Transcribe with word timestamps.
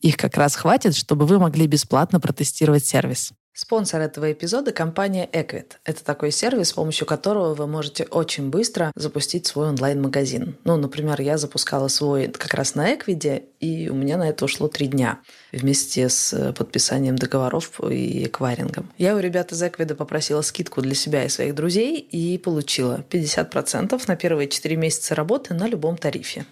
Их 0.00 0.16
как 0.16 0.36
раз 0.36 0.54
хватит, 0.54 0.94
чтобы 0.94 1.26
вы 1.26 1.38
могли 1.38 1.66
бесплатно 1.66 2.20
протестировать 2.20 2.84
сервис. 2.84 3.32
Спонсор 3.60 4.00
этого 4.02 4.30
эпизода– 4.30 4.70
компания 4.72 5.28
Equid. 5.32 5.72
Это 5.84 6.04
такой 6.04 6.30
сервис, 6.30 6.68
с 6.68 6.72
помощью 6.74 7.08
которого 7.08 7.54
вы 7.54 7.66
можете 7.66 8.04
очень 8.04 8.50
быстро 8.50 8.92
запустить 8.94 9.48
свой 9.48 9.70
онлайн-магазин. 9.70 10.56
Ну, 10.62 10.76
например, 10.76 11.20
я 11.20 11.38
запускала 11.38 11.88
свой 11.88 12.28
как 12.28 12.54
раз 12.54 12.76
на 12.76 12.94
Equid, 12.94 13.42
и 13.58 13.88
у 13.88 13.94
меня 13.94 14.16
на 14.16 14.28
это 14.28 14.44
ушло 14.44 14.68
три 14.68 14.86
дня 14.86 15.18
вместе 15.50 16.08
с 16.08 16.52
подписанием 16.52 17.16
договоров 17.16 17.80
и 17.80 18.26
эквайрингом. 18.26 18.92
Я 18.96 19.16
у 19.16 19.18
ребят 19.18 19.50
из 19.50 19.60
Equid 19.60 19.92
попросила 19.96 20.42
скидку 20.42 20.80
для 20.80 20.94
себя 20.94 21.24
и 21.24 21.28
своих 21.28 21.56
друзей 21.56 21.98
и 21.98 22.38
получила 22.38 23.04
50% 23.10 24.00
на 24.06 24.14
первые 24.14 24.48
4 24.48 24.76
месяца 24.76 25.16
работы 25.16 25.54
на 25.54 25.66
любом 25.66 25.96
тарифе. 25.96 26.46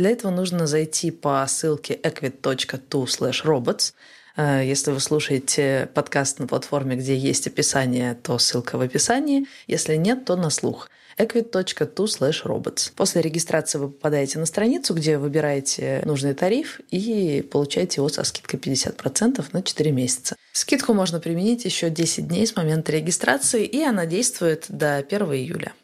Для 0.00 0.12
этого 0.12 0.30
нужно 0.30 0.66
зайти 0.66 1.10
по 1.10 1.46
ссылке 1.46 1.92
equid.to 1.92 3.04
robots 3.44 3.92
Э, 4.40 4.62
если 4.64 4.90
вы 4.90 5.00
слушаете 5.00 5.88
подкаст 5.94 6.38
на 6.38 6.46
платформе, 6.46 6.96
где 6.96 7.16
есть 7.16 7.46
описание, 7.46 8.14
то 8.14 8.38
ссылка 8.38 8.78
в 8.78 8.80
описании. 8.80 9.46
Если 9.66 9.96
нет, 9.96 10.24
то 10.24 10.36
на 10.36 10.50
слух 10.50 10.88
equid.to 11.18 12.32
robots. 12.44 12.92
После 12.96 13.20
регистрации 13.20 13.78
вы 13.78 13.90
попадаете 13.90 14.38
на 14.38 14.46
страницу, 14.46 14.94
где 14.94 15.18
выбираете 15.18 16.02
нужный 16.06 16.32
тариф 16.32 16.80
и 16.90 17.46
получаете 17.50 18.00
его 18.00 18.08
со 18.08 18.24
скидкой 18.24 18.58
50% 18.58 19.44
на 19.52 19.62
4 19.62 19.92
месяца. 19.92 20.36
Скидку 20.52 20.94
можно 20.94 21.20
применить 21.20 21.64
еще 21.64 21.90
10 21.90 22.28
дней 22.28 22.46
с 22.46 22.56
момента 22.56 22.92
регистрации, 22.92 23.66
и 23.66 23.82
она 23.82 24.06
действует 24.06 24.66
до 24.68 24.96
1 24.96 25.22
июля. 25.32 25.74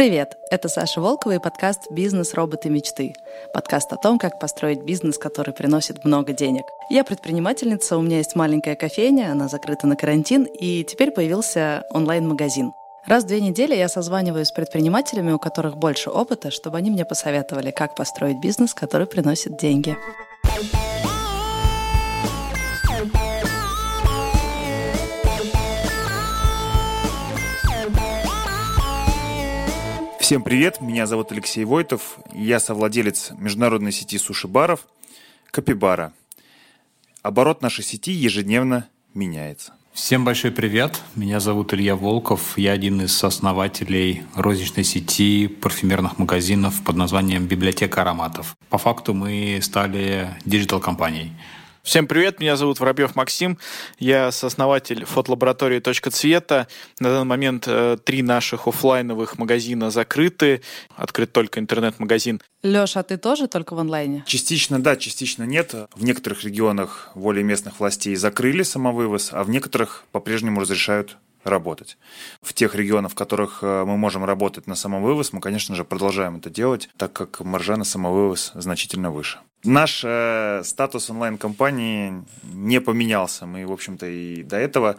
Привет! 0.00 0.38
Это 0.50 0.70
Саша 0.70 0.98
Волкова 1.02 1.34
и 1.34 1.38
подкаст 1.38 1.90
«Бизнес. 1.90 2.32
Роботы. 2.32 2.70
Мечты». 2.70 3.12
Подкаст 3.52 3.92
о 3.92 3.96
том, 3.96 4.18
как 4.18 4.40
построить 4.40 4.82
бизнес, 4.82 5.18
который 5.18 5.52
приносит 5.52 6.06
много 6.06 6.32
денег. 6.32 6.62
Я 6.88 7.04
предпринимательница, 7.04 7.98
у 7.98 8.00
меня 8.00 8.16
есть 8.16 8.34
маленькая 8.34 8.76
кофейня, 8.76 9.30
она 9.30 9.46
закрыта 9.48 9.86
на 9.86 9.96
карантин, 9.96 10.44
и 10.44 10.84
теперь 10.84 11.10
появился 11.10 11.84
онлайн-магазин. 11.90 12.72
Раз 13.04 13.24
в 13.24 13.26
две 13.26 13.42
недели 13.42 13.76
я 13.76 13.90
созваниваюсь 13.90 14.48
с 14.48 14.52
предпринимателями, 14.52 15.32
у 15.32 15.38
которых 15.38 15.76
больше 15.76 16.08
опыта, 16.08 16.50
чтобы 16.50 16.78
они 16.78 16.90
мне 16.90 17.04
посоветовали, 17.04 17.70
как 17.70 17.94
построить 17.94 18.40
бизнес, 18.40 18.72
который 18.72 19.06
приносит 19.06 19.58
деньги. 19.58 19.98
Всем 30.30 30.44
привет, 30.44 30.80
меня 30.80 31.08
зовут 31.08 31.32
Алексей 31.32 31.64
Войтов, 31.64 32.20
я 32.32 32.60
совладелец 32.60 33.32
международной 33.36 33.90
сети 33.90 34.16
суши-баров 34.16 34.86
Капибара. 35.50 36.12
Оборот 37.22 37.62
нашей 37.62 37.82
сети 37.82 38.12
ежедневно 38.12 38.86
меняется. 39.12 39.74
Всем 39.92 40.24
большой 40.24 40.52
привет, 40.52 41.02
меня 41.16 41.40
зовут 41.40 41.74
Илья 41.74 41.96
Волков, 41.96 42.56
я 42.56 42.70
один 42.70 43.00
из 43.00 43.24
основателей 43.24 44.22
розничной 44.36 44.84
сети 44.84 45.48
парфюмерных 45.48 46.16
магазинов 46.20 46.80
под 46.84 46.94
названием 46.94 47.48
«Библиотека 47.48 48.02
ароматов». 48.02 48.56
По 48.68 48.78
факту 48.78 49.14
мы 49.14 49.58
стали 49.60 50.28
digital-компанией. 50.44 51.32
Всем 51.82 52.06
привет, 52.06 52.40
меня 52.40 52.56
зовут 52.56 52.78
Воробьев 52.78 53.16
Максим, 53.16 53.58
я 53.98 54.30
сооснователь 54.32 55.06
фотолаборатории 55.06 55.80
«Точка 55.80 56.10
цвета». 56.10 56.68
На 56.98 57.08
данный 57.08 57.24
момент 57.24 57.64
э, 57.66 57.96
три 58.04 58.22
наших 58.22 58.68
офлайновых 58.68 59.38
магазина 59.38 59.90
закрыты, 59.90 60.60
открыт 60.94 61.32
только 61.32 61.58
интернет-магазин. 61.58 62.42
Леша, 62.62 63.00
а 63.00 63.02
ты 63.02 63.16
тоже 63.16 63.48
только 63.48 63.74
в 63.74 63.78
онлайне? 63.78 64.22
Частично 64.26 64.80
да, 64.80 64.94
частично 64.96 65.44
нет. 65.44 65.74
В 65.94 66.04
некоторых 66.04 66.44
регионах 66.44 67.12
волей 67.14 67.42
местных 67.42 67.80
властей 67.80 68.14
закрыли 68.14 68.62
самовывоз, 68.62 69.30
а 69.32 69.42
в 69.42 69.48
некоторых 69.48 70.04
по-прежнему 70.12 70.60
разрешают 70.60 71.16
работать. 71.44 71.96
В 72.42 72.52
тех 72.52 72.74
регионах, 72.74 73.12
в 73.12 73.14
которых 73.14 73.60
э, 73.62 73.84
мы 73.86 73.96
можем 73.96 74.26
работать 74.26 74.66
на 74.66 74.74
самовывоз, 74.74 75.32
мы, 75.32 75.40
конечно 75.40 75.74
же, 75.74 75.84
продолжаем 75.84 76.36
это 76.36 76.50
делать, 76.50 76.90
так 76.98 77.14
как 77.14 77.40
маржа 77.40 77.76
на 77.76 77.84
самовывоз 77.84 78.52
значительно 78.54 79.10
выше. 79.10 79.38
Наш 79.64 80.02
э, 80.04 80.62
статус 80.64 81.10
онлайн-компании 81.10 82.24
не 82.42 82.80
поменялся. 82.80 83.46
Мы, 83.46 83.66
в 83.66 83.72
общем-то, 83.72 84.06
и 84.06 84.42
до 84.42 84.56
этого 84.56 84.96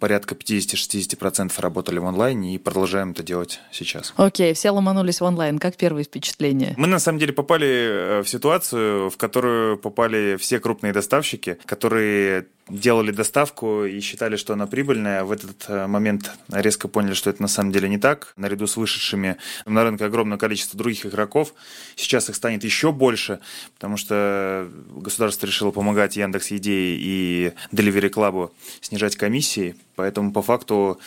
порядка 0.00 0.34
50-60% 0.34 1.52
работали 1.58 1.98
в 1.98 2.06
онлайне 2.06 2.54
и 2.54 2.58
продолжаем 2.58 3.12
это 3.12 3.22
делать 3.22 3.60
сейчас. 3.70 4.12
Окей, 4.16 4.52
okay, 4.52 4.54
все 4.54 4.70
ломанулись 4.70 5.20
в 5.20 5.24
онлайн. 5.24 5.58
Как 5.58 5.76
первые 5.76 6.04
впечатления? 6.04 6.74
Мы 6.76 6.86
на 6.86 6.98
самом 6.98 7.18
деле 7.18 7.32
попали 7.32 7.68
э, 7.68 8.22
в 8.22 8.28
ситуацию, 8.28 9.10
в 9.10 9.16
которую 9.16 9.78
попали 9.78 10.36
все 10.36 10.60
крупные 10.60 10.92
доставщики, 10.92 11.58
которые 11.64 12.46
делали 12.68 13.12
доставку 13.12 13.84
и 13.84 14.00
считали, 14.00 14.36
что 14.36 14.54
она 14.54 14.66
прибыльная. 14.66 15.24
В 15.24 15.30
этот 15.30 15.66
э, 15.68 15.86
момент 15.86 16.32
резко 16.50 16.88
поняли, 16.88 17.14
что 17.14 17.30
это 17.30 17.40
на 17.40 17.48
самом 17.48 17.70
деле 17.70 17.88
не 17.88 17.98
так. 17.98 18.32
Наряду 18.36 18.66
с 18.66 18.76
вышедшими 18.76 19.36
на 19.66 19.84
рынок 19.84 20.02
огромное 20.02 20.38
количество 20.38 20.76
других 20.76 21.06
игроков. 21.06 21.54
Сейчас 21.94 22.28
их 22.28 22.34
станет 22.34 22.64
еще 22.64 22.90
больше, 22.90 23.38
потому 23.74 23.96
что 23.96 24.68
государство 24.90 25.46
решило 25.46 25.70
помогать 25.70 26.16
Яндекс 26.16 26.50
Еде 26.50 26.96
и 26.96 27.52
Delivery 27.72 28.10
Club 28.10 28.50
снижать 28.80 29.16
комиссии. 29.16 29.75
Поэтому 29.94 30.32
по 30.32 30.42
факту 30.42 30.98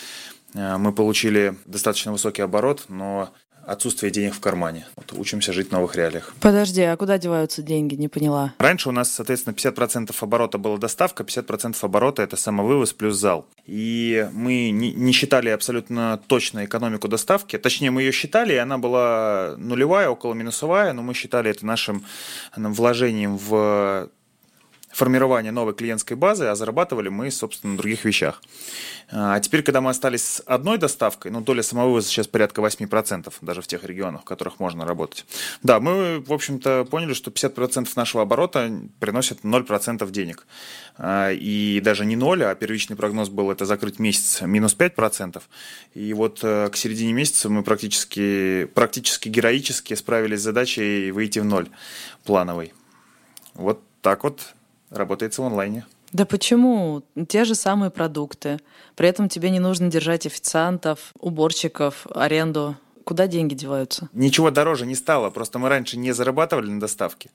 э, 0.54 0.76
мы 0.76 0.92
получили 0.92 1.54
достаточно 1.66 2.12
высокий 2.12 2.42
оборот, 2.42 2.84
но 2.88 3.30
отсутствие 3.66 4.10
денег 4.10 4.34
в 4.34 4.40
кармане. 4.40 4.86
Вот 4.96 5.12
учимся 5.12 5.52
жить 5.52 5.68
в 5.68 5.72
новых 5.72 5.94
реалиях. 5.96 6.34
Подожди, 6.40 6.82
а 6.82 6.96
куда 6.96 7.18
деваются 7.18 7.62
деньги? 7.62 7.94
Не 7.94 8.08
поняла. 8.08 8.54
Раньше 8.58 8.88
у 8.88 8.92
нас, 8.92 9.12
соответственно, 9.12 9.54
50% 9.54 10.14
оборота 10.20 10.58
была 10.58 10.76
доставка, 10.78 11.22
50% 11.22 11.76
оборота– 11.82 12.22
это 12.24 12.36
самовывоз 12.36 12.92
плюс 12.92 13.16
зал. 13.16 13.46
И 13.66 14.28
мы 14.32 14.70
не, 14.70 14.92
не 14.92 15.12
считали 15.12 15.50
абсолютно 15.50 16.20
точно 16.26 16.64
экономику 16.64 17.08
доставки. 17.08 17.56
Точнее, 17.58 17.90
мы 17.90 18.02
ее 18.02 18.12
считали, 18.12 18.54
и 18.54 18.56
она 18.56 18.78
была 18.78 19.54
нулевая, 19.58 20.08
около 20.08 20.34
минусовая, 20.34 20.92
но 20.92 21.02
мы 21.02 21.14
считали 21.14 21.50
это 21.50 21.64
нашим 21.64 22.04
вложением 22.56 23.36
в 23.36 24.10
формирование 24.90 25.52
новой 25.52 25.74
клиентской 25.74 26.16
базы, 26.16 26.46
а 26.46 26.54
зарабатывали 26.54 27.08
мы, 27.08 27.30
собственно, 27.30 27.72
на 27.72 27.78
других 27.78 28.04
вещах. 28.04 28.42
А 29.12 29.38
теперь, 29.40 29.62
когда 29.62 29.80
мы 29.80 29.90
остались 29.90 30.24
с 30.24 30.42
одной 30.46 30.78
доставкой, 30.78 31.30
ну, 31.30 31.40
доля 31.40 31.62
самовывоза 31.62 32.08
сейчас 32.08 32.26
порядка 32.26 32.60
8%, 32.60 33.32
даже 33.40 33.62
в 33.62 33.66
тех 33.66 33.84
регионах, 33.84 34.22
в 34.22 34.24
которых 34.24 34.60
можно 34.60 34.84
работать. 34.84 35.24
Да, 35.62 35.80
мы, 35.80 36.20
в 36.20 36.32
общем-то, 36.32 36.86
поняли, 36.90 37.14
что 37.14 37.30
50% 37.30 37.88
нашего 37.96 38.22
оборота 38.22 38.70
приносит 38.98 39.40
0% 39.42 40.10
денег. 40.10 40.46
А, 40.96 41.30
и 41.30 41.80
даже 41.80 42.04
не 42.04 42.16
0, 42.16 42.44
а 42.44 42.54
первичный 42.54 42.96
прогноз 42.96 43.28
был 43.28 43.50
это 43.50 43.64
закрыть 43.64 43.98
месяц 43.98 44.42
минус 44.42 44.76
5%. 44.76 45.40
И 45.94 46.12
вот 46.14 46.40
э, 46.42 46.68
к 46.70 46.76
середине 46.76 47.12
месяца 47.12 47.48
мы 47.48 47.62
практически, 47.62 48.68
практически 48.74 49.28
героически 49.28 49.94
справились 49.94 50.40
с 50.40 50.44
задачей 50.44 51.10
выйти 51.10 51.38
в 51.38 51.44
ноль 51.44 51.68
плановый. 52.24 52.72
Вот 53.54 53.82
так 54.02 54.24
вот 54.24 54.54
работается 54.90 55.42
в 55.42 55.46
онлайне. 55.46 55.86
Да 56.12 56.24
почему? 56.24 57.02
Те 57.28 57.44
же 57.44 57.54
самые 57.54 57.90
продукты. 57.90 58.58
При 58.96 59.08
этом 59.08 59.28
тебе 59.28 59.50
не 59.50 59.60
нужно 59.60 59.88
держать 59.88 60.26
официантов, 60.26 61.12
уборщиков, 61.18 62.06
аренду. 62.14 62.76
Куда 63.04 63.26
деньги 63.26 63.54
деваются? 63.54 64.08
Ничего 64.12 64.50
дороже 64.50 64.86
не 64.86 64.94
стало. 64.94 65.30
Просто 65.30 65.58
мы 65.58 65.68
раньше 65.68 65.96
не 65.96 66.12
зарабатывали 66.12 66.70
на 66.70 66.80
доставке, 66.80 67.30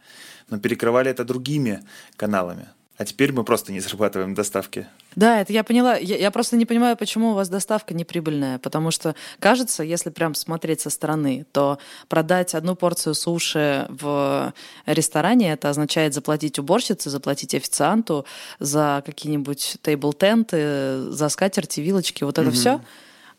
но 0.49 0.59
перекрывали 0.59 1.09
это 1.09 1.23
другими 1.23 1.83
каналами. 2.15 2.67
А 2.97 3.05
теперь 3.05 3.33
мы 3.33 3.43
просто 3.43 3.73
не 3.73 3.81
зарабатываем 3.81 4.33
доставки. 4.33 4.87
Да, 5.15 5.41
это 5.41 5.51
я 5.51 5.63
поняла. 5.63 5.95
Я, 5.97 6.17
я 6.17 6.31
просто 6.31 6.55
не 6.55 6.65
понимаю, 6.65 6.95
почему 6.95 7.31
у 7.31 7.33
вас 7.33 7.49
доставка 7.49 7.93
неприбыльная. 7.93 8.57
Потому 8.59 8.91
что, 8.91 9.15
кажется, 9.39 9.83
если 9.83 10.09
прям 10.09 10.33
смотреть 10.33 10.81
со 10.81 10.89
стороны, 10.89 11.45
то 11.51 11.77
продать 12.07 12.55
одну 12.55 12.75
порцию 12.75 13.13
суши 13.15 13.85
в 13.89 14.53
ресторане, 14.85 15.51
это 15.51 15.69
означает 15.69 16.13
заплатить 16.13 16.57
уборщице, 16.57 17.09
заплатить 17.09 17.53
официанту 17.53 18.25
за 18.59 19.03
какие-нибудь 19.05 19.77
тейбл-тенты, 19.81 21.11
за 21.11 21.29
скатерти, 21.29 21.81
вилочки, 21.81 22.23
вот 22.23 22.37
это 22.37 22.47
угу. 22.47 22.55
все. 22.55 22.81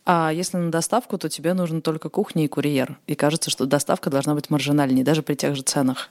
А 0.05 0.31
если 0.32 0.59
на 0.59 0.70
доставку, 0.70 1.19
то 1.19 1.29
тебе 1.29 1.55
нужен 1.55 1.82
только 1.82 2.11
кухня 2.11 2.44
и 2.44 2.49
курьер. 2.49 2.99
И 3.06 3.14
кажется, 3.14 3.50
что 3.50 3.67
доставка 3.67 4.11
должна 4.11 4.35
быть 4.35 4.50
маржинальней, 4.50 5.02
даже 5.02 5.23
при 5.23 5.35
тех 5.35 5.56
же 5.56 5.62
ценах. 5.62 6.11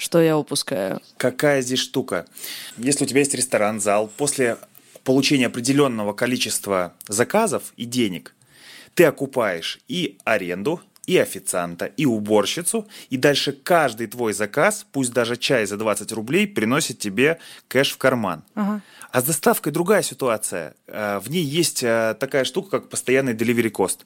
Что 0.00 0.22
я 0.22 0.38
упускаю? 0.38 1.02
Какая 1.18 1.60
здесь 1.60 1.80
штука? 1.80 2.24
Если 2.78 3.04
у 3.04 3.06
тебя 3.06 3.20
есть 3.20 3.34
ресторан, 3.34 3.82
зал, 3.82 4.10
после 4.16 4.56
получения 5.04 5.48
определенного 5.48 6.14
количества 6.14 6.94
заказов 7.06 7.74
и 7.76 7.84
денег, 7.84 8.34
ты 8.94 9.04
окупаешь 9.04 9.78
и 9.88 10.16
аренду, 10.24 10.80
и 11.04 11.18
официанта, 11.18 11.84
и 11.84 12.06
уборщицу, 12.06 12.88
и 13.10 13.18
дальше 13.18 13.52
каждый 13.52 14.06
твой 14.06 14.32
заказ, 14.32 14.86
пусть 14.90 15.12
даже 15.12 15.36
чай 15.36 15.66
за 15.66 15.76
20 15.76 16.10
рублей, 16.12 16.46
приносит 16.46 16.98
тебе 16.98 17.38
кэш 17.68 17.92
в 17.92 17.98
карман. 17.98 18.42
Ага. 18.54 18.80
А 19.12 19.20
с 19.20 19.24
доставкой 19.24 19.70
другая 19.70 20.02
ситуация. 20.02 20.76
Э, 20.86 21.18
в 21.18 21.28
ней 21.28 21.44
есть 21.44 21.82
э, 21.82 22.16
такая 22.18 22.44
штука, 22.44 22.70
как 22.80 22.88
постоянный 22.88 23.34
delivery 23.34 23.70
cost. 23.70 23.98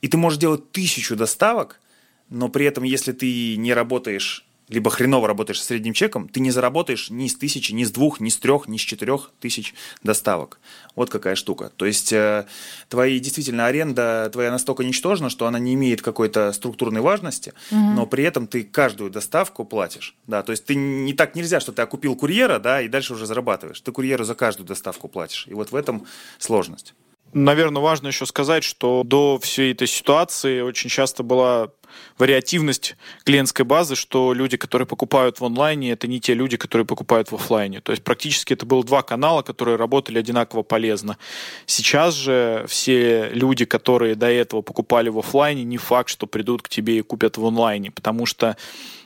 И 0.00 0.06
ты 0.06 0.16
можешь 0.16 0.38
делать 0.38 0.70
тысячу 0.70 1.16
доставок, 1.16 1.80
но 2.28 2.48
при 2.48 2.66
этом, 2.66 2.84
если 2.84 3.10
ты 3.10 3.56
не 3.56 3.74
работаешь 3.74 4.46
либо 4.70 4.90
хреново 4.90 5.26
работаешь 5.28 5.60
с 5.60 5.66
средним 5.66 5.92
чеком, 5.92 6.28
ты 6.28 6.40
не 6.40 6.50
заработаешь 6.50 7.10
ни 7.10 7.26
с 7.26 7.34
тысячи, 7.34 7.72
ни 7.72 7.84
с 7.84 7.90
двух, 7.90 8.20
ни 8.20 8.28
с 8.28 8.38
трех, 8.38 8.68
ни 8.68 8.76
с 8.76 8.80
четырех 8.80 9.32
тысяч 9.40 9.74
доставок. 10.02 10.60
Вот 10.94 11.10
какая 11.10 11.34
штука. 11.34 11.72
То 11.76 11.86
есть 11.86 12.12
э, 12.12 12.46
твои 12.88 13.18
действительно 13.18 13.66
аренда 13.66 14.30
твоя 14.32 14.50
настолько 14.50 14.84
ничтожна, 14.84 15.28
что 15.28 15.46
она 15.46 15.58
не 15.58 15.74
имеет 15.74 16.02
какой-то 16.02 16.52
структурной 16.52 17.00
важности, 17.00 17.52
угу. 17.70 17.80
но 17.80 18.06
при 18.06 18.24
этом 18.24 18.46
ты 18.46 18.62
каждую 18.62 19.10
доставку 19.10 19.64
платишь. 19.64 20.14
Да, 20.26 20.42
то 20.42 20.52
есть 20.52 20.64
ты 20.64 20.76
не 20.76 21.12
так 21.14 21.34
нельзя, 21.34 21.58
что 21.58 21.72
ты 21.72 21.82
окупил 21.82 22.14
курьера, 22.14 22.60
да, 22.60 22.80
и 22.80 22.88
дальше 22.88 23.14
уже 23.14 23.26
зарабатываешь. 23.26 23.80
Ты 23.80 23.90
курьеру 23.90 24.24
за 24.24 24.36
каждую 24.36 24.66
доставку 24.66 25.08
платишь. 25.08 25.46
И 25.48 25.54
вот 25.54 25.72
в 25.72 25.74
этом 25.74 26.06
сложность. 26.38 26.94
Наверное, 27.32 27.80
важно 27.80 28.08
еще 28.08 28.26
сказать, 28.26 28.64
что 28.64 29.04
до 29.04 29.38
всей 29.38 29.72
этой 29.72 29.86
ситуации 29.86 30.62
очень 30.62 30.90
часто 30.90 31.22
была 31.22 31.70
вариативность 32.18 32.96
клиентской 33.24 33.64
базы, 33.64 33.96
что 33.96 34.32
люди, 34.32 34.56
которые 34.56 34.86
покупают 34.86 35.40
в 35.40 35.44
онлайне, 35.44 35.92
это 35.92 36.06
не 36.06 36.20
те 36.20 36.34
люди, 36.34 36.56
которые 36.56 36.86
покупают 36.86 37.30
в 37.30 37.34
офлайне. 37.34 37.80
То 37.80 37.92
есть 37.92 38.04
практически 38.04 38.52
это 38.52 38.66
было 38.66 38.84
два 38.84 39.02
канала, 39.02 39.42
которые 39.42 39.76
работали 39.76 40.18
одинаково 40.18 40.62
полезно. 40.62 41.18
Сейчас 41.66 42.14
же 42.14 42.64
все 42.68 43.30
люди, 43.30 43.64
которые 43.64 44.14
до 44.14 44.30
этого 44.30 44.62
покупали 44.62 45.08
в 45.08 45.18
офлайне, 45.18 45.64
не 45.64 45.78
факт, 45.78 46.10
что 46.10 46.26
придут 46.26 46.62
к 46.62 46.68
тебе 46.68 46.98
и 46.98 47.02
купят 47.02 47.36
в 47.36 47.44
онлайне, 47.44 47.90
потому 47.90 48.26
что 48.26 48.56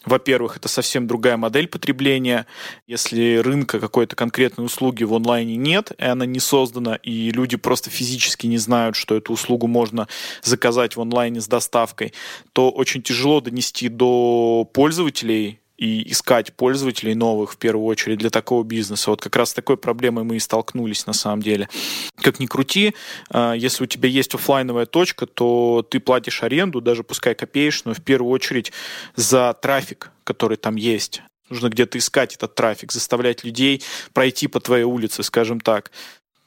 во-первых, 0.04 0.58
это 0.58 0.69
совсем 0.69 1.06
другая 1.06 1.36
модель 1.36 1.66
потребления. 1.66 2.46
Если 2.86 3.36
рынка 3.36 3.81
какой-то 3.81 4.16
конкретной 4.16 4.66
услуги 4.66 5.04
в 5.04 5.14
онлайне 5.14 5.56
нет, 5.56 5.92
и 5.98 6.04
она 6.04 6.26
не 6.26 6.40
создана, 6.40 6.96
и 6.96 7.31
люди 7.31 7.56
просто 7.56 7.90
физически 7.90 8.46
не 8.46 8.58
знают, 8.58 8.96
что 8.96 9.16
эту 9.16 9.32
услугу 9.32 9.66
можно 9.66 10.06
заказать 10.42 10.96
в 10.96 11.00
онлайне 11.00 11.40
с 11.40 11.48
доставкой, 11.48 12.12
то 12.52 12.70
очень 12.74 13.02
тяжело 13.02 13.40
донести 13.40 13.88
до 13.88 14.68
пользователей 14.72 15.60
и 15.76 16.10
искать 16.10 16.52
пользователей 16.54 17.14
новых 17.14 17.52
в 17.52 17.56
первую 17.56 17.86
очередь 17.86 18.18
для 18.18 18.30
такого 18.30 18.62
бизнеса. 18.62 19.10
Вот 19.10 19.20
как 19.20 19.34
раз 19.36 19.50
с 19.50 19.54
такой 19.54 19.76
проблемой 19.76 20.24
мы 20.24 20.36
и 20.36 20.40
столкнулись 20.40 21.06
на 21.06 21.12
самом 21.12 21.42
деле. 21.42 21.68
Как 22.16 22.38
ни 22.38 22.46
крути, 22.46 22.94
а, 23.30 23.54
если 23.54 23.84
у 23.84 23.86
тебя 23.86 24.08
есть 24.08 24.34
офлайновая 24.34 24.86
точка, 24.86 25.26
то 25.26 25.86
ты 25.88 25.98
платишь 25.98 26.42
аренду, 26.42 26.80
даже 26.80 27.02
пускай 27.02 27.34
копеечную, 27.34 27.94
в 27.94 28.02
первую 28.02 28.30
очередь 28.30 28.72
за 29.16 29.52
трафик, 29.60 30.10
который 30.22 30.56
там 30.56 30.76
есть. 30.76 31.22
Нужно 31.50 31.68
где-то 31.68 31.98
искать 31.98 32.34
этот 32.34 32.54
трафик, 32.54 32.92
заставлять 32.92 33.44
людей 33.44 33.82
пройти 34.12 34.46
по 34.46 34.60
твоей 34.60 34.84
улице, 34.84 35.22
скажем 35.22 35.60
так 35.60 35.90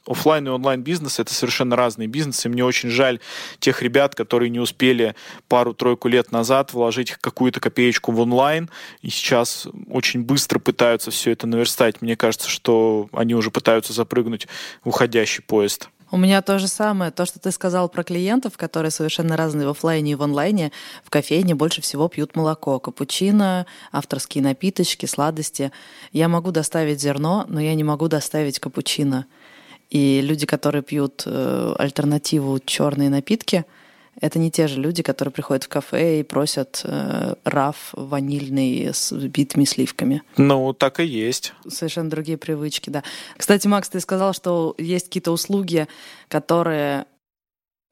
офлайн 0.08 0.46
и 0.46 0.50
онлайн 0.50 0.82
бизнес 0.82 1.20
это 1.20 1.32
совершенно 1.32 1.76
разные 1.76 2.08
бизнесы. 2.08 2.48
Мне 2.48 2.64
очень 2.64 2.88
жаль 2.88 3.20
тех 3.60 3.82
ребят, 3.82 4.14
которые 4.14 4.50
не 4.50 4.58
успели 4.58 5.14
пару-тройку 5.48 6.08
лет 6.08 6.32
назад 6.32 6.72
вложить 6.72 7.12
какую-то 7.12 7.60
копеечку 7.60 8.12
в 8.12 8.20
онлайн 8.20 8.70
и 9.02 9.10
сейчас 9.10 9.68
очень 9.88 10.22
быстро 10.22 10.58
пытаются 10.58 11.10
все 11.10 11.32
это 11.32 11.46
наверстать. 11.46 12.02
Мне 12.02 12.16
кажется, 12.16 12.48
что 12.48 13.08
они 13.12 13.34
уже 13.34 13.50
пытаются 13.50 13.92
запрыгнуть 13.92 14.48
в 14.82 14.88
уходящий 14.88 15.42
поезд. 15.42 15.88
У 16.10 16.16
меня 16.16 16.40
то 16.40 16.58
же 16.58 16.68
самое. 16.68 17.10
То, 17.10 17.26
что 17.26 17.38
ты 17.38 17.50
сказал 17.50 17.90
про 17.90 18.02
клиентов, 18.02 18.56
которые 18.56 18.90
совершенно 18.90 19.36
разные 19.36 19.66
в 19.66 19.70
офлайне 19.70 20.12
и 20.12 20.14
в 20.14 20.22
онлайне, 20.22 20.72
в 21.04 21.10
кофейне 21.10 21.54
больше 21.54 21.82
всего 21.82 22.08
пьют 22.08 22.34
молоко, 22.34 22.78
капучино, 22.78 23.66
авторские 23.92 24.42
напиточки, 24.42 25.04
сладости. 25.04 25.70
Я 26.12 26.28
могу 26.28 26.50
доставить 26.50 27.00
зерно, 27.00 27.44
но 27.48 27.60
я 27.60 27.74
не 27.74 27.84
могу 27.84 28.08
доставить 28.08 28.58
капучино. 28.58 29.26
И 29.90 30.20
люди, 30.20 30.46
которые 30.46 30.82
пьют 30.82 31.22
э, 31.26 31.74
альтернативу 31.78 32.58
черные 32.58 33.08
напитки, 33.08 33.64
это 34.20 34.38
не 34.38 34.50
те 34.50 34.66
же 34.66 34.80
люди, 34.80 35.02
которые 35.02 35.32
приходят 35.32 35.64
в 35.64 35.68
кафе 35.68 36.20
и 36.20 36.22
просят 36.22 36.82
э, 36.84 37.34
раф 37.44 37.90
ванильный 37.92 38.88
с 38.92 39.12
битыми 39.12 39.64
сливками. 39.64 40.22
Ну, 40.36 40.72
так 40.72 41.00
и 41.00 41.04
есть. 41.04 41.52
Совершенно 41.68 42.10
другие 42.10 42.36
привычки, 42.36 42.90
да. 42.90 43.04
Кстати, 43.36 43.66
Макс, 43.68 43.88
ты 43.88 44.00
сказал, 44.00 44.32
что 44.34 44.74
есть 44.76 45.06
какие-то 45.06 45.30
услуги, 45.30 45.86
которые 46.28 47.06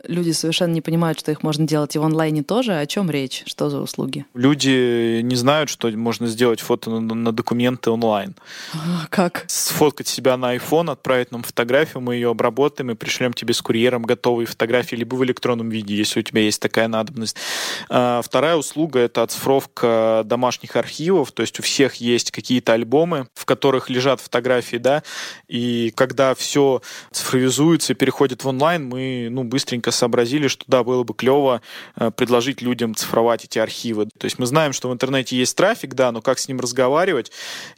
люди 0.04 0.30
совершенно 0.32 0.72
не 0.72 0.80
понимают, 0.80 1.18
что 1.18 1.32
их 1.32 1.42
можно 1.42 1.66
делать 1.66 1.96
и 1.96 1.98
в 1.98 2.04
онлайне 2.04 2.42
тоже. 2.42 2.78
О 2.78 2.86
чем 2.86 3.10
речь? 3.10 3.42
Что 3.46 3.70
за 3.70 3.80
услуги? 3.80 4.26
Люди 4.34 5.20
не 5.22 5.34
знают, 5.34 5.70
что 5.70 5.90
можно 5.90 6.26
сделать 6.26 6.60
фото 6.60 6.90
на, 6.90 7.14
на 7.14 7.32
документы 7.32 7.90
онлайн. 7.90 8.34
А, 8.74 9.06
как? 9.08 9.44
Сфоткать 9.48 10.08
себя 10.08 10.36
на 10.36 10.54
iPhone, 10.56 10.90
отправить 10.90 11.32
нам 11.32 11.42
фотографию, 11.42 12.00
мы 12.00 12.14
ее 12.14 12.30
обработаем 12.30 12.90
и 12.90 12.94
пришлем 12.94 13.32
тебе 13.32 13.54
с 13.54 13.62
курьером 13.62 14.02
готовые 14.02 14.46
фотографии, 14.46 14.96
либо 14.96 15.14
в 15.14 15.24
электронном 15.24 15.68
виде, 15.68 15.94
если 15.94 16.20
у 16.20 16.22
тебя 16.22 16.42
есть 16.42 16.60
такая 16.60 16.88
надобность. 16.88 17.36
А, 17.88 18.20
вторая 18.22 18.56
услуга— 18.56 18.98
это 19.00 19.22
оцифровка 19.22 20.22
домашних 20.24 20.76
архивов, 20.76 21.32
то 21.32 21.42
есть 21.42 21.58
у 21.58 21.62
всех 21.62 21.96
есть 21.96 22.30
какие-то 22.30 22.74
альбомы, 22.74 23.28
в 23.34 23.44
которых 23.44 23.90
лежат 23.90 24.20
фотографии, 24.20 24.76
да, 24.76 25.02
и 25.48 25.92
когда 25.94 26.34
все 26.34 26.82
цифровизуется 27.10 27.92
и 27.92 27.96
переходит 27.96 28.44
в 28.44 28.48
онлайн, 28.48 28.86
мы 28.86 29.28
ну, 29.30 29.44
быстренько 29.44 29.85
сообразили, 29.90 30.48
что 30.48 30.64
да, 30.66 30.84
было 30.84 31.02
бы 31.02 31.14
клево 31.14 31.62
э, 31.96 32.10
предложить 32.10 32.62
людям 32.62 32.94
цифровать 32.94 33.44
эти 33.44 33.58
архивы. 33.58 34.06
То 34.18 34.24
есть 34.24 34.38
мы 34.38 34.46
знаем, 34.46 34.72
что 34.72 34.88
в 34.88 34.92
интернете 34.92 35.36
есть 35.36 35.56
трафик, 35.56 35.94
да, 35.94 36.12
но 36.12 36.22
как 36.22 36.38
с 36.38 36.48
ним 36.48 36.60
разговаривать 36.60 37.32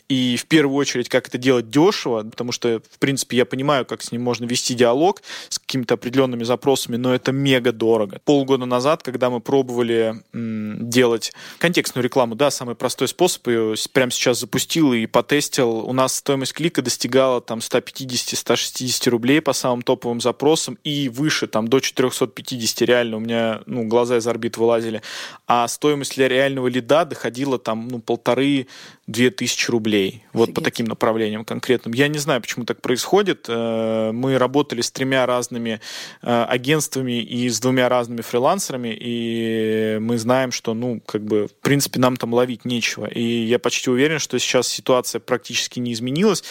и 0.08 0.36
в 0.36 0.46
первую 0.46 0.76
очередь, 0.76 1.08
как 1.08 1.28
это 1.28 1.36
делать 1.36 1.68
дешево, 1.68 2.22
потому 2.22 2.50
что, 2.50 2.80
в 2.90 2.98
принципе, 2.98 3.36
я 3.36 3.44
понимаю, 3.44 3.84
как 3.84 4.02
с 4.02 4.10
ним 4.10 4.22
можно 4.22 4.46
вести 4.46 4.74
диалог 4.74 5.22
с 5.48 5.58
какими-то 5.58 5.94
определенными 5.94 6.44
запросами, 6.44 6.96
но 6.96 7.14
это 7.14 7.30
мега 7.30 7.72
дорого. 7.72 8.20
Полгода 8.24 8.64
назад, 8.64 9.02
когда 9.02 9.28
мы 9.28 9.40
пробовали 9.40 10.22
м, 10.32 10.88
делать 10.88 11.32
контекстную 11.58 12.04
рекламу, 12.04 12.36
да, 12.36 12.50
самый 12.50 12.74
простой 12.74 13.08
способ, 13.08 13.46
ее 13.48 13.74
прямо 13.92 14.10
сейчас 14.10 14.40
запустил 14.40 14.94
и 14.94 15.04
потестил, 15.06 15.70
у 15.70 15.92
нас 15.92 16.16
стоимость 16.16 16.54
клика 16.54 16.80
достигала 16.80 17.42
там 17.42 17.58
150-160 17.58 19.10
рублей 19.10 19.42
по 19.42 19.52
самым 19.52 19.82
топовым 19.82 20.20
запросам 20.20 20.78
и 20.84 21.10
выше, 21.10 21.46
там 21.46 21.68
до 21.68 21.80
4 21.80 21.97
350 21.98 22.82
реально 22.82 23.16
у 23.16 23.20
меня 23.20 23.60
ну, 23.66 23.84
глаза 23.88 24.18
из 24.18 24.26
орбит 24.28 24.56
вылазили, 24.56 25.02
а 25.48 25.66
стоимость 25.66 26.14
для 26.14 26.28
реального 26.28 26.68
лида 26.68 27.04
доходила 27.04 27.58
там 27.58 27.88
ну, 27.88 27.98
полторы-две 27.98 29.30
тысячи 29.30 29.68
рублей. 29.68 30.08
Офигеть. 30.08 30.28
Вот 30.32 30.54
по 30.54 30.60
таким 30.60 30.86
направлениям 30.86 31.44
конкретным. 31.44 31.94
Я 31.94 32.06
не 32.06 32.18
знаю, 32.18 32.40
почему 32.40 32.64
так 32.64 32.80
происходит. 32.80 33.46
Э, 33.48 34.12
мы 34.12 34.38
работали 34.38 34.80
с 34.80 34.92
тремя 34.92 35.26
разными 35.26 35.80
э, 36.22 36.44
агентствами 36.48 37.20
и 37.20 37.48
с 37.48 37.58
двумя 37.58 37.88
разными 37.88 38.20
фрилансерами, 38.20 38.96
и 38.96 39.98
мы 40.00 40.18
знаем, 40.18 40.52
что, 40.52 40.74
ну, 40.74 41.00
как 41.04 41.24
бы, 41.24 41.48
в 41.48 41.54
принципе, 41.54 41.98
нам 41.98 42.16
там 42.16 42.32
ловить 42.32 42.64
нечего. 42.64 43.06
И 43.06 43.22
я 43.22 43.58
почти 43.58 43.90
уверен, 43.90 44.20
что 44.20 44.38
сейчас 44.38 44.68
ситуация 44.68 45.18
практически 45.18 45.80
не 45.80 45.92
изменилась 45.94 46.44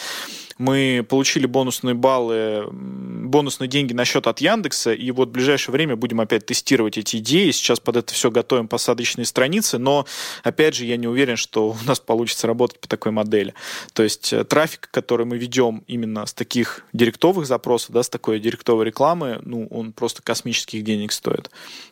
мы 0.58 1.06
получили 1.08 1.46
бонусные 1.46 1.94
баллы, 1.94 2.68
бонусные 2.70 3.68
деньги 3.68 3.92
на 3.92 4.04
счет 4.04 4.26
от 4.26 4.40
Яндекса, 4.40 4.92
и 4.92 5.10
вот 5.12 5.28
в 5.28 5.32
ближайшее 5.32 5.72
время 5.72 5.96
будем 5.96 6.20
опять 6.20 6.46
тестировать 6.46 6.98
эти 6.98 7.16
идеи. 7.16 7.50
Сейчас 7.52 7.80
под 7.80 7.96
это 7.96 8.12
все 8.12 8.30
готовим 8.30 8.68
посадочные 8.68 9.24
страницы, 9.24 9.78
но, 9.78 10.06
опять 10.42 10.74
же, 10.74 10.84
я 10.84 10.96
не 10.96 11.06
уверен, 11.06 11.36
что 11.36 11.70
у 11.70 11.76
нас 11.86 12.00
получится 12.00 12.46
работать 12.46 12.80
по 12.80 12.88
такой 12.88 13.12
модели. 13.12 13.54
То 13.92 14.02
есть 14.02 14.32
э, 14.32 14.44
трафик, 14.44 14.88
который 14.90 15.26
мы 15.26 15.38
ведем 15.38 15.84
именно 15.86 16.26
с 16.26 16.34
таких 16.34 16.84
директовых 16.92 17.46
запросов, 17.46 17.92
да, 17.92 18.02
с 18.02 18.08
такой 18.08 18.40
директовой 18.40 18.84
рекламы, 18.84 19.40
ну, 19.44 19.66
он 19.70 19.92
просто 19.92 20.22
космических 20.22 20.82
денег 20.82 21.12
стоит. 21.12 21.50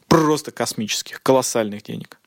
Просто 0.09 0.51
космических, 0.51 1.23
колоссальных 1.23 1.85
денег. 1.85 2.19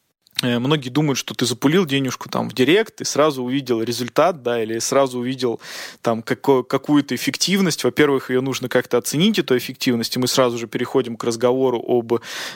Э, 0.41 0.59
многие 0.59 0.89
думают, 0.89 1.17
что 1.17 1.33
ты 1.33 1.45
запулил 1.45 1.85
денежку 1.85 2.29
там 2.29 2.49
в 2.49 2.53
директ 2.53 3.01
и 3.01 3.05
сразу 3.05 3.43
увидел 3.43 3.81
результат, 3.81 4.41
да, 4.41 4.63
или 4.63 4.79
сразу 4.79 5.19
увидел 5.19 5.59
там 6.01 6.21
какую- 6.21 6.63
какую-то 6.63 7.13
эффективность. 7.15 7.83
Во-первых, 7.83 8.29
ее 8.29 8.41
нужно 8.41 8.69
как-то 8.69 8.97
оценить, 8.97 9.39
эту 9.39 9.57
эффективность, 9.57 10.15
и 10.15 10.19
мы 10.19 10.27
сразу 10.27 10.57
же 10.57 10.67
переходим 10.67 11.17
к 11.17 11.23
разговору 11.23 11.83
об 11.85 12.13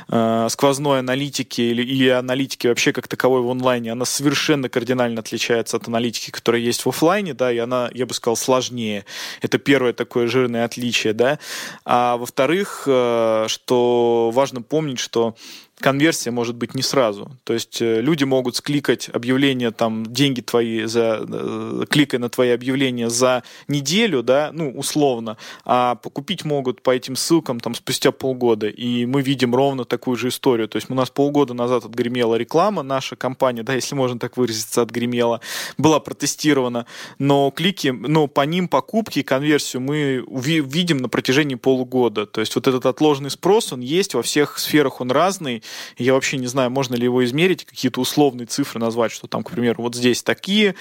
э, 0.10 0.48
сквозной 0.50 1.00
аналитике 1.00 1.64
или, 1.72 1.82
или 1.84 2.08
аналитике 2.08 2.70
вообще 2.70 2.94
как 2.94 3.08
таковой 3.08 3.42
в 3.42 3.50
онлайне. 3.50 3.92
Она 3.92 4.06
совершенно 4.06 4.70
кардинально 4.70 5.20
отличается 5.20 5.78
от 5.78 5.88
аналитики, 5.88 6.32
которая 6.32 6.62
есть 6.62 6.86
в 6.86 6.90
офлайне, 6.90 7.34
да, 7.34 7.52
и 7.52 7.58
она, 7.58 7.90
я 7.94 8.06
бы 8.06 8.14
сказал, 8.14 8.38
сложнее. 8.38 9.06
Это 9.42 9.58
первое 9.58 9.94
такое 9.94 10.28
жирное 10.28 10.64
отличие, 10.66 11.14
да. 11.14 11.38
А 11.84 12.16
во-вторых, 12.16 12.84
э, 12.88 13.46
что 13.50 14.32
важно 14.34 14.62
помнить, 14.62 15.00
что 15.00 15.36
конверсия 15.84 16.32
может 16.32 16.56
быть 16.56 16.76
не 16.76 16.82
сразу. 16.82 17.38
То 17.44 17.54
есть 17.54 17.82
э, 17.82 18.00
люди 18.00 18.24
могут 18.24 18.56
скликать 18.56 19.10
объявления, 19.10 19.72
там, 19.72 20.06
деньги 20.06 20.40
твои 20.40 20.86
за, 20.86 21.26
э, 21.28 22.18
на 22.18 22.30
твои 22.30 22.50
объявления 22.52 23.10
за 23.10 23.44
неделю, 23.68 24.24
да, 24.24 24.52
ну, 24.54 24.72
условно, 24.72 25.38
а 25.66 25.96
покупить 25.96 26.46
могут 26.46 26.82
по 26.82 26.92
этим 26.92 27.18
ссылкам 27.18 27.60
там 27.60 27.76
спустя 27.76 28.12
полгода. 28.12 28.70
И 28.70 29.06
мы 29.06 29.22
видим 29.22 29.54
ровно 29.54 29.84
такую 29.84 30.16
же 30.16 30.30
историю. 30.30 30.70
То 30.70 30.78
есть 30.78 30.90
у 30.90 30.96
нас 30.96 31.10
полгода 31.10 31.54
назад 31.54 31.84
отгремела 31.84 32.36
реклама, 32.36 32.82
наша 32.82 33.18
компания, 33.18 33.64
да, 33.64 33.74
если 33.74 33.94
можно 33.94 34.18
так 34.18 34.38
выразиться, 34.38 34.82
отгремела, 34.82 35.42
была 35.78 36.00
протестирована, 36.00 36.86
но 37.20 37.52
клики, 37.52 37.90
но 37.90 38.28
по 38.28 38.42
ним 38.46 38.70
покупки 38.70 39.20
и 39.20 39.24
конверсию 39.24 39.82
мы 39.82 40.24
видим 40.62 40.98
на 40.98 41.10
протяжении 41.10 41.56
полугода. 41.56 42.26
То 42.26 42.40
есть 42.40 42.56
вот 42.56 42.68
этот 42.68 42.86
отложенный 42.86 43.32
спрос, 43.32 43.74
он 43.74 43.82
есть 43.82 44.14
во 44.14 44.22
всех 44.22 44.58
сферах, 44.60 45.02
он 45.02 45.12
разный, 45.12 45.62
я 45.98 46.14
вообще 46.14 46.38
не 46.38 46.48
знаю, 46.48 46.70
можно 46.72 46.96
ли 46.96 47.04
его 47.04 47.24
измерить, 47.24 47.66
какие-то 47.66 48.02
условные 48.02 48.46
цифры 48.46 48.80
назвать, 48.80 49.12
что 49.12 49.28
там, 49.28 49.44
к 49.44 49.52
примеру, 49.52 49.84
вот 49.84 49.96
здесь 49.96 50.24
такие, 50.24 50.76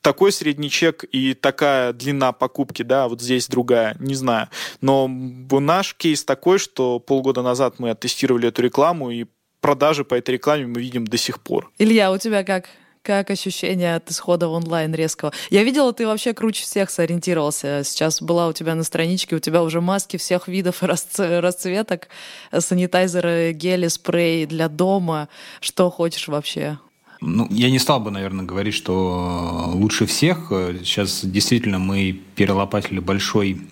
такой 0.00 0.32
средний 0.32 0.70
чек 0.70 1.04
и 1.10 1.34
такая 1.34 1.92
длина 1.92 2.32
покупки, 2.32 2.82
да, 2.82 3.08
вот 3.08 3.20
здесь 3.20 3.48
другая, 3.48 3.96
не 3.98 4.14
знаю. 4.14 4.48
Но 4.80 5.08
наш 5.08 5.94
кейс 5.94 6.24
такой, 6.24 6.58
что 6.58 6.98
полгода 6.98 7.42
назад 7.42 7.78
мы 7.78 7.90
оттестировали 7.90 8.48
эту 8.48 8.62
рекламу, 8.62 9.10
и 9.10 9.26
продажи 9.60 10.04
по 10.04 10.14
этой 10.14 10.32
рекламе 10.32 10.66
мы 10.66 10.80
видим 10.80 11.06
до 11.06 11.16
сих 11.16 11.40
пор. 11.40 11.70
Илья, 11.78 12.12
у 12.12 12.18
тебя 12.18 12.44
как? 12.44 12.68
Как 13.08 13.30
ощущение 13.30 13.94
от 13.94 14.10
исхода 14.10 14.48
онлайн 14.48 14.94
резкого? 14.94 15.32
Я 15.48 15.64
видела, 15.64 15.94
ты 15.94 16.06
вообще 16.06 16.34
круче 16.34 16.64
всех 16.64 16.90
сориентировался. 16.90 17.80
Сейчас 17.82 18.20
была 18.20 18.48
у 18.48 18.52
тебя 18.52 18.74
на 18.74 18.84
страничке, 18.84 19.36
у 19.36 19.38
тебя 19.38 19.62
уже 19.62 19.80
маски 19.80 20.18
всех 20.18 20.46
видов 20.46 20.82
и 20.82 20.86
расцветок, 20.86 22.08
санитайзеры, 22.52 23.54
гели, 23.54 23.88
спрей 23.88 24.44
для 24.44 24.68
дома. 24.68 25.30
Что 25.62 25.90
хочешь 25.90 26.28
вообще? 26.28 26.78
Ну, 27.22 27.48
я 27.48 27.70
не 27.70 27.78
стал 27.78 27.98
бы, 28.00 28.10
наверное, 28.10 28.44
говорить, 28.44 28.74
что 28.74 29.70
лучше 29.72 30.04
всех. 30.04 30.52
Сейчас 30.80 31.24
действительно 31.24 31.78
мы 31.78 32.12
перелопатили 32.34 32.98
большой 32.98 33.66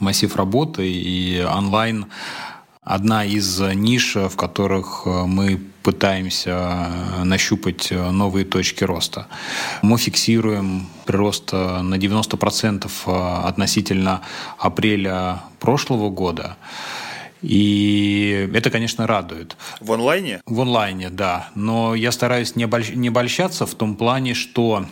массив 0.00 0.34
работы, 0.34 0.90
и 0.90 1.42
онлайн 1.42 2.06
одна 2.80 3.26
из 3.26 3.60
ниш, 3.60 4.16
в 4.16 4.36
которых 4.36 5.02
э, 5.04 5.24
мы 5.26 5.60
пытаемся 5.88 6.50
э, 6.50 7.24
нащупать 7.24 7.90
э, 7.90 8.10
новые 8.10 8.44
точки 8.44 8.84
роста. 8.84 9.26
Мы 9.80 9.96
фиксируем 9.96 10.86
прирост 11.06 11.52
на 11.52 11.94
90% 11.94 12.90
относительно 13.48 14.20
апреля 14.58 15.40
прошлого 15.58 16.10
года. 16.10 16.58
И 17.40 18.50
это, 18.52 18.70
конечно, 18.70 19.06
радует. 19.06 19.56
В 19.80 19.90
онлайне? 19.92 20.42
В 20.44 20.60
онлайне, 20.60 21.08
да. 21.08 21.48
Но 21.54 21.94
я 21.94 22.12
стараюсь 22.12 22.54
не 22.56 23.08
обольщаться 23.08 23.64
в 23.64 23.74
том 23.74 23.96
плане, 23.96 24.34
что 24.34 24.84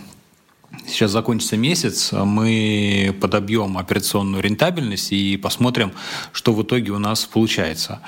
Сейчас 0.87 1.11
закончится 1.11 1.56
месяц, 1.56 2.12
мы 2.12 3.16
подобьем 3.21 3.78
операционную 3.78 4.42
рентабельность 4.42 5.12
и 5.12 5.37
посмотрим, 5.37 5.92
что 6.33 6.52
в 6.52 6.62
итоге 6.62 6.92
у 6.92 6.99
нас 6.99 7.25
получается. 7.25 8.00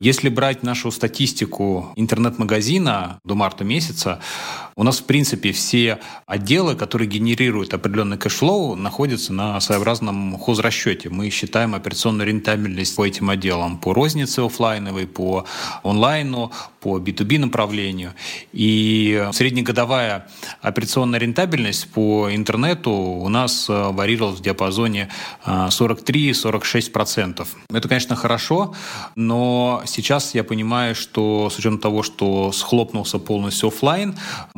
Если 0.00 0.28
брать 0.28 0.62
нашу 0.62 0.90
статистику 0.90 1.92
интернет-магазина 1.96 3.20
до 3.24 3.34
марта 3.34 3.64
месяца, 3.64 4.20
у 4.78 4.82
нас, 4.82 5.00
в 5.00 5.04
принципе, 5.04 5.52
все 5.52 6.00
отделы, 6.26 6.74
которые 6.76 7.08
генерируют 7.08 7.72
определенный 7.72 8.18
cash 8.18 8.44
flow, 8.44 8.76
находятся 8.76 9.32
на 9.32 9.58
своеобразном 9.58 10.38
хозрасчете. 10.38 11.08
Мы 11.08 11.30
считаем 11.30 11.74
операционную 11.74 12.28
рентабельность 12.28 12.94
по 12.94 13.06
этим 13.06 13.30
отделам, 13.30 13.78
по 13.78 13.94
рознице 13.94 14.40
офлайновой, 14.40 15.06
по 15.06 15.46
онлайну, 15.82 16.52
по 16.80 16.98
B2B 16.98 17.38
направлению. 17.38 18.12
И 18.52 19.26
среднегодовая 19.32 20.28
операционная 20.60 21.20
рентабельность 21.20 21.90
по 21.90 22.28
интернету 22.30 22.90
у 22.92 23.28
нас 23.30 23.70
э, 23.70 23.72
варьировалась 23.72 24.40
в 24.40 24.42
диапазоне 24.42 25.08
43-46%. 25.46 27.40
Э, 27.40 27.76
Это, 27.76 27.88
конечно, 27.88 28.14
хорошо, 28.14 28.74
но 29.14 29.82
сейчас 29.86 30.34
я 30.34 30.44
понимаю, 30.44 30.94
что 30.94 31.48
с 31.48 31.58
учетом 31.58 31.78
того, 31.78 32.02
что 32.02 32.52
схлопнулся 32.52 33.18
полностью 33.18 33.68
офлайн, 33.70 34.14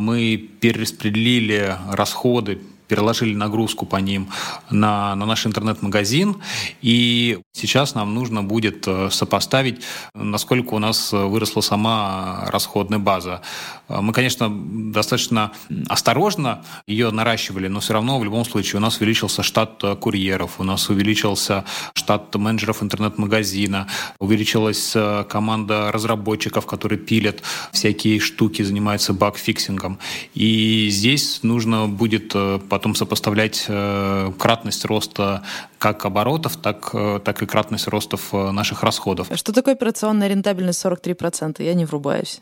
мы 0.09 0.37
перераспределили 0.61 1.77
расходы 1.93 2.61
переложили 2.89 3.35
нагрузку 3.35 3.87
по 3.87 3.97
ним 3.97 4.29
на, 4.71 5.15
на 5.15 5.27
наш 5.27 5.47
интернет-магазин. 5.47 6.37
И 6.83 7.39
сейчас 7.53 7.95
нам 7.95 8.15
нужно 8.15 8.43
будет 8.43 8.87
э, 8.87 9.11
сопоставить, 9.11 9.83
насколько 10.15 10.75
у 10.75 10.79
нас 10.79 11.13
выросла 11.13 11.61
сама 11.61 12.45
расходная 12.47 12.99
база. 12.99 13.43
Э, 13.89 14.01
мы, 14.01 14.13
конечно, 14.13 14.51
достаточно 14.51 15.53
осторожно 15.89 16.65
ее 16.87 17.11
наращивали, 17.11 17.69
но 17.69 17.81
все 17.81 17.93
равно 17.93 18.19
в 18.19 18.25
любом 18.25 18.45
случае 18.45 18.79
у 18.79 18.81
нас 18.81 18.99
увеличился 18.99 19.43
штат 19.43 19.85
э, 19.85 19.95
курьеров, 19.97 20.61
у 20.61 20.65
нас 20.65 20.89
увеличился 20.89 21.65
штат 21.95 22.35
менеджеров 22.35 22.83
интернет-магазина, 22.83 23.87
увеличилась 24.19 24.97
команда 25.29 25.93
разработчиков, 25.93 26.67
которые 26.67 26.99
пилят 26.99 27.43
всякие 27.73 28.19
штуки, 28.21 28.63
занимаются 28.63 29.13
баг-фиксингом. 29.13 29.99
И 30.35 30.89
здесь 30.91 31.41
нужно 31.43 31.87
будет 31.87 32.35
потом 32.79 32.95
сопоставлять 32.95 33.65
э, 33.67 34.33
кратность 34.39 34.85
роста 34.85 35.43
как 35.79 36.05
оборотов, 36.05 36.57
так, 36.57 36.91
э, 36.93 37.19
так 37.25 37.43
и 37.43 37.47
кратность 37.47 37.89
ростов 37.89 38.33
э, 38.33 38.53
наших 38.53 38.85
расходов. 38.85 39.27
А 39.33 39.37
что 39.37 39.53
такое 39.53 39.75
операционная 39.75 40.29
рентабельность 40.29 40.85
43%? 40.85 41.61
Я 41.61 41.75
не 41.75 41.85
врубаюсь. 41.85 42.41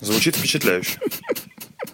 Звучит 0.00 0.34
впечатляюще. 0.36 0.98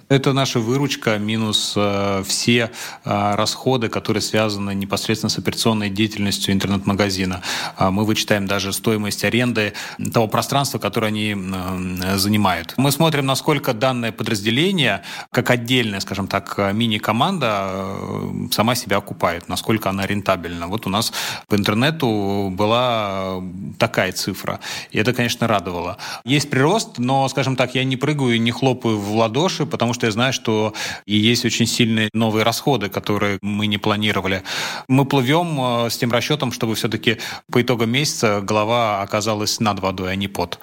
Это 0.08 0.32
наша 0.32 0.60
выручка 0.60 1.18
минус 1.18 1.72
э, 1.74 2.22
все 2.24 2.70
э, 3.04 3.34
расходы, 3.34 3.88
которые 3.88 4.20
связаны 4.20 4.72
непосредственно 4.72 5.30
с 5.30 5.38
операционной 5.38 5.90
деятельностью 5.90 6.54
интернет-магазина. 6.54 7.42
Э, 7.76 7.90
мы 7.90 8.04
вычитаем 8.04 8.46
даже 8.46 8.72
стоимость 8.72 9.24
аренды 9.24 9.72
того 10.14 10.28
пространства, 10.28 10.78
которое 10.78 11.08
они 11.08 11.34
э, 11.34 12.18
занимают. 12.18 12.74
Мы 12.76 12.92
смотрим, 12.92 13.26
насколько 13.26 13.74
данное 13.74 14.12
подразделение, 14.12 15.02
как 15.32 15.50
отдельная, 15.50 15.98
скажем 15.98 16.28
так, 16.28 16.56
мини-команда, 16.72 17.70
э, 17.72 18.48
сама 18.52 18.76
себя 18.76 18.98
окупает, 18.98 19.48
насколько 19.48 19.90
она 19.90 20.06
рентабельна. 20.06 20.68
Вот 20.68 20.86
у 20.86 20.88
нас 20.88 21.12
по 21.48 21.56
интернету 21.56 22.52
была 22.52 23.42
такая 23.78 24.12
цифра. 24.12 24.60
И 24.90 24.98
это, 24.98 25.12
конечно, 25.12 25.46
радовало. 25.46 25.98
Есть 26.24 26.50
прирост, 26.50 26.98
но, 26.98 27.28
скажем 27.28 27.56
так, 27.56 27.74
я 27.74 27.84
не 27.84 27.96
прыгаю 27.96 28.34
и 28.34 28.38
не 28.38 28.50
хлопаю 28.50 28.98
в 28.98 29.14
ладоши, 29.14 29.66
потому 29.66 29.92
что 29.92 30.06
я 30.06 30.12
знаю, 30.12 30.32
что 30.32 30.74
и 31.06 31.16
есть 31.16 31.44
очень 31.44 31.66
сильные 31.66 32.08
новые 32.12 32.44
расходы, 32.44 32.88
которые 32.88 33.38
мы 33.42 33.66
не 33.66 33.78
планировали. 33.78 34.42
Мы 34.88 35.04
плывем 35.04 35.86
э, 35.86 35.90
с 35.90 35.96
тем 35.96 36.12
расчетом, 36.12 36.52
чтобы 36.52 36.74
все-таки 36.74 37.18
по 37.50 37.62
итогам 37.62 37.90
месяца 37.90 38.40
голова 38.40 39.02
оказалась 39.02 39.60
над 39.60 39.80
водой, 39.80 40.12
а 40.12 40.14
не 40.16 40.28
под. 40.28 40.58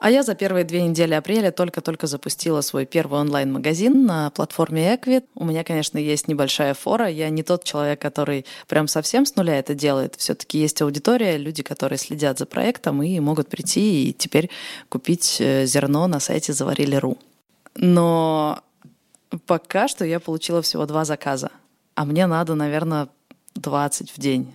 А 0.00 0.10
я 0.10 0.22
за 0.22 0.34
первые 0.34 0.64
две 0.64 0.82
недели 0.82 1.12
апреля 1.14 1.50
только-только 1.50 2.06
запустила 2.06 2.60
свой 2.60 2.86
первый 2.86 3.20
онлайн-магазин 3.20 4.06
на 4.06 4.30
платформе 4.30 4.94
Equid. 4.94 5.24
У 5.34 5.44
меня, 5.44 5.64
конечно, 5.64 5.98
есть 5.98 6.28
небольшая 6.28 6.74
фора. 6.74 7.08
Я 7.08 7.30
не 7.30 7.42
тот 7.42 7.64
человек, 7.64 8.00
который 8.00 8.46
прям 8.68 8.86
совсем 8.86 9.26
с 9.26 9.34
нуля 9.34 9.58
это 9.58 9.74
делает. 9.74 10.14
Все-таки 10.16 10.58
есть 10.58 10.80
аудитория, 10.82 11.36
люди, 11.36 11.64
которые 11.64 11.98
следят 11.98 12.38
за 12.38 12.46
проектом 12.46 13.02
и 13.02 13.18
могут 13.18 13.48
прийти 13.48 14.10
и 14.10 14.12
теперь 14.12 14.50
купить 14.88 15.38
э, 15.40 15.66
зерно 15.66 16.06
на 16.06 16.20
сайте 16.20 16.52
заварили.ру. 16.52 17.18
Но 17.74 18.60
пока 19.46 19.88
что 19.88 20.04
я 20.04 20.20
получила 20.20 20.62
всего 20.62 20.86
два 20.86 21.04
заказа. 21.04 21.50
А 21.96 22.04
мне 22.04 22.28
надо, 22.28 22.54
наверное, 22.54 23.08
20 23.56 24.12
в 24.12 24.20
день 24.20 24.54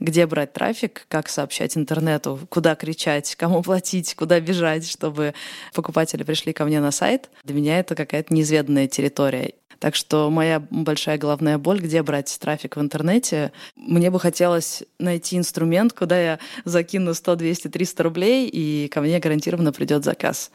где 0.00 0.26
брать 0.26 0.52
трафик, 0.52 1.06
как 1.08 1.28
сообщать 1.28 1.76
интернету, 1.76 2.40
куда 2.48 2.74
кричать, 2.74 3.34
кому 3.36 3.62
платить, 3.62 4.14
куда 4.14 4.40
бежать, 4.40 4.88
чтобы 4.88 5.34
покупатели 5.74 6.22
пришли 6.22 6.52
ко 6.52 6.64
мне 6.64 6.80
на 6.80 6.90
сайт. 6.90 7.30
Для 7.44 7.54
меня 7.54 7.78
это 7.78 7.94
какая-то 7.94 8.34
неизведанная 8.34 8.88
территория. 8.88 9.52
Так 9.78 9.94
что 9.94 10.28
моя 10.28 10.62
большая 10.70 11.16
головная 11.16 11.56
боль, 11.56 11.80
где 11.80 12.02
брать 12.02 12.36
трафик 12.38 12.76
в 12.76 12.80
интернете. 12.80 13.50
Мне 13.76 14.10
бы 14.10 14.20
хотелось 14.20 14.82
найти 14.98 15.38
инструмент, 15.38 15.94
куда 15.94 16.20
я 16.20 16.38
закину 16.66 17.14
100, 17.14 17.36
200, 17.36 17.68
300 17.68 18.02
рублей, 18.02 18.46
и 18.46 18.88
ко 18.88 19.00
мне 19.00 19.18
гарантированно 19.18 19.72
придет 19.72 20.04
заказ. 20.04 20.50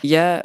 Я 0.00 0.42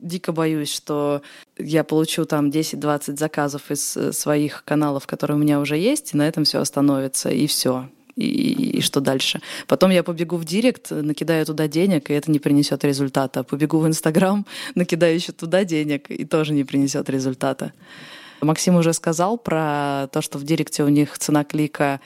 дико 0.00 0.32
боюсь, 0.32 0.72
что 0.72 1.22
я 1.56 1.84
получу 1.84 2.24
там 2.24 2.50
10-20 2.50 3.16
заказов 3.16 3.70
из 3.70 3.96
э, 3.96 4.12
своих 4.12 4.64
каналов, 4.64 5.06
которые 5.06 5.36
у 5.36 5.40
меня 5.40 5.60
уже 5.60 5.76
есть, 5.76 6.14
и 6.14 6.16
на 6.16 6.26
этом 6.26 6.44
все 6.44 6.60
остановится, 6.60 7.30
и 7.30 7.46
все. 7.46 7.88
И, 8.16 8.78
и 8.78 8.80
что 8.80 9.00
дальше? 9.00 9.40
Потом 9.68 9.90
я 9.90 10.02
побегу 10.02 10.36
в 10.36 10.44
директ, 10.44 10.90
накидаю 10.90 11.46
туда 11.46 11.68
денег, 11.68 12.10
и 12.10 12.14
это 12.14 12.30
не 12.30 12.40
принесет 12.40 12.84
результата. 12.84 13.44
Побегу 13.44 13.78
в 13.78 13.86
Инстаграм, 13.86 14.44
накидаю 14.74 15.14
еще 15.14 15.32
туда 15.32 15.64
денег, 15.64 16.10
и 16.10 16.24
тоже 16.24 16.52
не 16.52 16.64
принесет 16.64 17.08
результата. 17.08 17.72
Максим 18.40 18.76
уже 18.76 18.92
сказал 18.92 19.36
про 19.36 20.08
то, 20.12 20.22
что 20.22 20.38
в 20.38 20.44
Директе 20.44 20.84
у 20.84 20.88
них 20.88 21.18
цена 21.18 21.44
клика 21.44 22.00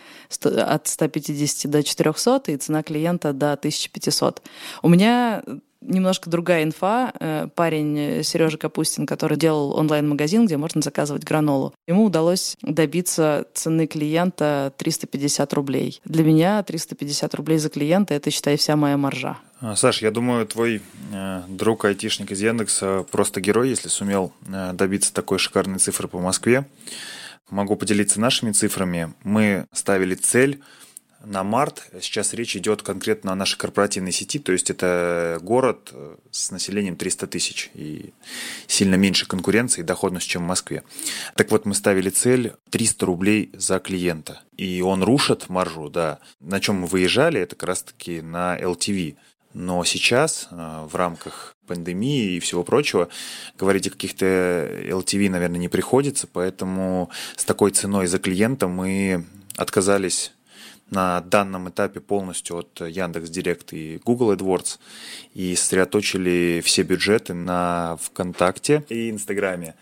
от 0.44 0.88
150 0.88 1.70
до 1.70 1.82
400 1.82 2.42
и 2.46 2.56
цена 2.56 2.82
клиента 2.82 3.32
до 3.32 3.52
1500. 3.52 4.42
У 4.82 4.88
меня 4.88 5.42
немножко 5.82 6.30
другая 6.30 6.64
инфа. 6.64 7.12
Э, 7.18 7.48
парень 7.54 7.98
э, 7.98 8.22
Сережа 8.22 8.58
Капустин, 8.58 9.06
который 9.06 9.36
делал 9.36 9.76
онлайн-магазин, 9.76 10.46
где 10.46 10.56
можно 10.56 10.82
заказывать 10.82 11.24
гранолу, 11.24 11.74
ему 11.86 12.04
удалось 12.04 12.56
добиться 12.62 13.46
цены 13.54 13.86
клиента 13.86 14.72
350 14.76 15.52
рублей. 15.52 16.00
Для 16.04 16.24
меня 16.24 16.62
350 16.62 17.34
рублей 17.34 17.58
за 17.58 17.68
клиента— 17.68 18.14
это, 18.14 18.30
считай, 18.30 18.56
вся 18.56 18.76
моя 18.76 18.96
маржа. 18.96 19.38
А, 19.60 19.76
Саш, 19.76 20.02
я 20.02 20.10
думаю, 20.10 20.46
твой 20.46 20.82
э, 21.12 21.42
друг 21.48 21.84
айтишник 21.84 22.32
из 22.32 22.40
Яндекса 22.40 23.04
просто 23.10 23.40
герой, 23.40 23.68
если 23.68 23.88
сумел 23.88 24.32
добиться 24.72 25.12
такой 25.12 25.38
шикарной 25.38 25.78
цифры 25.78 26.08
по 26.08 26.18
Москве. 26.18 26.66
Могу 27.50 27.76
поделиться 27.76 28.20
нашими 28.20 28.52
цифрами. 28.52 29.12
Мы 29.24 29.66
ставили 29.72 30.14
цель 30.14 30.62
на 31.24 31.44
март. 31.44 31.90
Сейчас 32.00 32.34
речь 32.34 32.56
идет 32.56 32.82
конкретно 32.82 33.32
о 33.32 33.34
нашей 33.34 33.58
корпоративной 33.58 34.12
сети, 34.12 34.38
то 34.38 34.52
есть 34.52 34.70
это 34.70 35.38
город 35.42 35.90
э, 35.92 36.16
с 36.30 36.50
населением 36.50 36.96
300 36.96 37.26
тысяч 37.26 37.70
и 37.74 38.12
сильно 38.66 38.96
меньше 38.96 39.26
конкуренции 39.26 39.80
и 39.80 39.84
доходность, 39.84 40.28
чем 40.28 40.42
в 40.42 40.46
Москве. 40.46 40.82
Так 41.36 41.50
вот, 41.50 41.64
мы 41.64 41.74
ставили 41.74 42.10
цель 42.10 42.54
300 42.70 43.06
рублей 43.06 43.50
за 43.54 43.78
клиента. 43.78 44.42
И 44.56 44.80
он 44.80 45.02
рушит 45.02 45.48
маржу, 45.48 45.88
да. 45.88 46.18
На 46.40 46.60
чем 46.60 46.80
мы 46.80 46.86
выезжали, 46.86 47.40
это 47.40 47.56
как 47.56 47.68
раз-таки 47.68 48.20
на 48.20 48.58
LTV. 48.58 49.16
Но 49.54 49.84
сейчас 49.84 50.48
э, 50.50 50.86
в 50.90 50.94
рамках 50.96 51.56
пандемии 51.66 52.36
и 52.36 52.40
всего 52.40 52.64
прочего 52.64 53.08
говорить 53.58 53.86
о 53.86 53.90
каких-то 53.90 54.26
LTV, 54.26 55.30
наверное, 55.30 55.58
не 55.58 55.68
приходится, 55.68 56.26
поэтому 56.26 57.10
с 57.36 57.44
такой 57.44 57.70
ценой 57.70 58.06
за 58.06 58.18
клиента 58.18 58.66
мы 58.66 59.24
отказались 59.56 60.32
на 60.92 61.20
данном 61.22 61.68
этапе 61.70 62.00
полностью 62.00 62.58
от 62.58 62.80
Яндекс 62.80 63.30
Директ 63.30 63.72
и 63.72 64.00
Google 64.04 64.32
AdWords 64.34 64.78
и 65.34 65.56
сосредоточили 65.56 66.62
все 66.64 66.82
бюджеты 66.82 67.34
на 67.34 67.98
ВКонтакте 68.02 68.84
и 68.88 69.10
Инстаграме. 69.10 69.74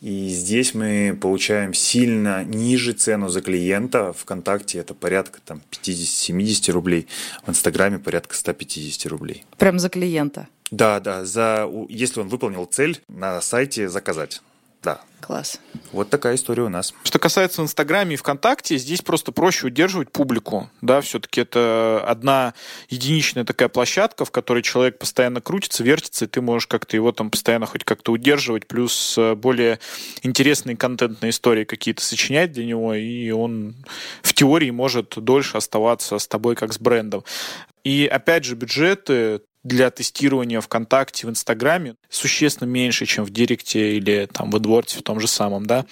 И 0.00 0.28
здесь 0.28 0.74
мы 0.74 1.18
получаем 1.20 1.74
сильно 1.74 2.44
ниже 2.44 2.92
цену 2.92 3.28
за 3.28 3.40
клиента. 3.40 4.12
ВКонтакте 4.12 4.78
это 4.78 4.94
порядка 4.94 5.40
там 5.44 5.60
50-70 5.70 6.70
рублей, 6.70 7.08
в 7.44 7.50
Инстаграме 7.50 7.98
порядка 7.98 8.36
150 8.36 9.10
рублей. 9.10 9.44
Прям 9.56 9.78
за 9.78 9.88
клиента? 9.88 10.48
Да, 10.70 11.00
да, 11.00 11.24
за, 11.24 11.68
если 11.88 12.20
он 12.20 12.28
выполнил 12.28 12.66
цель 12.66 13.00
на 13.08 13.40
сайте 13.40 13.88
заказать. 13.88 14.42
Да. 14.82 15.00
Класс. 15.20 15.60
Вот 15.92 16.10
такая 16.10 16.36
история 16.36 16.62
у 16.62 16.68
нас. 16.68 16.94
Что 17.02 17.18
касается 17.18 17.60
Инстаграме 17.62 18.14
и 18.14 18.16
ВКонтакте, 18.16 18.76
здесь 18.76 19.02
просто 19.02 19.32
проще 19.32 19.66
удерживать 19.66 20.12
публику. 20.12 20.70
Да, 20.80 21.00
все-таки 21.00 21.40
это 21.40 22.02
одна 22.06 22.54
единичная 22.88 23.44
такая 23.44 23.68
площадка, 23.68 24.24
в 24.24 24.30
которой 24.30 24.62
человек 24.62 24.98
постоянно 24.98 25.40
крутится, 25.40 25.82
вертится, 25.82 26.24
и 26.24 26.28
ты 26.28 26.40
можешь 26.40 26.68
как-то 26.68 26.96
его 26.96 27.10
там 27.12 27.30
постоянно 27.30 27.66
хоть 27.66 27.84
как-то 27.84 28.12
удерживать, 28.12 28.68
плюс 28.68 29.16
э, 29.18 29.34
более 29.34 29.80
интересные 30.22 30.76
контентные 30.76 31.30
истории 31.30 31.64
какие-то 31.64 32.02
сочинять 32.02 32.52
для 32.52 32.64
него, 32.64 32.94
и 32.94 33.30
он 33.30 33.74
в 34.22 34.32
теории 34.34 34.70
может 34.70 35.14
дольше 35.16 35.56
оставаться 35.56 36.18
с 36.18 36.28
тобой 36.28 36.54
как 36.54 36.72
с 36.72 36.78
брендом. 36.78 37.24
И 37.84 38.06
опять 38.06 38.44
же, 38.44 38.54
бюджеты 38.54 39.40
для 39.62 39.90
тестирования 39.90 40.60
ВКонтакте, 40.60 41.26
в 41.26 41.30
Инстаграме 41.30 41.96
существенно 42.08 42.68
меньше, 42.68 43.06
чем 43.06 43.24
в 43.24 43.30
Директе 43.30 43.96
или 43.96 44.28
там 44.32 44.50
в 44.50 44.56
AdWords 44.56 44.98
в 44.98 45.02
том 45.02 45.20
же 45.20 45.26
самом, 45.26 45.66
да. 45.66 45.84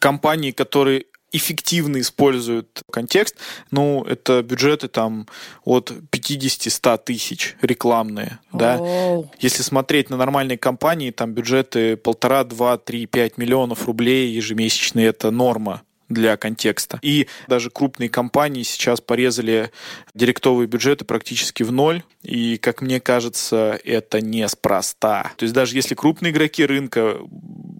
Компании, 0.00 0.50
которые 0.50 1.04
эффективно 1.30 2.00
используют 2.00 2.82
контекст, 2.90 3.36
ну, 3.70 4.02
это 4.04 4.42
бюджеты 4.42 4.88
там 4.88 5.26
от 5.64 5.90
50-100 5.90 7.00
тысяч 7.04 7.56
рекламные, 7.60 8.38
oh. 8.52 8.58
да. 8.58 9.28
Если 9.38 9.62
смотреть 9.62 10.10
на 10.10 10.16
нормальные 10.16 10.58
компании, 10.58 11.10
там 11.10 11.32
бюджеты 11.32 11.96
полтора, 11.96 12.44
два, 12.44 12.78
три, 12.78 13.06
пять 13.06 13.36
миллионов 13.36 13.86
рублей 13.86 14.30
ежемесячные, 14.32 15.08
это 15.08 15.30
норма 15.30 15.82
для 16.08 16.36
контекста. 16.36 16.98
И 17.02 17.26
даже 17.46 17.70
крупные 17.70 18.08
компании 18.08 18.62
сейчас 18.62 19.00
порезали 19.00 19.70
директовые 20.14 20.66
бюджеты 20.66 21.04
практически 21.04 21.62
в 21.62 21.72
ноль. 21.72 22.02
И, 22.22 22.58
как 22.58 22.82
мне 22.82 23.00
кажется, 23.00 23.80
это 23.84 24.20
неспроста. 24.20 25.32
То 25.36 25.44
есть 25.44 25.54
даже 25.54 25.76
если 25.76 25.94
крупные 25.94 26.32
игроки 26.32 26.64
рынка 26.64 27.18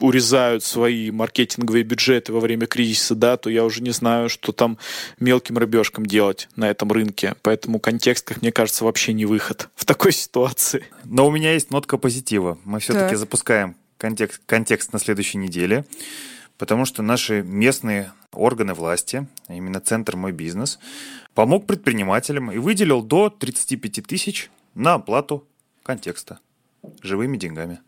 урезают 0.01 0.63
свои 0.63 1.11
маркетинговые 1.11 1.83
бюджеты 1.85 2.33
во 2.33 2.41
время 2.41 2.67
кризиса, 2.67 3.15
да, 3.15 3.37
то 3.37 3.51
я 3.51 3.65
уже 3.65 3.83
не 3.83 3.91
знаю, 3.91 4.29
что 4.29 4.53
там 4.53 4.79
мелким 5.19 5.59
рыбешкам 5.59 6.07
делать 6.07 6.49
на 6.57 6.71
этом 6.71 6.93
рынке. 6.93 7.35
Поэтому 7.43 7.81
контекст, 7.81 8.27
как 8.27 8.43
мне 8.43 8.53
кажется, 8.53 8.85
вообще 8.85 9.13
не 9.13 9.27
выход 9.27 9.69
в 9.75 9.85
такой 9.85 10.13
ситуации. 10.13 10.85
Но 11.05 11.27
у 11.27 11.31
меня 11.31 11.55
есть 11.55 11.71
нотка 11.71 11.97
позитива. 11.99 12.59
Мы 12.65 12.81
все-таки 12.81 13.17
запускаем 13.17 13.77
контекст, 13.97 14.41
контекст 14.47 14.93
на 14.93 14.99
следующей 14.99 15.39
неделе 15.39 15.85
потому 16.59 16.85
что 16.85 17.03
наши 17.03 17.43
местные 17.43 18.13
органы 18.33 18.75
власти, 18.75 19.27
именно 19.49 19.81
Центр 19.81 20.17
«Мой 20.17 20.33
бизнес», 20.33 20.79
помог 21.35 21.67
предпринимателям 21.67 22.51
и 22.53 22.59
выделил 22.59 23.03
до 23.03 23.31
35 23.31 24.07
тысяч 24.07 24.51
на 24.75 24.95
оплату 24.95 25.47
контекста 25.83 26.41
живыми 27.03 27.37
деньгами 27.37 27.81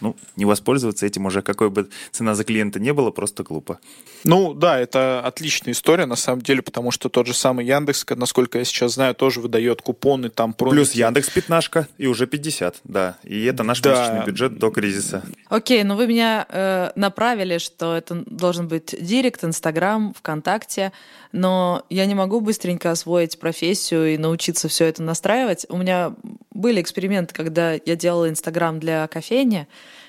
ну, 0.00 0.16
не 0.36 0.44
воспользоваться 0.44 1.06
этим 1.06 1.26
уже, 1.26 1.42
какой 1.42 1.70
бы 1.70 1.88
цена 2.10 2.34
за 2.34 2.44
клиента 2.44 2.78
не 2.80 2.92
была, 2.92 3.10
просто 3.10 3.42
глупо. 3.42 3.78
Ну, 4.24 4.54
да, 4.54 4.78
это 4.78 5.20
отличная 5.20 5.72
история, 5.72 6.06
на 6.06 6.16
самом 6.16 6.42
деле, 6.42 6.62
потому 6.62 6.90
что 6.90 7.08
тот 7.08 7.26
же 7.26 7.34
самый 7.34 7.66
Яндекс, 7.66 8.04
насколько 8.16 8.58
я 8.58 8.64
сейчас 8.64 8.94
знаю, 8.94 9.14
тоже 9.14 9.40
выдает 9.40 9.82
купоны 9.82 10.28
там. 10.28 10.52
Промики. 10.52 10.74
Плюс 10.74 10.92
Яндекс 10.92 11.30
пятнашка 11.30 11.88
и 11.98 12.06
уже 12.06 12.26
50, 12.26 12.76
да. 12.84 13.18
И 13.22 13.44
это 13.44 13.62
наш 13.62 13.80
да. 13.80 13.90
месячный 13.90 14.26
бюджет 14.26 14.58
до 14.58 14.70
кризиса. 14.70 15.22
Окей, 15.48 15.82
но 15.84 15.96
вы 15.96 16.06
меня 16.06 16.46
э, 16.48 16.90
направили, 16.96 17.58
что 17.58 17.96
это 17.96 18.24
должен 18.26 18.68
быть 18.68 18.94
Директ, 19.00 19.44
Инстаграм, 19.44 20.14
ВКонтакте, 20.14 20.92
но 21.32 21.84
я 21.90 22.06
не 22.06 22.14
могу 22.14 22.40
быстренько 22.40 22.90
освоить 22.90 23.38
профессию 23.38 24.14
и 24.14 24.18
научиться 24.18 24.68
все 24.68 24.86
это 24.86 25.02
настраивать. 25.02 25.66
У 25.68 25.76
меня 25.76 26.14
были 26.56 26.80
эксперименты, 26.80 27.34
когда 27.34 27.72
я 27.72 27.96
делала 27.96 28.28
Инстаграм 28.28 28.80
для 28.80 29.06
кофейни, 29.06 29.66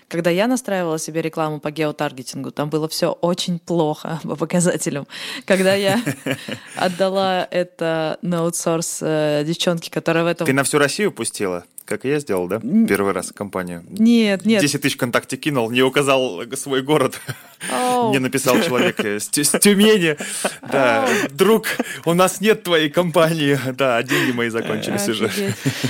когда 0.07 0.29
я 0.29 0.47
настраивала 0.47 0.99
себе 0.99 1.21
рекламу 1.21 1.60
по 1.60 1.69
геотаргетингу, 1.69 2.51
там 2.51 2.69
было 2.69 2.88
все 2.88 3.12
очень 3.12 3.60
плохо 3.60 4.19
по 4.23 4.36
показателям. 4.36 5.07
Когда 5.45 5.75
я 5.75 6.01
отдала 6.75 7.47
это 7.49 8.17
на 8.21 8.39
аутсорс 8.39 8.99
э, 9.01 9.43
девчонке, 9.45 9.91
которая 9.91 10.23
в 10.23 10.27
этом... 10.27 10.47
Ты 10.47 10.53
на 10.53 10.63
всю 10.63 10.77
Россию 10.77 11.12
пустила? 11.12 11.65
Как 11.88 12.04
я 12.04 12.19
сделал, 12.19 12.50
да? 12.50 12.60
Первый 12.60 13.13
раз 13.13 13.32
компанию. 13.32 13.82
Нет, 13.88 14.45
нет. 14.45 14.62
10 14.62 14.82
тысяч 14.82 14.95
ВКонтакте 14.95 15.38
кинул, 15.38 15.71
не 15.71 15.82
указал 15.82 16.41
свой 16.56 16.82
город. 16.82 17.21
Oh. 17.71 18.10
Мне 18.10 18.19
написал 18.19 18.62
человек 18.62 19.00
с, 19.00 19.30
с 19.32 19.60
Тюмени. 19.60 20.17
Да, 20.69 21.08
друг, 21.32 21.65
у 22.06 22.13
нас 22.13 22.41
нет 22.41 22.63
твоей 22.63 22.89
компании. 22.89 23.58
Да, 23.73 24.04
деньги 24.04 24.32
мои 24.32 24.50
закончились 24.50 25.08
уже. 25.08 25.32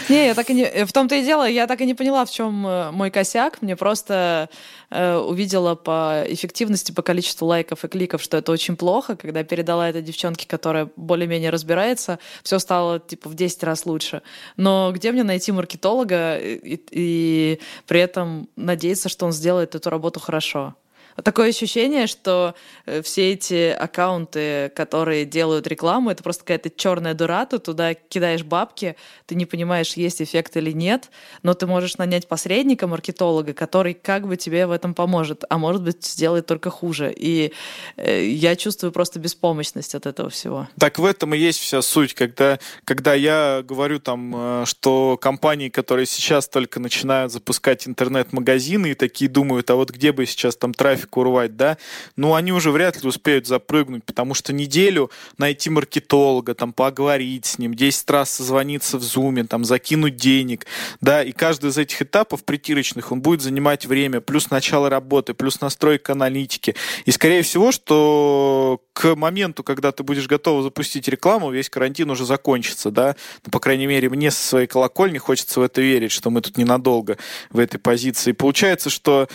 Не, 0.08 0.28
я 0.28 0.34
так 0.36 0.50
и 0.52 0.54
не... 0.54 0.86
В 0.86 0.94
том-то 0.94 1.16
и 1.16 1.24
дело, 1.24 1.50
я 1.50 1.66
так 1.66 1.82
и 1.82 1.86
не 1.86 1.96
поняла, 1.96 2.26
в 2.26 2.32
чем 2.32 2.66
э, 2.66 2.92
мой 2.92 3.10
косяк. 3.10 3.62
Мне 3.62 3.76
просто 3.76 4.50
э, 4.52 4.56
увидела 4.90 5.76
по 5.76 6.24
эффективности, 6.28 6.92
по 6.92 7.02
количеству 7.02 7.46
лайков 7.48 7.84
и 7.84 7.88
кликов, 7.88 8.22
что 8.22 8.38
это 8.38 8.52
очень 8.52 8.78
плохо. 8.78 9.16
Когда 9.16 9.44
передала 9.44 9.90
это 9.90 10.02
девчонке, 10.02 10.48
которая 10.48 10.90
более-менее 10.96 11.50
разбирается, 11.50 12.20
все 12.44 12.60
стало 12.60 13.00
типа 13.00 13.30
в 13.30 13.36
10 13.36 13.64
раз 13.64 13.86
лучше. 13.86 14.22
Но 14.56 14.92
где 14.94 15.12
мне 15.12 15.24
найти 15.24 15.52
маркетолога 15.52 16.38
и, 16.38 16.80
и 16.92 17.60
при 17.86 18.00
этом 18.00 18.50
надеяться, 18.56 19.10
что 19.10 19.26
он 19.26 19.34
сделает 19.34 19.76
эту 19.76 19.90
работу 19.90 20.20
хорошо. 20.20 20.76
Такое 21.24 21.50
ощущение, 21.50 22.06
что 22.06 22.54
э, 22.86 23.02
все 23.02 23.34
эти 23.34 23.70
аккаунты, 23.72 24.72
которые 24.76 25.26
делают 25.26 25.66
рекламу, 25.68 26.12
это 26.12 26.22
просто 26.22 26.44
какая-то 26.44 26.70
черная 26.70 27.16
дыра, 27.16 27.46
ты 27.46 27.58
туда 27.58 27.96
кидаешь 27.96 28.44
бабки, 28.44 28.96
ты 29.26 29.36
не 29.36 29.46
понимаешь, 29.46 29.94
есть 29.94 30.22
эффект 30.22 30.58
или 30.58 30.72
нет, 30.72 31.10
но 31.42 31.56
ты 31.56 31.66
можешь 31.66 31.98
нанять 31.98 32.28
посредника, 32.28 32.86
маркетолога, 32.88 33.54
который 33.54 33.96
как 33.96 34.28
бы 34.28 34.38
тебе 34.38 34.68
в 34.68 34.72
этом 34.72 34.94
поможет, 34.94 35.44
а 35.50 35.58
может 35.58 35.82
быть 35.82 36.06
сделает 36.06 36.46
только 36.46 36.70
хуже. 36.70 37.12
И 37.16 37.52
э, 37.96 38.26
я 38.26 38.56
чувствую 38.56 38.92
просто 38.92 39.20
беспомощность 39.20 39.96
от 39.96 40.06
этого 40.06 40.30
всего. 40.30 40.68
Так 40.80 41.00
в 41.00 41.06
этом 41.06 41.34
и 41.34 41.38
есть 41.38 41.60
вся 41.60 41.82
суть, 41.82 42.14
когда, 42.14 42.60
когда 42.84 43.16
я 43.16 43.64
говорю 43.64 44.00
там, 44.00 44.34
э, 44.36 44.66
что 44.66 45.18
компании, 45.18 45.70
которые 45.70 46.06
сейчас 46.06 46.48
только 46.48 46.80
начинают 46.80 47.32
запускать 47.32 47.88
интернет-магазины 47.88 48.92
и 48.92 48.94
такие 48.94 49.30
думают, 49.30 49.70
а 49.72 49.76
вот 49.76 49.90
где 49.90 50.12
бы 50.12 50.26
сейчас 50.28 50.56
там 50.56 50.74
трафик 50.74 51.07
урвать, 51.16 51.56
да, 51.56 51.78
ну 52.16 52.36
они 52.36 52.52
уже 52.52 52.72
вряд 52.72 53.02
ли 53.02 53.08
успеют 53.08 53.48
запрыгнуть, 53.48 54.04
потому 54.04 54.34
что 54.34 54.52
неделю 54.52 55.12
найти 55.38 55.70
маркетолога, 55.70 56.56
там 56.56 56.74
поговорить 56.74 57.46
с 57.46 57.58
ним, 57.58 57.74
10 57.74 58.10
раз 58.10 58.32
созвониться 58.32 58.98
в 58.98 59.04
зуме, 59.04 59.44
там 59.44 59.64
закинуть 59.64 60.18
денег, 60.18 60.66
да, 61.00 61.24
и 61.24 61.32
каждый 61.32 61.70
из 61.70 61.78
этих 61.78 62.02
этапов 62.02 62.44
притирочных, 62.44 63.12
он 63.12 63.22
будет 63.22 63.42
занимать 63.42 63.86
время, 63.86 64.20
плюс 64.22 64.50
начало 64.50 64.90
работы, 64.90 65.34
плюс 65.34 65.62
настройка 65.62 66.14
аналитики. 66.14 66.76
И 67.06 67.12
скорее 67.12 67.44
всего, 67.44 67.72
что 67.72 68.82
к 68.98 69.16
моменту, 69.16 69.64
когда 69.64 69.92
ты 69.92 70.02
будешь 70.02 70.26
готов 70.26 70.64
запустить 70.64 71.08
рекламу, 71.08 71.52
весь 71.52 71.70
карантин 71.70 72.10
уже 72.10 72.26
закончится, 72.26 72.90
да, 72.90 73.16
ну, 73.46 73.52
по 73.52 73.60
крайней 73.60 73.86
мере, 73.86 74.10
мне 74.10 74.32
со 74.32 74.44
своей 74.44 74.66
колокольни 74.66 75.20
хочется 75.20 75.60
в 75.60 75.64
это 75.64 75.82
верить, 75.82 76.12
что 76.12 76.32
мы 76.32 76.42
тут 76.42 76.58
ненадолго 76.58 77.20
в 77.52 77.60
этой 77.60 77.78
позиции. 77.78 78.32
Получается, 78.32 78.90
что, 78.90 79.30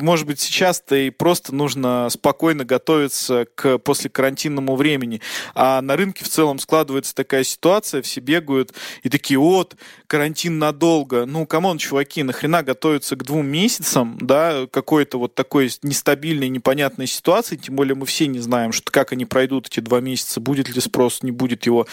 может 0.00 0.28
быть, 0.28 0.38
сейчас-то 0.38 0.94
и 0.94 1.10
просто 1.10 1.52
нужно 1.52 2.06
спокойно 2.10 2.64
готовиться 2.64 3.48
к 3.56 3.78
после 3.78 4.08
карантинному 4.08 4.76
времени, 4.76 5.20
а 5.56 5.82
на 5.82 5.96
рынке 5.96 6.24
в 6.24 6.28
целом 6.28 6.60
складывается 6.60 7.12
такая 7.12 7.42
ситуация, 7.42 8.02
все 8.02 8.20
бегают 8.20 8.72
и 9.02 9.08
такие, 9.08 9.40
вот, 9.40 9.74
карантин 10.06 10.60
надолго. 10.60 11.26
Ну, 11.26 11.44
come 11.44 11.63
on, 11.63 11.78
чуваки, 11.78 12.22
нахрена 12.22 12.62
готовиться 12.62 13.16
к 13.16 13.24
двум 13.24 13.46
месяцам, 13.46 14.16
да, 14.20 14.68
какой-то 14.70 15.18
вот 15.18 15.34
такой 15.34 15.72
нестабильной, 15.82 16.48
непонятной 16.50 17.08
ситуации, 17.08 17.56
тем 17.56 17.74
более 17.74 17.96
мы 17.96 18.06
все 18.06 18.28
не 18.28 18.38
знаем, 18.38 18.74
что, 18.76 18.92
как 18.92 19.12
они 19.12 19.24
пройдут 19.24 19.66
эти 19.66 19.80
два 19.80 20.00
месяца, 20.00 20.40
будет 20.40 20.68
ли 20.68 20.80
спрос, 20.80 21.22
не 21.22 21.32
будет 21.32 21.66
его, 21.66 21.86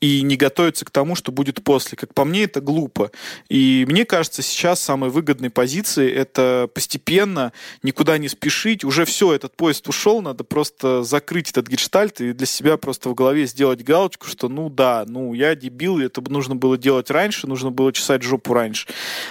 и 0.00 0.22
не 0.22 0.36
готовиться 0.36 0.84
к 0.84 0.90
тому, 0.90 1.14
что 1.14 1.30
будет 1.30 1.62
после. 1.62 1.96
Как 1.96 2.14
по 2.14 2.24
мне, 2.24 2.44
это 2.44 2.60
глупо. 2.60 3.12
И 3.48 3.86
мне 3.88 4.04
кажется, 4.04 4.42
сейчас 4.42 4.80
самой 4.80 5.10
выгодной 5.10 5.50
позиции 5.50 6.10
это 6.10 6.68
постепенно, 6.74 7.52
никуда 7.82 8.18
не 8.18 8.28
спешить, 8.28 8.84
уже 8.84 9.04
все, 9.04 9.32
этот 9.32 9.56
поезд 9.56 9.88
ушел, 9.88 10.22
надо 10.22 10.44
просто 10.44 11.02
закрыть 11.02 11.50
этот 11.50 11.68
гештальт 11.68 12.20
и 12.20 12.32
для 12.32 12.46
себя 12.46 12.76
просто 12.76 13.08
в 13.10 13.14
голове 13.14 13.46
сделать 13.46 13.82
галочку, 13.84 14.26
что 14.26 14.48
ну 14.48 14.70
да, 14.70 15.04
ну 15.06 15.34
я 15.34 15.54
дебил, 15.54 16.00
это 16.00 16.22
нужно 16.30 16.56
было 16.56 16.78
делать 16.78 17.10
раньше, 17.10 17.46
нужно 17.46 17.70
было 17.70 17.92
чесать 17.92 18.22
жопу 18.22 18.54
раньше. 18.54 18.88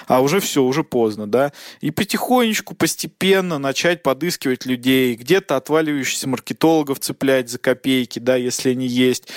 А 0.08 0.22
уже 0.22 0.39
все, 0.39 0.63
уже 0.63 0.84
поздно, 0.84 1.28
да. 1.28 1.52
И 1.82 1.91
потихонечку, 1.91 2.76
постепенно 2.76 3.58
начать 3.58 4.04
подыскивать 4.04 4.65
людей, 4.65 5.15
где-то 5.15 5.56
отваливающихся 5.56 6.28
маркетологов 6.28 6.99
цеплять 7.04 7.50
за 7.50 7.58
копейки, 7.58 8.20
да, 8.20 8.36
если 8.36 8.70
они 8.70 8.88
есть. 8.88 9.28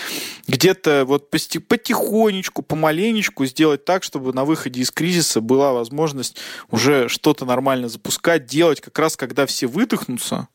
Где-то 0.46 1.04
вот 1.06 1.30
потихонечку, 1.30 2.62
помаленечку 2.62 3.46
сделать 3.46 3.84
так, 3.84 4.02
чтобы 4.02 4.32
на 4.32 4.44
выходе 4.44 4.80
из 4.80 4.90
кризиса 4.90 5.40
была 5.40 5.72
возможность 5.72 6.36
уже 6.70 7.08
что-то 7.08 7.44
нормально 7.44 7.88
запускать, 7.88 8.46
делать 8.46 8.80
как 8.80 8.98
раз, 8.98 9.16
когда 9.16 9.46
все 9.46 9.66
выдохнутся, 9.66 10.48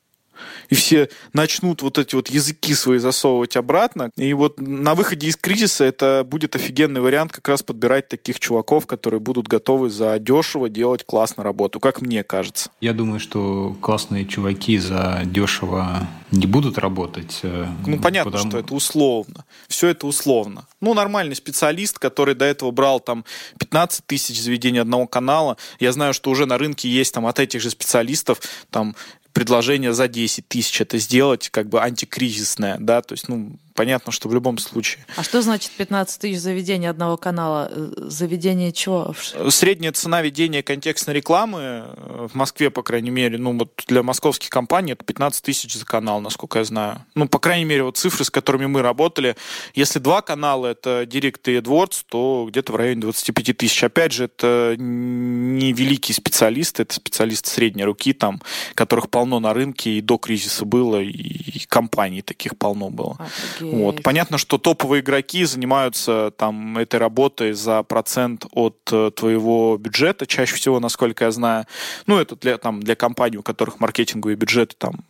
и 0.69 0.75
все 0.75 1.09
начнут 1.33 1.81
вот 1.81 1.97
эти 1.97 2.15
вот 2.15 2.29
языки 2.29 2.73
свои 2.73 2.99
засовывать 2.99 3.55
обратно. 3.57 4.11
И 4.15 4.33
вот 4.33 4.59
на 4.59 4.95
выходе 4.95 5.27
из 5.27 5.35
кризиса 5.35 5.83
это 5.83 6.25
будет 6.25 6.55
офигенный 6.55 7.01
вариант 7.01 7.31
как 7.31 7.47
раз 7.47 7.63
подбирать 7.63 8.07
таких 8.07 8.39
чуваков, 8.39 8.85
которые 8.85 9.19
будут 9.19 9.47
готовы 9.47 9.89
за 9.89 10.17
дешево 10.19 10.69
делать 10.69 11.05
классно 11.05 11.43
работу, 11.43 11.79
как 11.79 12.01
мне 12.01 12.23
кажется. 12.23 12.69
Я 12.81 12.93
думаю, 12.93 13.19
что 13.19 13.75
классные 13.81 14.25
чуваки 14.25 14.77
за 14.77 15.21
дешево 15.25 16.07
не 16.31 16.45
будут 16.45 16.77
работать. 16.77 17.39
Э, 17.43 17.67
ну, 17.85 17.99
понятно, 17.99 18.31
потому... 18.31 18.49
что 18.49 18.59
это 18.59 18.73
условно. 18.73 19.45
Все 19.67 19.87
это 19.87 20.07
условно. 20.07 20.67
Ну, 20.81 20.93
нормальный 20.93 21.35
специалист, 21.35 21.99
который 21.99 22.35
до 22.35 22.45
этого 22.45 22.71
брал 22.71 22.99
там 22.99 23.23
15 23.59 24.05
тысяч 24.05 24.41
заведений 24.41 24.79
одного 24.79 25.07
канала. 25.07 25.57
Я 25.79 25.91
знаю, 25.91 26.13
что 26.13 26.29
уже 26.29 26.45
на 26.45 26.57
рынке 26.57 26.89
есть 26.89 27.13
там 27.13 27.25
от 27.25 27.39
этих 27.39 27.61
же 27.61 27.69
специалистов 27.69 28.41
там 28.69 28.95
предложение 29.37 29.93
за 29.93 30.07
10 30.07 30.47
тысяч 30.47 30.81
это 30.81 30.97
сделать, 30.97 31.49
как 31.49 31.69
бы 31.69 31.79
антикризисное, 31.79 32.77
да, 32.79 33.03
то 33.03 33.13
есть, 33.13 33.29
ну, 33.29 33.59
понятно, 33.77 34.11
что 34.11 34.27
в 34.27 34.33
любом 34.33 34.57
случае. 34.57 35.05
А 35.15 35.23
что 35.23 35.41
значит 35.43 35.71
15 35.77 36.19
тысяч 36.19 36.39
заведений 36.39 36.87
одного 36.87 37.15
канала? 37.15 37.69
Э, 37.71 37.91
заведение 38.09 38.71
чего? 38.71 39.13
Средняя 39.49 39.91
цена 39.91 40.23
ведения 40.23 40.63
контекстной 40.63 41.13
рекламы 41.15 41.59
э, 41.61 42.27
в 42.27 42.35
Москве, 42.35 42.71
по 42.71 42.81
крайней 42.81 43.11
мере, 43.11 43.37
ну 43.37 43.55
вот 43.55 43.83
для 43.87 44.01
московских 44.01 44.49
компаний 44.49 44.93
это 44.93 45.05
15 45.05 45.43
тысяч 45.43 45.75
за 45.75 45.85
канал, 45.85 46.19
насколько 46.21 46.57
я 46.57 46.65
знаю. 46.65 47.05
Ну, 47.13 47.27
по 47.27 47.37
крайней 47.37 47.65
мере, 47.65 47.83
вот 47.83 47.97
цифры, 47.97 48.25
с 48.25 48.31
которыми 48.31 48.65
мы 48.65 48.81
работали. 48.81 49.35
Если 49.75 49.99
два 49.99 50.23
канала, 50.23 50.65
это 50.65 51.03
Direct 51.03 51.41
и 51.45 51.59
AdWords, 51.59 52.05
то 52.09 52.47
где-то 52.49 52.73
в 52.73 52.75
районе 52.77 53.01
25 53.01 53.57
тысяч. 53.57 53.83
Опять 53.83 54.11
же, 54.11 54.23
это 54.23 54.75
не 54.79 55.71
великие 55.71 56.15
специалисты, 56.15 56.81
это 56.81 56.95
специалисты 56.95 57.51
средней 57.51 57.83
руки, 57.83 58.13
там, 58.13 58.41
которых 58.73 59.11
полно 59.11 59.39
на 59.39 59.53
рынке 59.53 59.91
и 59.91 60.01
до 60.01 60.17
кризиса 60.17 60.65
было, 60.65 60.99
и 60.99 61.59
компаний 61.67 62.23
таких 62.23 62.57
полно 62.57 62.89
было. 62.89 63.17
Офигеть. 63.19 63.66
Вот. 63.71 64.03
Понятно, 64.03 64.37
что 64.37 64.57
топовые 64.57 65.01
игроки 65.01 65.45
занимаются 65.45 66.31
там 66.37 66.77
этой 66.77 66.99
работой 66.99 67.53
за 67.53 67.83
процент 67.83 68.45
от 68.51 68.77
э, 68.91 69.11
твоего 69.15 69.77
бюджета, 69.77 70.25
чаще 70.25 70.55
всего, 70.55 70.79
насколько 70.79 71.25
я 71.25 71.31
знаю. 71.31 71.65
Ну, 72.05 72.17
это 72.17 72.35
для, 72.35 72.57
там, 72.57 72.81
для 72.81 72.95
компаний, 72.95 73.37
у 73.37 73.43
которых 73.43 73.79
маркетинговые 73.79 74.35
бюджеты 74.35 74.75
там 74.77 75.05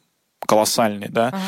колоссальные, 0.46 1.10
да. 1.10 1.28
Ага. 1.28 1.40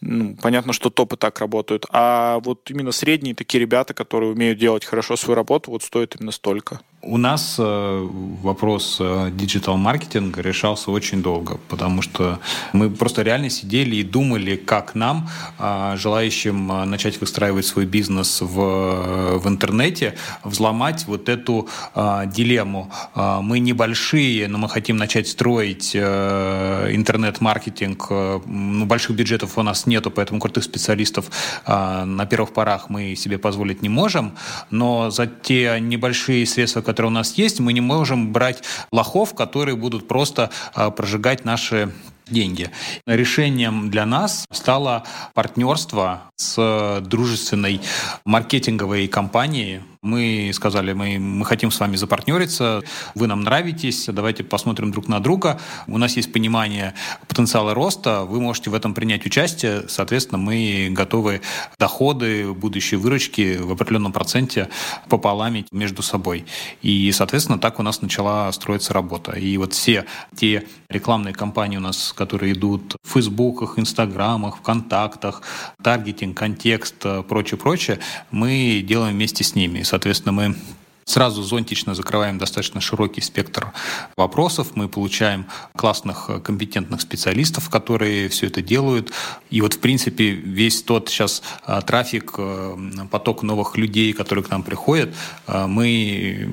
Ну, 0.00 0.36
понятно, 0.40 0.72
что 0.72 0.90
топы 0.90 1.16
так 1.16 1.38
работают. 1.38 1.86
А 1.90 2.40
вот 2.40 2.70
именно 2.70 2.92
средние 2.92 3.34
такие 3.34 3.60
ребята, 3.60 3.94
которые 3.94 4.32
умеют 4.32 4.58
делать 4.58 4.84
хорошо 4.84 5.16
свою 5.16 5.36
работу, 5.36 5.70
вот 5.70 5.82
стоят 5.82 6.16
именно 6.18 6.32
столько. 6.32 6.80
У 7.04 7.16
нас 7.16 7.56
э, 7.58 8.08
вопрос 8.42 8.98
э, 9.00 9.30
диджитал-маркетинга 9.32 10.40
решался 10.40 10.92
очень 10.92 11.20
долго, 11.20 11.58
потому 11.68 12.00
что 12.00 12.38
мы 12.72 12.90
просто 12.90 13.22
реально 13.22 13.50
сидели 13.50 13.96
и 13.96 14.04
думали, 14.04 14.54
как 14.54 14.94
нам, 14.94 15.28
э, 15.58 15.96
желающим 15.96 16.68
начать 16.88 17.20
выстраивать 17.20 17.66
свой 17.66 17.86
бизнес 17.86 18.40
в, 18.40 19.38
в 19.38 19.48
интернете, 19.48 20.14
взломать 20.44 21.04
вот 21.08 21.28
эту 21.28 21.68
дилемму. 21.96 22.92
Мы 23.14 23.58
небольшие, 23.58 24.46
но 24.48 24.58
мы 24.58 24.68
хотим 24.68 24.96
начать 24.96 25.26
строить 25.26 25.96
интернет-маркетинг. 25.96 28.10
Ну, 28.46 28.86
больших 28.86 29.16
бюджетов 29.16 29.58
у 29.58 29.62
нас 29.62 29.86
нету, 29.86 30.10
поэтому 30.10 30.40
крутых 30.40 30.64
специалистов 30.64 31.30
на 31.66 32.26
первых 32.26 32.52
порах 32.52 32.90
мы 32.90 33.16
себе 33.16 33.38
позволить 33.38 33.82
не 33.82 33.88
можем, 33.88 34.32
но 34.70 35.10
за 35.10 35.26
те 35.26 35.78
небольшие 35.80 36.46
средства, 36.46 36.82
которые 36.92 37.10
у 37.10 37.14
нас 37.14 37.38
есть, 37.38 37.58
мы 37.58 37.72
не 37.72 37.80
можем 37.80 38.32
брать 38.32 38.62
лохов, 38.92 39.34
которые 39.34 39.76
будут 39.76 40.06
просто 40.06 40.50
а, 40.74 40.90
прожигать 40.90 41.46
наши 41.46 41.90
деньги. 42.28 42.70
Решением 43.06 43.90
для 43.90 44.06
нас 44.06 44.44
стало 44.50 45.04
партнерство 45.34 46.22
с 46.36 47.00
дружественной 47.04 47.80
маркетинговой 48.24 49.08
компанией, 49.08 49.80
мы 50.02 50.50
сказали, 50.52 50.92
мы, 50.94 51.20
мы 51.20 51.44
хотим 51.44 51.70
с 51.70 51.78
вами 51.78 51.94
запартнериться, 51.94 52.82
вы 53.14 53.28
нам 53.28 53.42
нравитесь, 53.42 54.06
давайте 54.06 54.42
посмотрим 54.42 54.90
друг 54.90 55.06
на 55.06 55.20
друга. 55.20 55.60
У 55.86 55.96
нас 55.96 56.16
есть 56.16 56.32
понимание 56.32 56.94
потенциала 57.28 57.72
роста, 57.72 58.24
вы 58.24 58.40
можете 58.40 58.70
в 58.70 58.74
этом 58.74 58.94
принять 58.94 59.24
участие, 59.26 59.88
соответственно, 59.88 60.38
мы 60.38 60.88
готовы 60.90 61.40
доходы, 61.78 62.52
будущие 62.52 62.98
выручки 62.98 63.58
в 63.58 63.70
определенном 63.70 64.12
проценте 64.12 64.68
пополамить 65.08 65.68
между 65.70 66.02
собой. 66.02 66.46
И, 66.82 67.12
соответственно, 67.12 67.60
так 67.60 67.78
у 67.78 67.84
нас 67.84 68.02
начала 68.02 68.50
строиться 68.50 68.92
работа. 68.92 69.32
И 69.32 69.56
вот 69.56 69.72
все 69.72 70.04
те 70.34 70.66
рекламные 70.88 71.32
кампании 71.32 71.76
у 71.76 71.80
нас, 71.80 72.11
которые 72.14 72.52
идут 72.52 72.96
в 73.02 73.12
Фейсбуках, 73.12 73.78
Инстаграмах, 73.78 74.58
ВКонтактах, 74.58 75.42
таргетинг, 75.82 76.36
контекст, 76.36 76.96
прочее-прочее, 77.28 77.98
мы 78.30 78.84
делаем 78.86 79.14
вместе 79.14 79.44
с 79.44 79.54
ними. 79.54 79.82
Соответственно, 79.82 80.32
мы 80.32 80.56
Сразу 81.04 81.42
зонтично 81.42 81.94
закрываем 81.94 82.38
достаточно 82.38 82.80
широкий 82.80 83.20
спектр 83.20 83.72
вопросов. 84.16 84.68
Мы 84.74 84.88
получаем 84.88 85.46
классных, 85.76 86.30
компетентных 86.42 87.00
специалистов, 87.00 87.68
которые 87.70 88.28
все 88.28 88.46
это 88.46 88.62
делают. 88.62 89.12
И 89.50 89.60
вот, 89.60 89.74
в 89.74 89.78
принципе, 89.78 90.30
весь 90.30 90.82
тот 90.82 91.08
сейчас 91.08 91.42
а, 91.64 91.80
трафик, 91.82 92.34
э, 92.38 92.76
поток 93.10 93.42
новых 93.42 93.76
людей, 93.76 94.12
которые 94.12 94.44
к 94.44 94.50
нам 94.50 94.62
приходят, 94.62 95.14
мы 95.46 96.48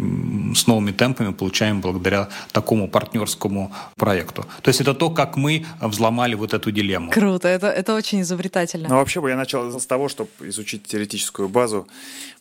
с 0.56 0.68
новыми 0.68 0.92
темпами 0.92 1.34
получаем 1.34 1.82
благодаря 1.82 2.30
такому 2.52 2.88
партнерскому 2.88 3.72
проекту. 3.96 4.46
То 4.62 4.70
есть 4.70 4.82
это 4.82 4.94
то, 4.94 5.10
как 5.10 5.38
мы 5.38 5.66
взломали 5.82 6.36
вот 6.36 6.54
эту 6.54 6.72
дилемму. 6.72 7.12
Круто, 7.12 7.48
это, 7.48 7.68
это 7.68 7.96
очень 7.96 8.22
изобретательно. 8.22 8.90
Ну, 8.90 8.96
вообще 8.96 9.22
бы 9.22 9.30
я 9.30 9.36
начал 9.36 9.80
с 9.80 9.86
того, 9.86 10.10
чтобы 10.10 10.30
изучить 10.42 10.84
теоретическую 10.84 11.50
базу, 11.50 11.88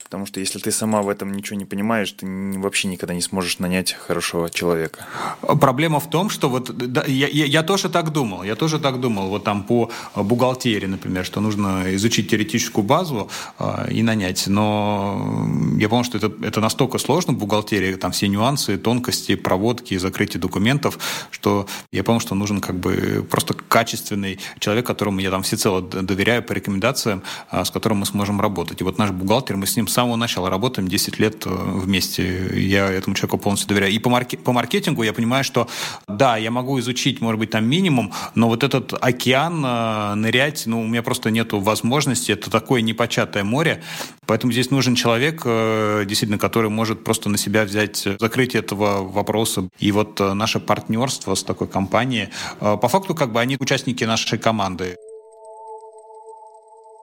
потому 0.05 0.27
что 0.27 0.41
если 0.41 0.59
ты 0.59 0.71
сама 0.71 1.03
в 1.03 1.09
этом 1.09 1.33
ничего 1.33 1.59
не 1.59 1.67
понимаешь, 1.67 1.98
ты 2.07 2.27
вообще 2.59 2.89
никогда 2.89 3.15
не 3.15 3.21
сможешь 3.21 3.59
нанять 3.59 3.93
хорошего 3.93 4.51
человека. 4.51 5.07
Проблема 5.41 6.01
в 6.01 6.09
том, 6.11 6.31
что 6.31 6.49
вот 6.49 6.77
да, 6.77 7.05
я, 7.07 7.29
я, 7.29 7.45
я 7.45 7.63
тоже 7.63 7.89
так 7.89 8.13
думал, 8.13 8.43
я 8.43 8.55
тоже 8.55 8.79
так 8.79 9.01
думал, 9.01 9.29
вот 9.29 9.45
там 9.45 9.63
по 9.63 9.91
бухгалтерии, 10.15 10.87
например, 10.87 11.25
что 11.25 11.41
нужно 11.41 11.95
изучить 11.95 12.31
теоретическую 12.31 12.85
базу 12.85 13.31
э, 13.59 13.93
и 13.93 14.03
нанять, 14.03 14.47
но 14.47 15.47
я 15.79 15.89
понял, 15.89 16.05
что 16.05 16.19
это, 16.19 16.33
это 16.43 16.61
настолько 16.61 16.99
сложно 16.99 17.33
в 17.33 17.39
бухгалтерии, 17.39 17.95
там 17.95 18.13
все 18.13 18.29
нюансы, 18.29 18.77
тонкости, 18.79 19.35
проводки, 19.35 19.97
закрытие 19.99 20.41
документов, 20.41 20.99
что 21.31 21.67
я 21.93 22.05
понял, 22.05 22.21
что 22.21 22.35
нужен 22.35 22.61
как 22.61 22.79
бы 22.79 23.27
просто 23.31 23.55
качественный 23.55 24.39
человек, 24.59 24.87
которому 24.87 25.21
я 25.21 25.31
там 25.31 25.43
всецело 25.43 25.83
доверяю 25.83 26.43
по 26.43 26.53
рекомендациям, 26.53 27.23
э, 27.51 27.65
с 27.65 27.71
которым 27.71 27.99
мы 27.99 28.07
сможем 28.07 28.41
работать. 28.41 28.81
И 28.81 28.85
вот 28.85 28.99
наш 28.99 29.11
бухгалтер, 29.11 29.57
мы 29.57 29.67
с 29.67 29.77
ним 29.77 29.89
самого 29.89 30.17
начала 30.17 30.51
работаем 30.51 30.89
10 30.89 31.19
лет 31.19 31.47
э, 31.47 31.51
вместе. 31.89 32.51
Я 32.55 32.87
этому 32.91 33.17
человеку 33.17 33.39
полностью 33.39 33.69
доверяю. 33.69 33.93
И 33.93 33.99
по, 33.99 34.11
марке, 34.11 34.37
по 34.37 34.53
маркетингу 34.53 35.03
я 35.03 35.13
понимаю, 35.13 35.43
что 35.43 35.69
да, 36.07 36.37
я 36.37 36.51
могу 36.51 36.79
изучить, 36.79 37.21
может 37.21 37.41
быть, 37.41 37.51
там 37.51 37.65
минимум, 37.65 38.13
но 38.35 38.49
вот 38.49 38.63
этот 38.63 38.95
океан 39.01 39.65
э, 39.65 40.15
нырять, 40.15 40.67
ну, 40.67 40.83
у 40.83 40.87
меня 40.87 41.03
просто 41.03 41.31
нету 41.31 41.59
возможности. 41.59 42.31
Это 42.33 42.51
такое 42.51 42.83
непочатое 42.83 43.43
море. 43.43 43.83
Поэтому 44.27 44.53
здесь 44.53 44.71
нужен 44.71 44.95
человек, 44.95 45.43
э, 45.45 46.05
действительно, 46.07 46.39
который 46.39 46.71
может 46.71 47.03
просто 47.03 47.29
на 47.31 47.39
себя 47.39 47.65
взять 47.65 48.07
закрытие 48.21 48.61
этого 48.61 49.03
вопроса. 49.03 49.69
И 49.79 49.91
вот 49.91 50.21
наше 50.21 50.61
партнерство 50.61 51.35
с 51.35 51.43
такой 51.43 51.69
компанией, 51.69 52.29
по 52.61 52.89
факту, 52.89 53.15
как 53.15 53.33
бы 53.33 53.41
они 53.41 53.57
участники 53.59 54.05
нашей 54.05 54.39
команды. 54.39 54.97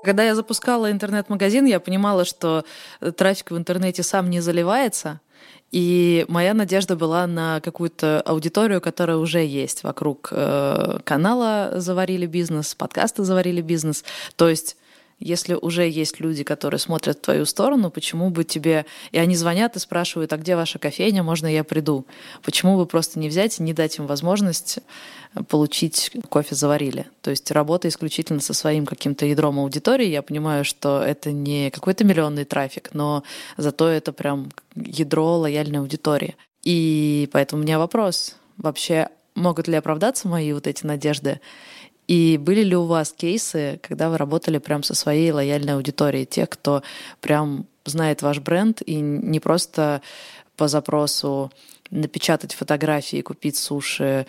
Когда 0.06 0.24
я 0.24 0.36
запускала 0.36 0.92
интернет-магазин, 0.92 1.66
я 1.66 1.80
понимала, 1.80 2.26
что 2.26 2.64
трафик 3.18 3.50
в 3.50 3.58
интернете 3.58 4.04
сам 4.04 4.30
не 4.30 4.40
заливается, 4.40 5.20
и 5.72 6.26
моя 6.28 6.54
надежда 6.54 6.96
была 6.96 7.26
на 7.26 7.60
какую-то 7.60 8.22
аудиторию, 8.22 8.82
которая 8.82 9.18
уже 9.18 9.44
есть 9.44 9.84
вокруг 9.84 10.30
э, 10.32 11.00
канала 11.04 11.72
«Заварили 11.78 12.28
бизнес», 12.28 12.76
подкаста 12.76 13.24
«Заварили 13.24 13.62
бизнес». 13.62 14.06
То 14.36 14.48
есть 14.48 14.78
если 15.26 15.56
уже 15.56 15.90
есть 15.90 16.20
люди, 16.20 16.44
которые 16.44 16.80
смотрят 16.80 17.18
в 17.18 17.22
твою 17.22 17.46
сторону, 17.46 17.90
почему 17.90 18.30
бы 18.30 18.44
тебе... 18.44 18.86
И 19.12 19.18
они 19.18 19.36
звонят 19.36 19.76
и 19.76 19.80
спрашивают, 19.80 20.32
а 20.32 20.38
где 20.38 20.56
ваша 20.56 20.78
кофейня, 20.78 21.24
можно 21.24 21.48
я 21.48 21.64
приду? 21.64 22.06
Почему 22.44 22.78
бы 22.78 22.86
просто 22.86 23.18
не 23.18 23.28
взять 23.28 23.60
и 23.60 23.64
не 23.64 23.74
дать 23.74 23.98
им 23.98 24.06
возможность 24.06 24.78
получить 25.50 26.12
кофе 26.30 26.54
заварили? 26.54 27.08
То 27.22 27.32
есть 27.32 27.50
работа 27.50 27.88
исключительно 27.88 28.40
со 28.40 28.54
своим 28.54 28.86
каким-то 28.86 29.26
ядром 29.26 29.58
аудитории. 29.58 30.06
Я 30.06 30.22
понимаю, 30.22 30.64
что 30.64 31.02
это 31.02 31.32
не 31.32 31.72
какой-то 31.72 32.04
миллионный 32.04 32.46
трафик, 32.46 32.92
но 32.94 33.24
зато 33.58 33.88
это 33.88 34.14
прям 34.14 34.52
ядро 34.76 35.40
лояльной 35.40 35.80
аудитории. 35.80 36.36
И 36.62 37.30
поэтому 37.32 37.64
у 37.64 37.66
меня 37.66 37.80
вопрос. 37.80 38.36
Вообще, 38.58 39.10
могут 39.34 39.68
ли 39.68 39.76
оправдаться 39.76 40.28
мои 40.28 40.54
вот 40.54 40.68
эти 40.68 40.86
надежды? 40.86 41.42
И 42.08 42.38
были 42.38 42.62
ли 42.62 42.76
у 42.76 42.86
вас 42.86 43.12
кейсы, 43.12 43.80
когда 43.82 44.10
вы 44.10 44.18
работали 44.18 44.60
прям 44.60 44.84
со 44.84 44.94
своей 44.94 45.32
лояльной 45.32 45.74
аудиторией, 45.74 46.26
тех, 46.26 46.50
кто 46.50 46.84
прям 47.20 47.66
знает 47.86 48.22
ваш 48.22 48.40
бренд 48.40 48.82
и 48.82 48.96
не 48.96 49.40
просто 49.40 50.02
по 50.56 50.68
запросу 50.68 51.52
напечатать 51.92 52.54
фотографии, 52.54 53.22
купить 53.22 53.58
суши, 53.58 54.26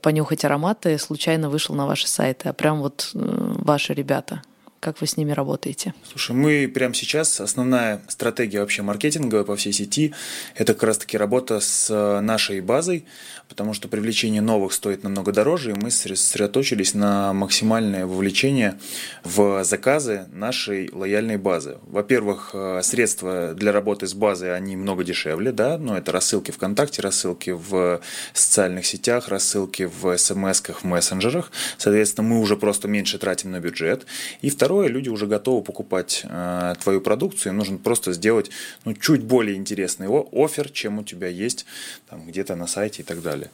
понюхать 0.00 0.44
ароматы, 0.44 0.98
случайно 0.98 1.50
вышел 1.50 1.74
на 1.74 1.86
ваши 1.86 2.06
сайты, 2.06 2.48
а 2.48 2.52
прям 2.52 2.80
вот 2.80 3.10
э, 3.14 3.18
ваши 3.18 3.94
ребята? 3.94 4.42
Как 4.80 5.02
вы 5.02 5.06
с 5.06 5.18
ними 5.18 5.32
работаете? 5.32 5.92
Слушай, 6.08 6.34
мы 6.34 6.66
прямо 6.66 6.94
сейчас, 6.94 7.38
основная 7.38 8.00
стратегия 8.08 8.60
вообще 8.60 8.80
маркетинговая 8.80 9.44
по 9.44 9.54
всей 9.54 9.74
сети, 9.74 10.14
это 10.54 10.72
как 10.72 10.84
раз-таки 10.84 11.18
работа 11.18 11.60
с 11.60 11.90
э, 11.90 12.20
нашей 12.20 12.62
базой, 12.62 13.04
потому 13.50 13.74
что 13.74 13.88
привлечение 13.88 14.40
новых 14.40 14.72
стоит 14.72 15.02
намного 15.02 15.32
дороже, 15.32 15.72
и 15.72 15.74
мы 15.74 15.90
сосредоточились 15.90 16.94
на 16.94 17.34
максимальное 17.34 18.06
вовлечение 18.06 18.78
в 19.22 19.62
заказы 19.64 20.28
нашей 20.32 20.88
лояльной 20.90 21.36
базы. 21.36 21.76
Во-первых, 21.82 22.52
э, 22.54 22.80
средства 22.82 23.52
для 23.52 23.72
работы 23.72 24.06
с 24.06 24.14
базой, 24.14 24.56
они 24.56 24.76
много 24.76 25.04
дешевле, 25.04 25.52
да, 25.52 25.76
но 25.76 25.98
это 25.98 26.10
рассылки 26.10 26.52
ВКонтакте, 26.52 27.02
рассылки 27.02 27.50
в 27.50 28.00
социальных 28.32 28.86
сетях, 28.86 29.28
рассылки 29.28 29.82
в 29.82 30.16
смс-ках, 30.16 30.80
в 30.80 30.84
мессенджерах. 30.84 31.52
Соответственно, 31.76 32.28
мы 32.28 32.40
уже 32.40 32.56
просто 32.56 32.88
меньше 32.88 33.18
тратим 33.18 33.50
на 33.50 33.60
бюджет. 33.60 34.06
И 34.40 34.48
второе, 34.48 34.69
Второе, 34.70 34.86
люди 34.86 35.08
уже 35.08 35.26
готовы 35.26 35.64
покупать 35.64 36.20
э, 36.22 36.74
твою 36.80 37.00
продукцию, 37.00 37.50
им 37.50 37.58
нужно 37.58 37.76
просто 37.76 38.12
сделать 38.12 38.52
ну, 38.84 38.94
чуть 38.94 39.24
более 39.24 39.56
интересный 39.56 40.06
офер, 40.06 40.70
чем 40.70 41.00
у 41.00 41.02
тебя 41.02 41.26
есть 41.26 41.66
там, 42.08 42.24
где-то 42.24 42.54
на 42.54 42.68
сайте 42.68 43.02
и 43.02 43.04
так 43.04 43.20
далее. 43.20 43.50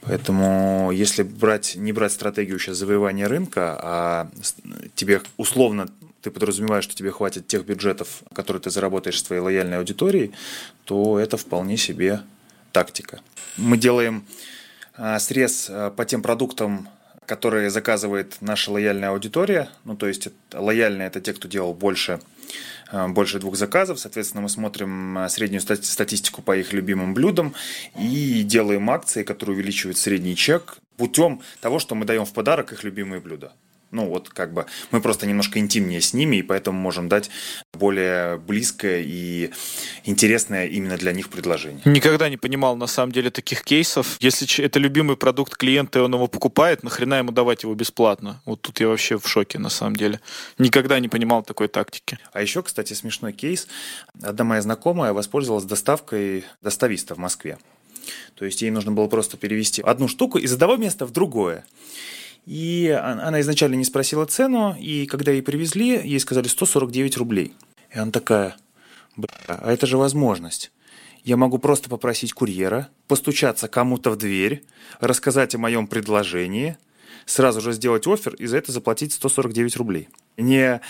Поэтому 0.00 0.90
если 0.90 1.22
брать, 1.22 1.76
не 1.76 1.92
брать 1.92 2.10
стратегию 2.10 2.58
сейчас 2.58 2.78
завоевания 2.78 3.28
рынка, 3.28 3.78
а 3.80 4.30
тебе 4.96 5.22
условно 5.36 5.86
ты 6.20 6.32
подразумеваешь, 6.32 6.82
что 6.82 6.96
тебе 6.96 7.12
хватит 7.12 7.46
тех 7.46 7.64
бюджетов, 7.64 8.24
которые 8.34 8.60
ты 8.60 8.70
заработаешь 8.70 9.20
с 9.20 9.22
твоей 9.22 9.42
лояльной 9.42 9.78
аудиторией, 9.78 10.32
то 10.84 11.20
это 11.20 11.36
вполне 11.36 11.76
себе 11.76 12.22
тактика. 12.72 13.20
Мы 13.56 13.76
делаем 13.78 14.24
э, 14.96 15.20
срез 15.20 15.68
э, 15.70 15.92
по 15.96 16.04
тем 16.04 16.22
продуктам, 16.22 16.88
которые 17.26 17.70
заказывает 17.70 18.36
наша 18.40 18.70
лояльная 18.70 19.10
аудитория. 19.10 19.68
Ну, 19.84 19.96
то 19.96 20.06
есть 20.06 20.28
лояльные 20.52 21.08
это 21.08 21.20
те, 21.20 21.32
кто 21.32 21.48
делал 21.48 21.74
больше, 21.74 22.20
э, 22.92 23.08
больше 23.08 23.38
двух 23.38 23.56
заказов. 23.56 23.98
Соответственно, 23.98 24.42
мы 24.42 24.48
смотрим 24.48 25.18
э, 25.18 25.28
среднюю 25.28 25.60
статистику 25.60 26.42
по 26.42 26.56
их 26.56 26.72
любимым 26.72 27.14
блюдам 27.14 27.54
и 27.98 28.42
делаем 28.42 28.88
акции, 28.90 29.22
которые 29.22 29.56
увеличивают 29.56 29.98
средний 29.98 30.36
чек 30.36 30.78
путем 30.96 31.42
того, 31.60 31.78
что 31.78 31.94
мы 31.94 32.06
даем 32.06 32.24
в 32.24 32.32
подарок 32.32 32.72
их 32.72 32.84
любимые 32.84 33.20
блюда. 33.20 33.52
Ну 33.96 34.04
вот 34.10 34.28
как 34.28 34.52
бы 34.52 34.66
мы 34.90 35.00
просто 35.00 35.26
немножко 35.26 35.58
интимнее 35.58 36.02
с 36.02 36.12
ними, 36.12 36.36
и 36.36 36.42
поэтому 36.42 36.78
можем 36.78 37.08
дать 37.08 37.30
более 37.72 38.36
близкое 38.36 39.02
и 39.02 39.50
интересное 40.04 40.66
именно 40.66 40.98
для 40.98 41.12
них 41.12 41.30
предложение. 41.30 41.80
Никогда 41.86 42.28
не 42.28 42.36
понимал 42.36 42.76
на 42.76 42.88
самом 42.88 43.12
деле 43.12 43.30
таких 43.30 43.64
кейсов. 43.64 44.18
Если 44.20 44.62
это 44.62 44.78
любимый 44.78 45.16
продукт 45.16 45.56
клиента, 45.56 45.98
и 45.98 46.02
он 46.02 46.12
его 46.12 46.26
покупает, 46.26 46.82
нахрена 46.82 47.14
ему 47.14 47.32
давать 47.32 47.62
его 47.62 47.74
бесплатно? 47.74 48.42
Вот 48.44 48.60
тут 48.60 48.80
я 48.80 48.88
вообще 48.88 49.18
в 49.18 49.26
шоке 49.26 49.58
на 49.58 49.70
самом 49.70 49.96
деле. 49.96 50.20
Никогда 50.58 51.00
не 51.00 51.08
понимал 51.08 51.42
такой 51.42 51.68
тактики. 51.68 52.18
А 52.34 52.42
еще, 52.42 52.62
кстати, 52.62 52.92
смешной 52.92 53.32
кейс. 53.32 53.66
Одна 54.22 54.44
моя 54.44 54.60
знакомая 54.60 55.14
воспользовалась 55.14 55.64
доставкой 55.64 56.44
достависта 56.60 57.14
в 57.14 57.18
Москве. 57.18 57.56
То 58.34 58.44
есть 58.44 58.60
ей 58.60 58.70
нужно 58.70 58.92
было 58.92 59.08
просто 59.08 59.38
перевести 59.38 59.80
одну 59.80 60.06
штуку 60.06 60.36
из 60.36 60.52
одного 60.52 60.76
места 60.76 61.06
в 61.06 61.12
другое. 61.12 61.64
И 62.46 62.88
она 62.88 63.40
изначально 63.40 63.74
не 63.74 63.84
спросила 63.84 64.24
цену, 64.24 64.76
и 64.78 65.06
когда 65.06 65.32
ей 65.32 65.42
привезли, 65.42 66.00
ей 66.02 66.20
сказали 66.20 66.46
149 66.46 67.16
рублей. 67.16 67.54
И 67.92 67.98
она 67.98 68.12
такая, 68.12 68.56
бля, 69.16 69.28
а 69.48 69.72
это 69.72 69.86
же 69.86 69.98
возможность. 69.98 70.70
Я 71.24 71.36
могу 71.36 71.58
просто 71.58 71.88
попросить 71.88 72.32
курьера, 72.32 72.88
постучаться 73.08 73.66
кому-то 73.66 74.12
в 74.12 74.16
дверь, 74.16 74.64
рассказать 75.00 75.56
о 75.56 75.58
моем 75.58 75.88
предложении, 75.88 76.76
сразу 77.24 77.60
же 77.60 77.72
сделать 77.72 78.06
офер 78.06 78.34
и 78.34 78.46
за 78.46 78.58
это 78.58 78.70
заплатить 78.70 79.12
149 79.12 79.76
рублей. 79.76 80.08
Не 80.36 80.80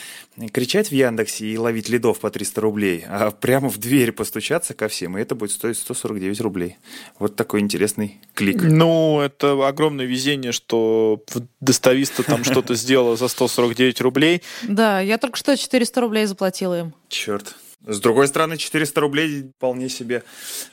кричать 0.53 0.89
в 0.89 0.93
Яндексе 0.93 1.47
и 1.47 1.57
ловить 1.57 1.89
лидов 1.89 2.21
по 2.21 2.31
300 2.31 2.61
рублей, 2.61 3.05
а 3.09 3.31
прямо 3.31 3.69
в 3.69 3.79
дверь 3.79 4.13
постучаться 4.13 4.75
ко 4.75 4.89
всем, 4.89 5.17
и 5.17 5.21
это 5.21 5.35
будет 5.35 5.53
стоить 5.53 5.79
149 5.79 6.41
рублей. 6.41 6.77
Вот 7.19 7.37
такой 7.37 7.61
интересный 7.61 8.21
клик. 8.35 8.63
Ну, 8.63 9.21
это 9.21 9.67
огромное 9.67 10.07
везение, 10.07 10.53
что 10.53 11.23
достависта 11.61 12.23
там 12.23 12.45
что-то 12.45 12.75
сделала 12.77 13.17
за 13.17 13.29
149 13.29 14.01
рублей. 14.01 14.43
Да, 14.63 15.01
я 15.01 15.19
только 15.19 15.37
что 15.37 15.57
400 15.57 16.01
рублей 16.01 16.27
заплатила 16.27 16.79
им. 16.79 16.95
Черт. 17.09 17.55
С 17.87 18.01
другой 18.01 18.27
стороны, 18.27 18.59
400 18.59 19.01
рублей 19.01 19.51
вполне 19.57 19.89
себе 19.89 20.25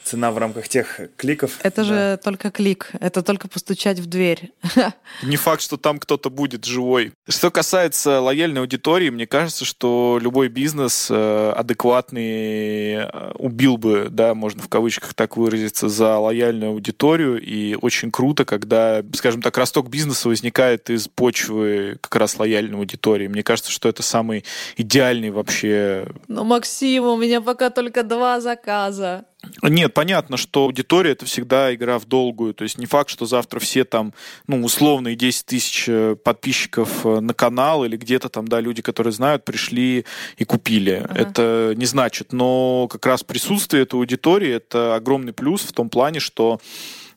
цена 0.03 0.31
в 0.31 0.39
рамках 0.39 0.67
тех 0.67 0.99
кликов. 1.15 1.59
Это 1.61 1.83
да. 1.83 1.83
же 1.83 2.19
только 2.23 2.49
клик, 2.49 2.89
это 2.99 3.21
только 3.21 3.47
постучать 3.47 3.99
в 3.99 4.07
дверь. 4.07 4.51
Не 5.23 5.37
факт, 5.37 5.61
что 5.61 5.77
там 5.77 5.99
кто-то 5.99 6.31
будет 6.31 6.65
живой. 6.65 7.13
Что 7.29 7.51
касается 7.51 8.19
лояльной 8.19 8.61
аудитории, 8.61 9.11
мне 9.11 9.27
кажется, 9.27 9.63
что 9.63 10.17
любой 10.19 10.47
бизнес 10.47 11.07
э, 11.11 11.53
адекватный 11.55 12.93
э, 12.95 13.31
убил 13.35 13.77
бы, 13.77 14.07
да, 14.09 14.33
можно 14.33 14.63
в 14.63 14.67
кавычках 14.67 15.13
так 15.13 15.37
выразиться, 15.37 15.89
за 15.89 16.17
лояльную 16.17 16.71
аудиторию. 16.71 17.39
И 17.39 17.75
очень 17.75 18.09
круто, 18.09 18.43
когда, 18.43 19.03
скажем 19.13 19.43
так, 19.43 19.55
росток 19.55 19.89
бизнеса 19.89 20.29
возникает 20.29 20.89
из 20.89 21.07
почвы 21.07 21.99
как 22.01 22.15
раз 22.15 22.39
лояльной 22.39 22.79
аудитории. 22.79 23.27
Мне 23.27 23.43
кажется, 23.43 23.71
что 23.71 23.87
это 23.87 24.01
самый 24.01 24.45
идеальный 24.77 25.29
вообще... 25.29 26.07
Ну, 26.27 26.43
Максим, 26.43 27.02
у 27.11 27.17
меня 27.17 27.41
пока 27.41 27.69
только 27.69 28.03
два 28.03 28.39
заказа. 28.39 29.25
Нет, 29.61 29.93
понятно, 29.93 30.37
что 30.37 30.63
аудитория 30.63 31.11
это 31.11 31.25
всегда 31.25 31.73
игра 31.73 31.99
в 31.99 32.05
долгую. 32.05 32.53
То 32.53 32.63
есть 32.63 32.77
не 32.77 32.85
факт, 32.85 33.09
что 33.09 33.25
завтра 33.25 33.59
все 33.59 33.83
там, 33.83 34.13
ну, 34.47 34.63
условные 34.63 35.15
10 35.15 35.45
тысяч 35.45 35.85
э, 35.87 36.15
подписчиков 36.15 37.05
э, 37.05 37.19
на 37.19 37.33
канал 37.33 37.83
или 37.83 37.97
где-то 37.97 38.29
там, 38.29 38.47
да, 38.47 38.59
люди, 38.61 38.81
которые 38.81 39.11
знают, 39.11 39.43
пришли 39.43 40.05
и 40.37 40.45
купили. 40.45 41.03
Ага. 41.03 41.19
Это 41.19 41.73
не 41.75 41.85
значит. 41.85 42.31
Но 42.31 42.87
как 42.89 43.05
раз 43.05 43.23
присутствие 43.23 43.83
этой 43.83 43.95
аудитории 43.95 44.51
это 44.51 44.95
огромный 44.95 45.33
плюс 45.33 45.61
в 45.61 45.73
том 45.73 45.89
плане, 45.89 46.19
что 46.19 46.59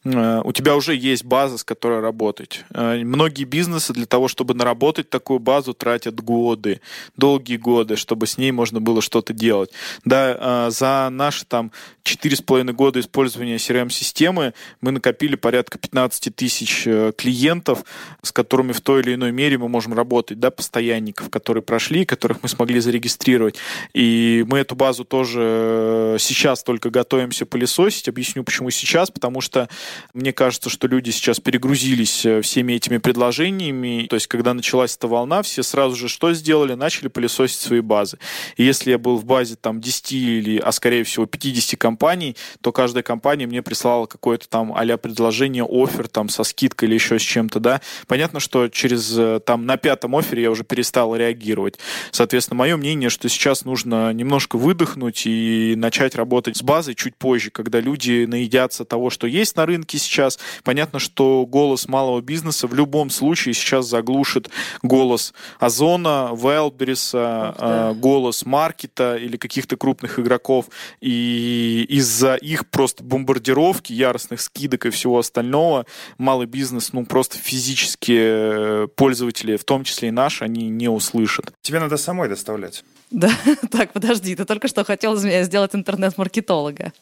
у 0.07 0.53
тебя 0.53 0.77
уже 0.77 0.95
есть 0.95 1.25
база, 1.25 1.59
с 1.59 1.64
которой 1.64 2.01
работать. 2.01 2.64
Э, 2.71 3.03
многие 3.03 3.45
бизнесы 3.45 3.92
для 3.92 4.07
того, 4.07 4.29
чтобы 4.29 4.55
наработать 4.55 5.11
такую 5.11 5.40
базу, 5.40 5.75
тратят 5.75 6.21
годы, 6.21 6.81
долгие 7.16 7.57
годы, 7.57 7.97
чтобы 7.97 8.27
с 8.27 8.38
ней 8.38 8.53
можно 8.53 8.81
было 8.81 9.03
что-то 9.03 9.33
делать. 9.33 9.71
Да, 10.05 10.66
э, 10.69 10.71
за 10.71 11.09
наши 11.11 11.45
там 11.45 11.73
четыре 12.05 12.37
с 12.37 12.42
половиной 12.42 12.73
года 12.73 13.01
использования 13.01 13.57
CRM-системы 13.57 14.55
мы 14.81 14.92
накопили 14.92 15.35
порядка 15.35 15.79
15 15.79 16.35
тысяч 16.35 16.85
клиентов, 17.16 17.85
с 18.23 18.31
которыми 18.31 18.73
в 18.73 18.81
той 18.81 19.01
или 19.01 19.14
иной 19.14 19.33
мере 19.33 19.59
мы 19.59 19.69
можем 19.69 19.92
работать, 19.95 20.38
да, 20.38 20.51
постоянников, 20.51 21.31
которые 21.31 21.62
прошли, 21.62 22.05
которых 22.05 22.42
мы 22.42 22.49
смогли 22.49 22.79
зарегистрировать. 22.79 23.57
И 23.92 24.45
мы 24.47 24.59
эту 24.59 24.77
базу 24.77 25.05
тоже 25.05 26.16
сейчас 26.21 26.62
только 26.62 26.90
готовимся 26.90 27.45
пылесосить. 27.45 28.09
Объясню, 28.09 28.45
почему 28.45 28.71
сейчас, 28.71 29.11
потому 29.11 29.40
что 29.40 29.69
мне 30.15 30.33
кажется, 30.33 30.71
что 30.71 30.87
люди 30.87 31.11
сейчас 31.11 31.41
перегрузились 31.41 32.25
э, 32.27 32.41
всеми 32.41 32.75
этими 32.75 32.99
предложениями. 32.99 34.07
То 34.09 34.17
есть, 34.17 34.27
когда 34.27 34.55
началась 34.55 34.97
эта 34.97 35.09
волна, 35.09 35.43
все 35.43 35.63
сразу 35.63 35.97
же 35.97 36.09
что 36.09 36.33
сделали? 36.33 36.75
Начали 36.75 37.09
пылесосить 37.09 37.61
свои 37.61 37.81
базы. 37.81 38.19
И 38.57 38.65
если 38.65 38.91
я 38.91 38.99
был 38.99 39.17
в 39.17 39.25
базе 39.25 39.57
там 39.57 39.81
10 39.81 40.13
или, 40.13 40.59
а 40.59 40.73
скорее 40.73 41.05
всего 41.05 41.27
50 41.27 41.79
компаний, 41.79 42.37
то 42.61 42.73
каждая 42.73 43.03
компания 43.03 43.47
мне 43.47 43.63
прислала 43.63 44.07
какое-то 44.07 44.49
там 44.49 44.73
а 44.75 44.97
предложение, 44.97 45.65
офер 45.65 46.09
там 46.09 46.29
со 46.29 46.45
скидкой 46.45 46.89
или 46.89 46.95
еще 46.95 47.19
с 47.19 47.23
чем-то, 47.23 47.61
да. 47.61 47.81
Понятно, 48.07 48.41
что 48.41 48.69
через 48.69 49.17
э, 49.17 49.41
там 49.45 49.67
на 49.67 49.77
пятом 49.77 50.17
офере 50.17 50.45
я 50.45 50.51
уже 50.51 50.65
перестал 50.65 51.15
реагировать. 51.15 51.79
Соответственно, 52.11 52.59
мое 52.59 52.77
мнение, 52.77 53.11
что 53.11 53.29
сейчас 53.29 53.65
нужно 53.65 54.13
немножко 54.13 54.57
выдохнуть 54.57 55.27
и 55.27 55.75
начать 55.77 56.15
работать 56.15 56.57
с 56.57 56.63
базой 56.63 56.95
чуть 56.95 57.17
позже, 57.17 57.51
когда 57.51 57.81
люди 57.81 58.25
наедятся 58.27 58.85
того, 58.85 59.11
что 59.11 59.27
есть 59.27 59.57
на 59.57 59.67
рынке, 59.67 59.86
рынке 59.87 59.99
сейчас. 59.99 60.38
Понятно, 60.64 60.99
что 60.99 61.46
голос 61.46 61.88
малого 61.88 62.20
бизнеса 62.20 62.66
в 62.66 62.75
любом 62.75 63.11
случае 63.11 63.55
сейчас 63.55 63.87
заглушит 63.87 64.51
голос 64.83 65.33
Озона, 65.59 66.31
Wildberries, 66.33 67.12
да. 67.12 67.92
голос 67.94 68.44
маркета 68.44 69.16
или 69.16 69.37
каких-то 69.37 69.77
крупных 69.77 70.18
игроков. 70.18 70.66
И 71.01 71.87
из-за 71.88 72.35
их 72.35 72.68
просто 72.68 73.05
бомбардировки, 73.05 73.92
яростных 73.92 74.40
скидок 74.40 74.87
и 74.87 74.90
всего 74.90 75.18
остального, 75.18 75.87
малый 76.18 76.46
бизнес, 76.46 76.92
ну, 76.92 77.07
просто 77.07 77.38
физически 77.38 78.16
э, 78.16 78.88
пользователи, 78.96 79.57
в 79.57 79.64
том 79.64 79.85
числе 79.85 80.09
и 80.09 80.11
наши, 80.11 80.44
они 80.44 80.68
не 80.68 80.88
услышат. 80.88 81.53
Тебе 81.62 81.81
надо 81.81 81.96
самой 81.96 82.29
доставлять. 82.29 82.85
Да, 83.11 83.31
так, 83.71 83.92
подожди, 83.92 84.35
ты 84.35 84.45
только 84.45 84.69
что 84.69 84.85
хотел 84.85 85.14
из 85.14 85.25
меня 85.25 85.45
сделать 85.45 85.75
интернет-маркетолога. 85.75 86.92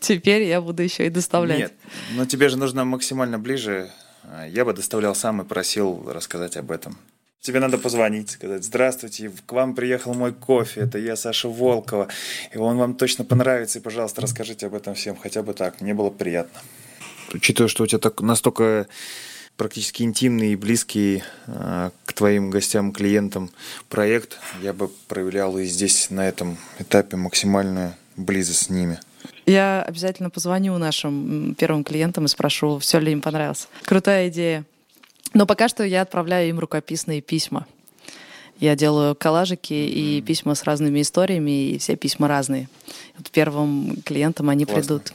Теперь 0.00 0.42
я 0.42 0.60
буду 0.60 0.82
еще 0.82 1.06
и 1.06 1.10
доставлять. 1.10 1.58
Нет, 1.58 1.72
но 2.14 2.26
тебе 2.26 2.48
же 2.48 2.58
нужно 2.58 2.84
максимально 2.84 3.38
ближе. 3.38 3.90
Я 4.48 4.64
бы 4.64 4.72
доставлял 4.72 5.14
сам 5.14 5.42
и 5.42 5.44
просил 5.44 6.10
рассказать 6.10 6.56
об 6.56 6.70
этом. 6.70 6.98
Тебе 7.40 7.60
надо 7.60 7.76
позвонить, 7.76 8.30
сказать, 8.30 8.64
здравствуйте, 8.64 9.30
к 9.44 9.52
вам 9.52 9.74
приехал 9.74 10.14
мой 10.14 10.32
кофе, 10.32 10.80
это 10.80 10.96
я, 10.96 11.14
Саша 11.14 11.46
Волкова, 11.46 12.08
и 12.54 12.56
он 12.56 12.78
вам 12.78 12.94
точно 12.94 13.22
понравится, 13.22 13.78
и, 13.78 13.82
пожалуйста, 13.82 14.22
расскажите 14.22 14.66
об 14.66 14.74
этом 14.74 14.94
всем, 14.94 15.14
хотя 15.14 15.42
бы 15.42 15.52
так, 15.52 15.82
мне 15.82 15.92
было 15.92 16.08
приятно. 16.08 16.58
Учитывая, 17.34 17.68
что 17.68 17.84
у 17.84 17.86
тебя 17.86 17.98
так 17.98 18.22
настолько 18.22 18.86
практически 19.56 20.02
интимный 20.02 20.52
и 20.52 20.56
близкий 20.56 21.22
э, 21.46 21.90
к 22.04 22.12
твоим 22.12 22.50
гостям, 22.50 22.92
клиентам 22.92 23.50
проект, 23.88 24.38
я 24.62 24.72
бы 24.72 24.88
проявлял 25.08 25.56
и 25.58 25.64
здесь, 25.64 26.10
на 26.10 26.26
этом 26.26 26.58
этапе, 26.78 27.16
максимальную 27.16 27.94
близость 28.16 28.66
с 28.66 28.70
ними. 28.70 28.98
Я 29.46 29.82
обязательно 29.82 30.30
позвоню 30.30 30.76
нашим 30.78 31.54
первым 31.54 31.84
клиентам 31.84 32.24
и 32.24 32.28
спрошу, 32.28 32.78
все 32.78 32.98
ли 32.98 33.12
им 33.12 33.20
понравилось. 33.20 33.68
Крутая 33.84 34.28
идея. 34.28 34.64
Но 35.34 35.46
пока 35.46 35.68
что 35.68 35.84
я 35.84 36.02
отправляю 36.02 36.48
им 36.48 36.58
рукописные 36.58 37.20
письма. 37.20 37.66
Я 38.60 38.76
делаю 38.76 39.14
коллажики 39.16 39.74
и 39.74 40.22
письма 40.22 40.54
с 40.54 40.62
разными 40.62 41.02
историями, 41.02 41.70
и 41.70 41.78
все 41.78 41.96
письма 41.96 42.28
разные. 42.28 42.68
Вот 43.18 43.30
первым 43.30 43.96
клиентам 44.04 44.48
они 44.48 44.64
Классно. 44.64 44.82
придут. 44.82 45.12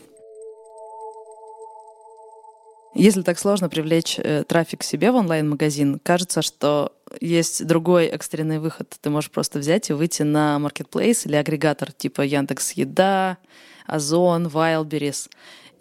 Если 2.99 3.21
так 3.21 3.39
сложно 3.39 3.69
привлечь 3.69 4.19
э, 4.19 4.43
трафик 4.43 4.83
себе 4.83 5.13
в 5.13 5.15
онлайн-магазин, 5.15 6.01
кажется, 6.03 6.41
что 6.41 6.91
есть 7.21 7.65
другой 7.65 8.07
экстренный 8.07 8.59
выход. 8.59 8.93
Ты 8.99 9.09
можешь 9.09 9.31
просто 9.31 9.57
взять 9.59 9.89
и 9.89 9.93
выйти 9.93 10.23
на 10.23 10.57
marketplace 10.61 11.25
или 11.25 11.37
агрегатор 11.37 11.93
типа 11.93 12.23
Яндекс 12.23 12.73
Еда, 12.73 13.37
Озон, 13.85 14.47
Wildberries. 14.47 15.29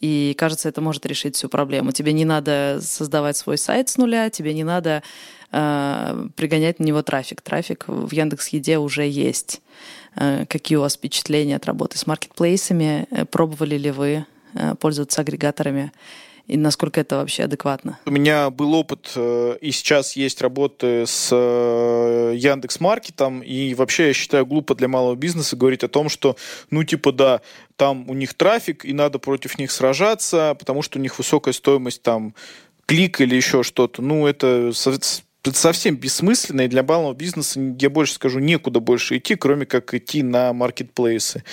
И 0.01 0.37
кажется, 0.39 0.69
это 0.69 0.81
может 0.81 1.07
решить 1.07 1.35
всю 1.35 1.49
проблему. 1.49 1.91
Тебе 1.91 2.13
не 2.13 2.25
надо 2.25 2.79
создавать 2.81 3.37
свой 3.37 3.59
сайт 3.59 3.89
с 3.89 3.97
нуля, 3.97 4.31
тебе 4.31 4.55
не 4.55 4.63
надо 4.63 5.03
э, 5.51 6.29
пригонять 6.37 6.79
на 6.79 6.85
него 6.85 7.03
трафик. 7.03 7.43
Трафик 7.43 7.87
в 7.89 8.13
Яндекс 8.13 8.47
Еде 8.49 8.79
уже 8.79 9.05
есть. 9.09 9.61
Э, 10.15 10.47
какие 10.49 10.79
у 10.79 10.83
вас 10.83 10.95
впечатления 10.95 11.57
от 11.57 11.67
работы 11.67 11.99
с 11.99 12.07
маркетплейсами? 12.07 13.09
Э, 13.11 13.25
пробовали 13.25 13.77
ли 13.77 13.91
вы 13.91 14.25
э, 14.55 14.75
пользоваться 14.77 15.23
агрегаторами? 15.23 15.91
И 16.49 16.57
насколько 16.57 17.01
это 17.01 17.17
вообще 17.17 17.45
адекватно? 17.45 17.99
У 18.07 18.11
меня 18.11 18.51
был 18.51 18.75
опыт, 18.75 19.13
э, 19.15 19.59
и 19.61 19.71
сейчас 19.71 20.17
есть 20.17 20.41
работы 20.41 21.05
с 21.07 21.29
э, 21.31 22.33
Яндекс 22.35 22.81
Маркетом, 22.81 23.41
и 23.41 23.75
вообще 23.75 24.09
я 24.09 24.13
считаю 24.15 24.47
глупо 24.47 24.75
для 24.75 24.89
малого 24.89 25.15
бизнеса 25.15 25.57
говорить 25.57 25.85
о 25.85 25.89
том, 25.89 26.09
что, 26.09 26.37
ну, 26.71 26.83
типа, 26.85 27.13
да, 27.13 27.43
там 27.77 28.09
у 28.09 28.15
них 28.15 28.33
трафик, 28.33 28.87
и 28.87 28.95
надо 28.95 29.19
против 29.19 29.59
них 29.59 29.71
сражаться, 29.71 30.57
потому 30.59 30.81
что 30.81 30.99
у 30.99 31.03
них 31.03 31.19
высокая 31.19 31.53
стоимость 31.53 32.03
там 32.03 32.35
клик 32.87 33.21
или 33.21 33.37
еще 33.37 33.63
что-то. 33.63 34.01
Ну, 34.01 34.27
это 34.27 34.73
совсем 35.53 35.97
бессмысленно, 35.97 36.63
и 36.63 36.69
для 36.69 36.83
баллного 36.83 37.15
бизнеса, 37.15 37.61
я 37.79 37.91
больше 37.91 38.15
скажу, 38.15 38.39
некуда 38.39 38.81
больше 38.81 39.17
идти, 39.17 39.35
кроме 39.35 39.67
как 39.67 39.95
идти 39.95 40.23
на 40.23 40.53
маркетплейсы. 40.53 41.45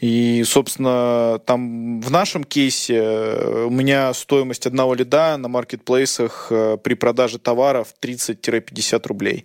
И, 0.00 0.42
собственно, 0.44 1.40
там 1.46 2.00
в 2.00 2.10
нашем 2.10 2.44
кейсе 2.44 2.96
э, 2.96 3.64
у 3.66 3.70
меня 3.70 4.12
стоимость 4.12 4.66
одного 4.66 4.94
лида 4.94 5.36
на 5.36 5.48
маркетплейсах 5.48 6.48
э, 6.50 6.76
при 6.82 6.94
продаже 6.94 7.38
товаров 7.38 7.94
30-50 8.02 9.06
рублей. 9.06 9.44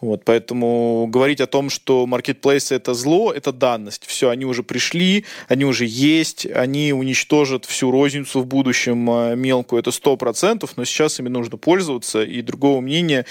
Вот, 0.00 0.24
поэтому 0.24 1.06
говорить 1.08 1.40
о 1.40 1.46
том, 1.46 1.70
что 1.70 2.06
маркетплейсы 2.06 2.74
это 2.74 2.92
зло, 2.92 3.32
это 3.32 3.50
данность. 3.50 4.04
Все, 4.04 4.28
они 4.28 4.44
уже 4.44 4.62
пришли, 4.62 5.24
они 5.48 5.64
уже 5.64 5.86
есть, 5.86 6.44
они 6.44 6.92
уничтожат 6.92 7.64
всю 7.64 7.90
розницу 7.90 8.42
в 8.42 8.46
будущем 8.46 9.10
э, 9.10 9.36
мелкую, 9.36 9.80
это 9.80 9.90
сто 9.92 10.18
процентов, 10.18 10.76
но 10.76 10.84
сейчас 10.84 11.18
ими 11.18 11.28
нужно 11.28 11.56
пользоваться, 11.56 12.22
и 12.22 12.42
другого 12.42 12.82
мнения, 12.82 13.24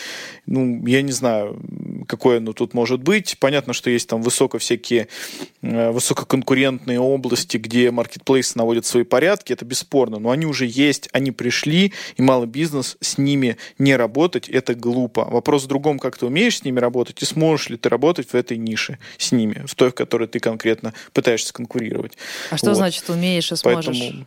ну, 0.48 0.84
я 0.88 1.04
не 1.04 1.12
знаю, 1.12 1.62
какое 2.08 2.38
оно 2.38 2.54
тут 2.54 2.74
может 2.74 3.00
быть. 3.04 3.38
Понятно, 3.40 3.74
что 3.74 3.92
есть 3.92 4.10
там 4.10 4.24
высоко 4.24 4.58
всякие 4.58 5.08
э, 5.62 5.92
высококонкурентные 5.92 7.00
области, 7.00 7.58
где 7.58 7.92
маркетплейсы 7.92 8.58
наводят 8.58 8.88
свои 8.88 9.04
порядки, 9.04 9.54
это 9.54 9.66
бесспорно, 9.66 10.18
но 10.18 10.32
они 10.32 10.48
уже 10.48 10.66
есть, 10.66 11.10
они 11.12 11.30
пришли, 11.30 11.94
и 12.18 12.24
малый 12.24 12.48
бизнес 12.48 12.98
с 13.02 13.20
ними 13.20 13.58
не 13.78 13.96
работать, 13.96 14.50
это 14.50 14.74
глупо. 14.74 15.26
Вопрос 15.26 15.66
в 15.66 15.68
другом, 15.68 16.00
как 16.00 16.18
ты 16.18 16.26
умеешь 16.26 16.55
с 16.56 16.64
ними 16.64 16.80
работать, 16.80 17.22
и 17.22 17.26
сможешь 17.26 17.70
ли 17.70 17.78
ты 17.78 17.90
работать 17.90 18.30
в 18.30 18.36
этой 18.36 18.58
нише 18.58 19.00
с 19.18 19.32
ними, 19.32 19.64
в 19.66 19.76
той, 19.76 19.92
в 19.92 19.96
которой 19.96 20.28
ты 20.28 20.40
конкретно 20.40 20.94
пытаешься 21.14 21.54
конкурировать. 21.54 22.18
А 22.50 22.58
что 22.58 22.68
вот. 22.68 22.76
значит 22.76 23.10
умеешь 23.10 23.52
и 23.52 23.56
сможешь? 23.56 23.86
Поэтому 23.86 24.26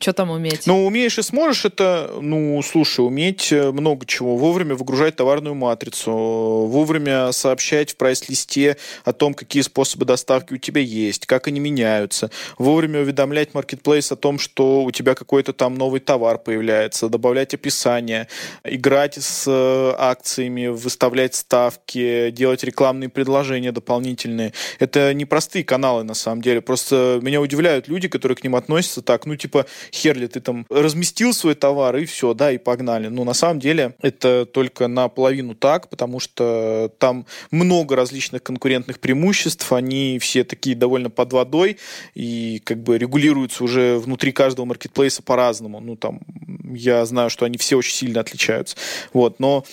Что 0.00 0.12
там 0.12 0.30
уметь? 0.30 0.66
Ну, 0.66 0.86
умеешь 0.86 1.18
и 1.18 1.22
сможешь 1.22 1.64
это, 1.64 2.12
ну, 2.20 2.62
слушай, 2.62 3.00
уметь 3.04 3.50
э, 3.50 3.72
много 3.72 4.06
чего. 4.06 4.36
Вовремя 4.36 4.76
выгружать 4.76 5.16
товарную 5.16 5.56
матрицу, 5.56 6.12
вовремя 6.12 7.32
сообщать 7.32 7.92
в 7.92 7.96
прайс-листе 7.96 8.76
о 9.04 9.12
том, 9.12 9.34
какие 9.34 9.62
способы 9.62 10.04
доставки 10.04 10.54
у 10.54 10.56
тебя 10.56 10.80
есть, 10.80 11.26
как 11.26 11.48
они 11.48 11.58
меняются, 11.58 12.30
вовремя 12.58 13.00
уведомлять 13.00 13.54
маркетплейс 13.54 14.12
о 14.12 14.16
том, 14.16 14.38
что 14.38 14.84
у 14.84 14.90
тебя 14.92 15.14
какой-то 15.14 15.52
там 15.52 15.74
новый 15.74 15.98
товар 15.98 16.38
появляется, 16.38 17.08
добавлять 17.08 17.54
описание, 17.54 18.28
играть 18.62 19.16
с 19.16 19.44
э, 19.48 19.94
акциями, 19.98 20.68
выставлять 20.68 21.34
ставки, 21.34 22.30
делать 22.30 22.62
рекламные 22.62 23.08
предложения 23.08 23.72
дополнительные. 23.72 24.52
Это 24.78 25.12
непростые 25.12 25.64
каналы, 25.64 26.04
на 26.04 26.14
самом 26.14 26.40
деле. 26.40 26.60
Просто 26.60 27.18
меня 27.20 27.40
удивляют 27.40 27.88
люди, 27.88 28.06
которые 28.06 28.36
к 28.36 28.44
ним 28.44 28.54
относятся 28.54 29.02
так, 29.02 29.26
ну, 29.26 29.34
типа, 29.34 29.66
херли, 29.92 30.26
ты 30.26 30.40
там 30.40 30.66
разместил 30.70 31.32
свой 31.32 31.54
товар 31.54 31.96
и 31.96 32.04
все, 32.04 32.34
да, 32.34 32.52
и 32.52 32.58
погнали. 32.58 33.08
Но 33.08 33.24
на 33.24 33.34
самом 33.34 33.60
деле 33.60 33.94
это 34.00 34.46
только 34.46 34.88
наполовину 34.88 35.54
так, 35.54 35.88
потому 35.88 36.20
что 36.20 36.92
там 36.98 37.26
много 37.50 37.96
различных 37.96 38.42
конкурентных 38.42 39.00
преимуществ, 39.00 39.72
они 39.72 40.18
все 40.18 40.44
такие 40.44 40.76
довольно 40.76 41.10
под 41.10 41.32
водой 41.32 41.78
и 42.14 42.60
как 42.64 42.82
бы 42.82 42.98
регулируются 42.98 43.64
уже 43.64 43.98
внутри 43.98 44.32
каждого 44.32 44.66
маркетплейса 44.66 45.22
по-разному. 45.22 45.80
Ну, 45.80 45.96
там, 45.96 46.20
я 46.74 47.04
знаю, 47.06 47.30
что 47.30 47.44
они 47.44 47.58
все 47.58 47.76
очень 47.76 47.94
сильно 47.94 48.20
отличаются. 48.20 48.76
Вот, 49.12 49.40
но 49.40 49.64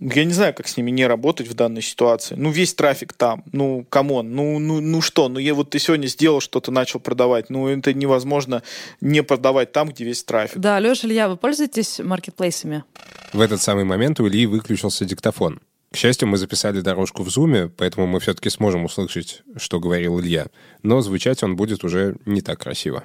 я 0.00 0.24
не 0.24 0.32
знаю, 0.32 0.54
как 0.54 0.68
с 0.68 0.76
ними 0.76 0.90
не 0.90 1.06
работать 1.06 1.48
в 1.48 1.54
данной 1.54 1.82
ситуации. 1.82 2.34
Ну, 2.36 2.50
весь 2.50 2.74
трафик 2.74 3.12
там. 3.12 3.44
Ну, 3.52 3.84
come 3.88 4.14
on. 4.14 4.34
Ну, 4.34 4.58
ну, 4.58 4.80
ну 4.80 5.00
что? 5.00 5.28
Ну, 5.28 5.38
я 5.38 5.54
вот 5.54 5.70
ты 5.70 5.78
сегодня 5.78 6.06
сделал 6.06 6.40
что-то, 6.40 6.70
начал 6.70 7.00
продавать. 7.00 7.50
Ну, 7.50 7.68
это 7.68 7.92
невозможно 7.92 8.62
не 9.00 9.22
продавать 9.22 9.72
там, 9.72 9.88
где 9.88 10.04
весь 10.04 10.22
трафик. 10.24 10.58
Да, 10.58 10.78
Леша, 10.78 11.06
Илья, 11.06 11.28
вы 11.28 11.36
пользуетесь 11.36 12.00
маркетплейсами? 12.00 12.84
В 13.32 13.40
этот 13.40 13.60
самый 13.62 13.84
момент 13.84 14.20
у 14.20 14.28
Ильи 14.28 14.46
выключился 14.46 15.04
диктофон. 15.04 15.60
К 15.90 15.96
счастью, 15.96 16.26
мы 16.26 16.38
записали 16.38 16.80
дорожку 16.80 17.22
в 17.22 17.30
зуме, 17.30 17.68
поэтому 17.68 18.08
мы 18.08 18.18
все-таки 18.18 18.50
сможем 18.50 18.84
услышать, 18.84 19.42
что 19.56 19.78
говорил 19.78 20.20
Илья. 20.20 20.48
Но 20.82 21.00
звучать 21.02 21.42
он 21.44 21.54
будет 21.54 21.84
уже 21.84 22.16
не 22.26 22.40
так 22.40 22.58
красиво. 22.58 23.04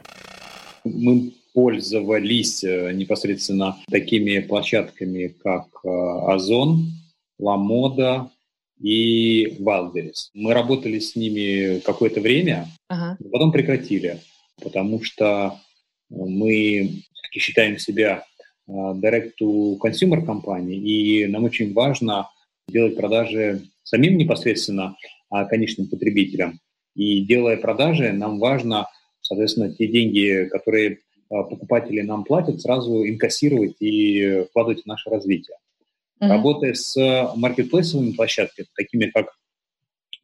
Мы 0.83 1.33
пользовались 1.59 2.63
э, 2.63 2.93
непосредственно 2.93 3.75
такими 3.91 4.39
площадками, 4.39 5.27
как 5.43 5.65
э, 5.83 5.89
Озон, 6.33 6.85
Ламода 7.37 8.31
и 8.81 9.57
Wildberries. 9.59 10.29
Мы 10.33 10.53
работали 10.53 10.99
с 10.99 11.17
ними 11.17 11.79
какое-то 11.79 12.21
время, 12.21 12.67
ага. 12.87 13.17
потом 13.29 13.51
прекратили, 13.51 14.21
потому 14.63 15.03
что 15.03 15.59
мы 16.09 17.03
считаем 17.33 17.77
себя 17.77 18.23
э, 18.69 18.71
direct-to-consumer 18.71 20.25
компанией, 20.25 20.79
и 20.79 21.27
нам 21.27 21.43
очень 21.43 21.73
важно 21.73 22.29
делать 22.69 22.95
продажи 22.95 23.63
самим 23.83 24.17
непосредственно 24.17 24.95
а 25.29 25.43
конечным 25.43 25.87
потребителям. 25.87 26.61
И 26.95 27.19
делая 27.25 27.57
продажи, 27.57 28.13
нам 28.13 28.39
важно, 28.39 28.87
соответственно, 29.19 29.73
те 29.73 29.87
деньги, 29.87 30.47
которые 30.49 30.99
покупатели 31.29 32.01
нам 32.01 32.23
платят, 32.23 32.61
сразу 32.61 33.07
инкассировать 33.07 33.75
и 33.79 34.45
вкладывать 34.49 34.83
в 34.83 34.87
наше 34.87 35.09
развитие. 35.09 35.57
Mm-hmm. 36.19 36.27
Работая 36.27 36.73
с 36.73 37.33
маркетплейсовыми 37.35 38.11
площадками, 38.11 38.67
такими 38.75 39.05
как 39.05 39.27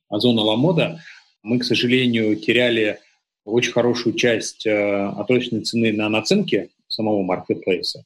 Озон 0.09 0.37
Ламода, 0.39 0.99
мы, 1.43 1.59
к 1.59 1.63
сожалению, 1.63 2.35
теряли 2.35 2.99
очень 3.45 3.71
хорошую 3.71 4.15
часть 4.15 4.65
э, 4.65 4.71
отроченной 4.71 5.61
цены 5.61 5.93
на 5.93 6.09
наценки 6.09 6.69
самого 6.87 7.21
маркетплейса. 7.21 8.03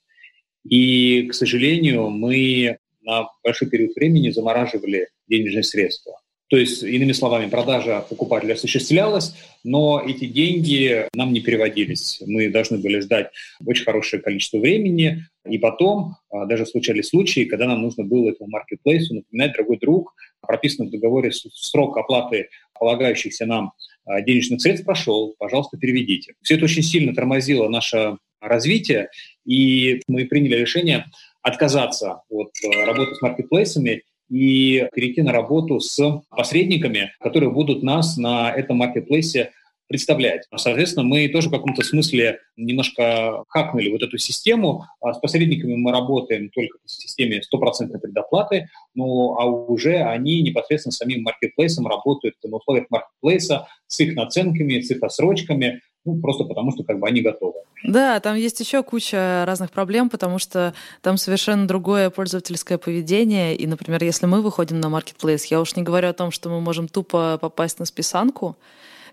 И, 0.68 1.24
к 1.24 1.34
сожалению, 1.34 2.10
мы 2.10 2.78
на 3.02 3.30
большой 3.44 3.70
период 3.70 3.96
времени 3.96 4.30
замораживали 4.30 5.08
денежные 5.28 5.64
средства. 5.64 6.20
То 6.50 6.58
есть, 6.58 6.82
иными 6.82 7.12
словами, 7.12 7.48
продажа 7.48 8.04
покупателя 8.10 8.54
осуществлялась, 8.54 9.36
но 9.64 10.02
эти 10.06 10.26
деньги 10.26 11.08
нам 11.14 11.32
не 11.32 11.42
переводились. 11.42 12.22
Мы 12.26 12.50
должны 12.50 12.80
были 12.80 13.02
ждать 13.02 13.30
очень 13.64 13.86
хорошее 13.86 14.20
количество 14.22 14.58
времени, 14.58 15.26
и 15.48 15.60
потом 15.60 16.16
а, 16.32 16.46
даже 16.46 16.66
случались 16.66 17.10
случаи, 17.10 17.46
когда 17.46 17.68
нам 17.68 17.84
нужно 17.84 18.04
было 18.04 18.32
этому 18.32 18.50
маркетплейсу 18.50 19.14
напоминать, 19.14 19.52
дорогой 19.54 19.78
друг, 19.78 20.16
прописан 20.42 20.88
в 20.88 20.92
договоре 20.92 21.32
срок 21.32 21.98
оплаты 21.98 22.50
полагающихся 22.80 23.46
нам 23.46 23.74
а, 24.06 24.22
денежных 24.22 24.62
средств 24.62 24.86
прошел, 24.86 25.36
пожалуйста, 25.38 25.78
переведите. 25.78 26.34
Все 26.42 26.56
это 26.56 26.66
очень 26.66 26.84
сильно 26.84 27.14
тормозило 27.14 27.70
наше 27.70 28.18
развитие, 28.42 29.10
и 29.46 30.02
мы 30.08 30.26
приняли 30.26 30.56
решение 30.56 31.06
отказаться 31.44 32.22
от 32.30 32.52
а, 32.66 32.86
работы 32.88 33.14
с 33.14 33.22
маркетплейсами 33.22 34.04
и 34.30 34.88
перейти 34.94 35.22
на 35.22 35.32
работу 35.32 35.80
с 35.80 36.22
посредниками, 36.30 37.12
которые 37.20 37.52
будут 37.52 37.84
нас 37.84 38.18
на 38.18 38.52
этом 38.52 38.78
маркетплейсе 38.78 39.52
представлять. 39.90 40.48
Соответственно, 40.56 41.04
мы 41.04 41.28
тоже 41.30 41.50
в 41.50 41.52
каком-то 41.52 41.84
смысле 41.84 42.40
немножко 42.56 43.44
хакнули 43.50 43.90
вот 43.90 44.04
эту 44.04 44.20
систему. 44.20 44.86
А 45.02 45.14
с 45.14 45.20
посредниками 45.20 45.76
мы 45.76 45.92
работаем 45.92 46.50
только 46.52 46.78
в 46.86 46.92
системе 46.92 47.42
стопроцентной 47.42 48.00
предоплаты, 48.00 48.70
ну 48.94 49.36
а 49.40 49.46
уже 49.46 49.98
они 49.98 50.44
непосредственно 50.44 50.92
самим 50.92 51.24
маркетплейсом 51.24 51.88
работают 51.88 52.36
на 52.44 52.58
условиях 52.58 52.86
маркетплейса 52.92 53.68
с 53.88 54.00
их 54.00 54.16
наценками, 54.16 54.80
с 54.80 54.92
их 54.92 55.02
отсрочками, 55.02 55.82
ну, 56.06 56.20
просто 56.22 56.44
потому 56.46 56.72
что 56.72 56.84
как 56.84 57.00
бы 57.00 57.08
они 57.08 57.22
готовы. 57.22 57.56
Да, 57.84 58.20
там 58.20 58.36
есть 58.36 58.60
еще 58.60 58.84
куча 58.84 59.44
разных 59.46 59.72
проблем, 59.72 60.10
потому 60.10 60.40
что 60.40 60.74
там 61.02 61.18
совершенно 61.18 61.68
другое 61.68 62.10
пользовательское 62.10 62.78
поведение. 62.78 63.56
И, 63.56 63.68
например, 63.68 64.04
если 64.04 64.26
мы 64.26 64.42
выходим 64.42 64.80
на 64.80 64.88
marketplace, 64.88 65.44
я 65.50 65.62
уж 65.62 65.76
не 65.76 65.84
говорю 65.84 66.10
о 66.10 66.14
том, 66.14 66.32
что 66.32 66.50
мы 66.50 66.62
можем 66.62 66.88
тупо 66.88 67.38
попасть 67.40 67.80
на 67.80 67.86
списанку, 67.86 68.58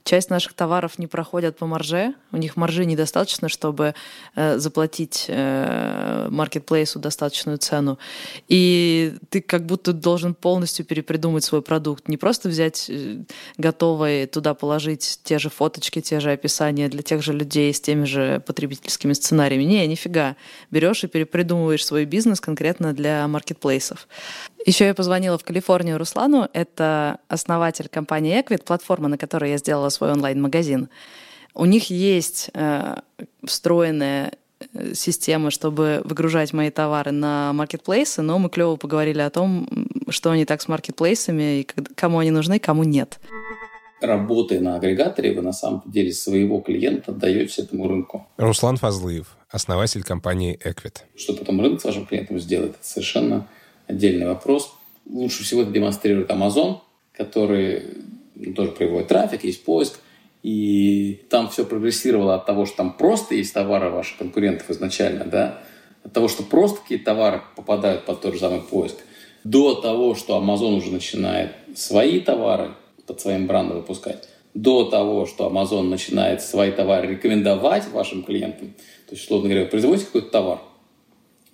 часть 0.07 0.30
наших 0.30 0.54
товаров 0.54 0.98
не 0.98 1.09
проходят 1.09 1.59
по 1.59 1.66
марже, 1.66 2.14
у 2.32 2.36
них 2.36 2.57
маржи 2.57 2.86
недостаточно, 2.86 3.48
чтобы 3.48 3.94
э, 4.36 4.59
заплатить 4.59 5.26
э, 5.28 6.28
маркетплейсу 6.30 7.00
достаточную 7.00 7.59
цену. 7.59 7.98
И 8.48 9.14
ты 9.30 9.40
как 9.40 9.66
будто 9.66 9.92
должен 9.92 10.34
полностью 10.34 10.86
перепридумать 10.86 11.44
свой 11.44 11.61
продукт, 11.61 12.09
не 12.09 12.16
просто 12.16 12.48
взять 12.48 12.86
э, 12.88 13.24
готовый, 13.59 14.26
туда 14.26 14.54
положить 14.54 15.20
те 15.24 15.38
же 15.40 15.50
фоточки, 15.50 16.00
те 16.00 16.20
же 16.20 16.30
описания 16.30 16.88
для 16.88 17.02
тех 17.02 17.22
же 17.22 17.32
людей 17.32 17.74
с 17.74 17.80
теми 17.80 18.04
же 18.04 18.40
потребительскими 18.46 19.12
сценариями. 19.12 19.64
Не, 19.64 19.86
нифига. 19.88 20.36
Берешь 20.70 21.02
и 21.02 21.09
перепридумываешь 21.09 21.84
свой 21.84 22.04
бизнес 22.04 22.40
конкретно 22.40 22.92
для 22.92 23.26
маркетплейсов. 23.26 24.07
Еще 24.67 24.87
я 24.87 24.95
позвонила 24.95 25.39
в 25.39 25.45
Калифорнию 25.45 25.97
Руслану. 25.97 26.49
Это 26.53 27.19
основатель 27.29 27.89
компании 27.89 28.37
Equid, 28.37 28.64
платформа, 28.64 29.07
на 29.07 29.17
которой 29.17 29.53
я 29.53 29.59
сделала 29.59 29.91
свой 29.91 30.11
онлайн-магазин. 30.11 30.89
У 31.55 31.64
них 31.67 31.89
есть 31.89 32.51
э, 32.53 32.97
встроенная 33.45 34.33
э, 34.75 34.95
система, 34.95 35.53
чтобы 35.53 36.03
выгружать 36.05 36.53
мои 36.53 36.71
товары 36.71 37.12
на 37.12 37.53
маркетплейсы, 37.53 38.23
но 38.23 38.41
мы 38.41 38.51
клево 38.51 38.75
поговорили 38.75 39.21
о 39.21 39.31
том, 39.31 39.69
что 40.09 40.33
они 40.33 40.45
так 40.45 40.61
с 40.61 40.67
маркетплейсами 40.67 41.61
и 41.61 41.69
кому 41.95 42.19
они 42.19 42.33
нужны, 42.33 42.59
кому 42.59 42.83
нет. 42.83 43.21
Работая 44.01 44.59
на 44.59 44.75
агрегаторе, 44.75 45.33
вы 45.33 45.43
на 45.43 45.53
самом 45.53 45.83
деле 45.87 46.12
своего 46.12 46.61
клиента 46.61 47.12
отдаете 47.12 47.62
этому 47.62 47.87
рынку. 47.87 48.27
Руслан 48.37 48.79
Фазлыев, 48.79 49.37
основатель 49.49 50.03
компании 50.03 50.59
Equid. 50.62 51.03
Что 51.17 51.35
потом 51.35 51.61
рынок 51.61 51.81
с 51.81 51.85
вашим 51.85 52.05
клиентом 52.05 52.41
сделает, 52.41 52.73
это 52.73 52.85
совершенно 52.85 53.47
отдельный 53.87 54.26
вопрос. 54.26 54.72
Лучше 55.09 55.45
всего 55.45 55.62
это 55.62 55.70
демонстрирует 55.70 56.30
Amazon, 56.30 56.78
который 57.12 57.82
ну, 58.34 58.53
тоже 58.55 58.72
приводит 58.72 59.09
трафик, 59.09 59.45
есть 59.45 59.64
поиск. 59.64 60.01
И 60.43 61.24
там 61.28 61.49
все 61.49 61.64
прогрессировало 61.64 62.37
от 62.37 62.47
того, 62.47 62.66
что 62.66 62.76
там 62.76 62.93
просто 62.97 63.34
есть 63.34 63.53
товары 63.53 63.91
ваших 63.91 64.18
конкурентов 64.18 64.70
изначально, 64.70 65.24
да, 65.24 65.62
от 66.05 66.12
того, 66.12 66.28
что 66.28 66.45
просто 66.45 66.80
какие-то 66.80 67.07
товары 67.07 67.43
попадают 67.57 68.05
под 68.05 68.20
тот 68.20 68.34
же 68.34 68.41
самый 68.41 68.61
поиск, 68.61 68.97
до 69.43 69.74
того, 69.74 70.14
что 70.14 70.39
Amazon 70.39 70.76
уже 70.76 70.93
начинает 70.93 71.53
свои 71.74 72.20
товары 72.20 72.74
под 73.07 73.20
своим 73.20 73.49
брендом 73.49 73.78
выпускать, 73.78 74.28
до 74.55 74.84
того, 74.84 75.26
что 75.26 75.49
Amazon 75.49 75.82
начинает 75.82 76.43
свои 76.43 76.70
товары 76.70 77.09
рекомендовать 77.09 77.89
вашим 77.91 78.22
клиентам. 78.22 78.68
То 79.09 79.14
есть, 79.14 79.24
условно 79.24 79.49
говоря, 79.49 79.64
вы 79.64 79.70
производите 79.70 80.07
какой-то 80.07 80.30
товар, 80.30 80.61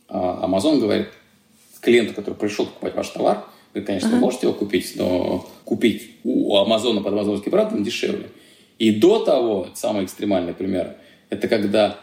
а 0.08 0.46
Amazon 0.46 0.80
говорит, 0.80 1.08
клиенту, 1.82 2.14
который 2.14 2.34
пришел 2.34 2.64
покупать 2.64 2.94
ваш 2.94 3.08
товар, 3.08 3.44
вы, 3.74 3.82
конечно, 3.82 4.08
uh-huh. 4.08 4.20
можете 4.20 4.46
его 4.46 4.56
купить, 4.56 4.92
но 4.96 5.46
купить 5.64 6.12
у 6.24 6.56
Амазона 6.56 7.02
под 7.02 7.12
амазонский 7.12 7.50
бренд 7.50 7.72
он 7.72 7.82
дешевле. 7.82 8.30
И 8.78 8.92
до 8.92 9.24
того, 9.24 9.68
самый 9.74 10.04
экстремальный 10.04 10.54
пример, 10.54 10.96
это 11.30 11.48
когда 11.48 11.98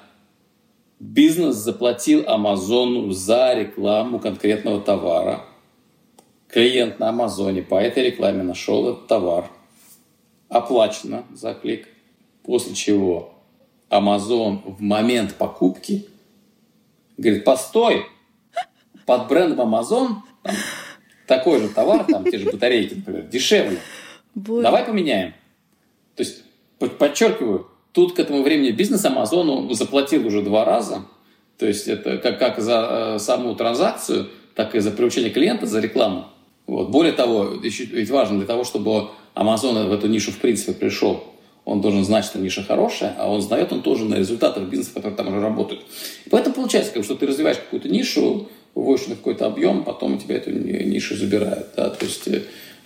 бизнес 1.00 1.56
заплатил 1.56 2.24
Амазону 2.28 3.12
за 3.12 3.54
рекламу 3.54 4.20
конкретного 4.20 4.82
товара. 4.82 5.46
Клиент 6.48 7.00
на 7.00 7.10
Амазоне 7.10 7.62
по 7.62 7.76
этой 7.76 8.04
рекламе 8.04 8.44
нашел 8.44 8.90
этот 8.90 9.08
товар. 9.08 9.50
Оплачено 10.50 11.24
за 11.34 11.54
клик. 11.54 11.88
После 12.44 12.74
чего 12.74 13.34
Amazon 13.90 14.62
в 14.66 14.82
момент 14.82 15.36
покупки 15.36 16.08
говорит, 17.18 17.44
постой, 17.44 18.06
под 19.10 19.28
брендом 19.28 19.74
Amazon 19.74 20.18
там, 20.44 20.56
такой 21.26 21.60
же 21.60 21.70
товар, 21.70 22.04
там 22.04 22.24
те 22.26 22.38
же 22.38 22.52
батарейки, 22.52 22.94
например, 22.94 23.24
дешевле. 23.24 23.80
Боже. 24.36 24.62
Давай 24.62 24.84
поменяем. 24.84 25.34
То 26.16 26.22
есть, 26.22 26.44
подчеркиваю, 26.78 27.66
тут 27.92 28.14
к 28.14 28.20
этому 28.20 28.44
времени 28.44 28.70
бизнес 28.70 29.04
Амазону 29.06 29.74
заплатил 29.74 30.28
уже 30.28 30.44
два 30.44 30.64
раза. 30.64 31.06
То 31.58 31.66
есть 31.66 31.88
это 31.88 32.20
как, 32.20 32.38
как 32.38 32.60
за 32.60 33.16
э, 33.16 33.20
саму 33.20 33.56
транзакцию, 33.56 34.30
так 34.54 34.76
и 34.76 34.80
за 34.80 34.92
привлечение 34.92 35.32
клиента, 35.32 35.66
за 35.66 35.80
рекламу. 35.80 36.28
Вот. 36.68 36.90
Более 36.90 37.14
того, 37.14 37.56
еще, 37.64 37.86
ведь 37.86 38.12
важно 38.12 38.38
для 38.38 38.46
того, 38.46 38.64
чтобы 38.64 39.10
Amazon 39.34 39.88
в 39.88 39.92
эту 39.92 40.08
нишу 40.08 40.32
в 40.32 40.38
принципе 40.38 40.74
пришел, 40.74 41.24
он 41.66 41.82
должен 41.82 42.06
знать, 42.06 42.26
что 42.26 42.38
ниша 42.38 42.64
хорошая, 42.64 43.16
а 43.18 43.28
он 43.28 43.42
знает 43.42 43.72
он 43.72 43.82
тоже 43.82 44.06
на 44.06 44.16
результатах 44.16 44.66
бизнеса, 44.66 44.94
которые 44.94 45.16
там 45.16 45.30
уже 45.30 45.42
работают. 45.42 45.82
И 46.26 46.30
поэтому 46.30 46.54
получается, 46.54 46.94
как, 46.94 47.04
что 47.04 47.16
ты 47.16 47.26
развиваешь 47.26 47.58
какую-то 47.58 47.90
нишу, 47.90 48.48
выводишь 48.80 49.08
на 49.08 49.16
какой-то 49.16 49.46
объем, 49.46 49.84
потом 49.84 50.16
у 50.16 50.18
тебя 50.18 50.36
эту 50.36 50.52
нишу 50.52 51.16
забирают. 51.16 51.68
Да? 51.76 51.90
То 51.90 52.06
есть 52.06 52.30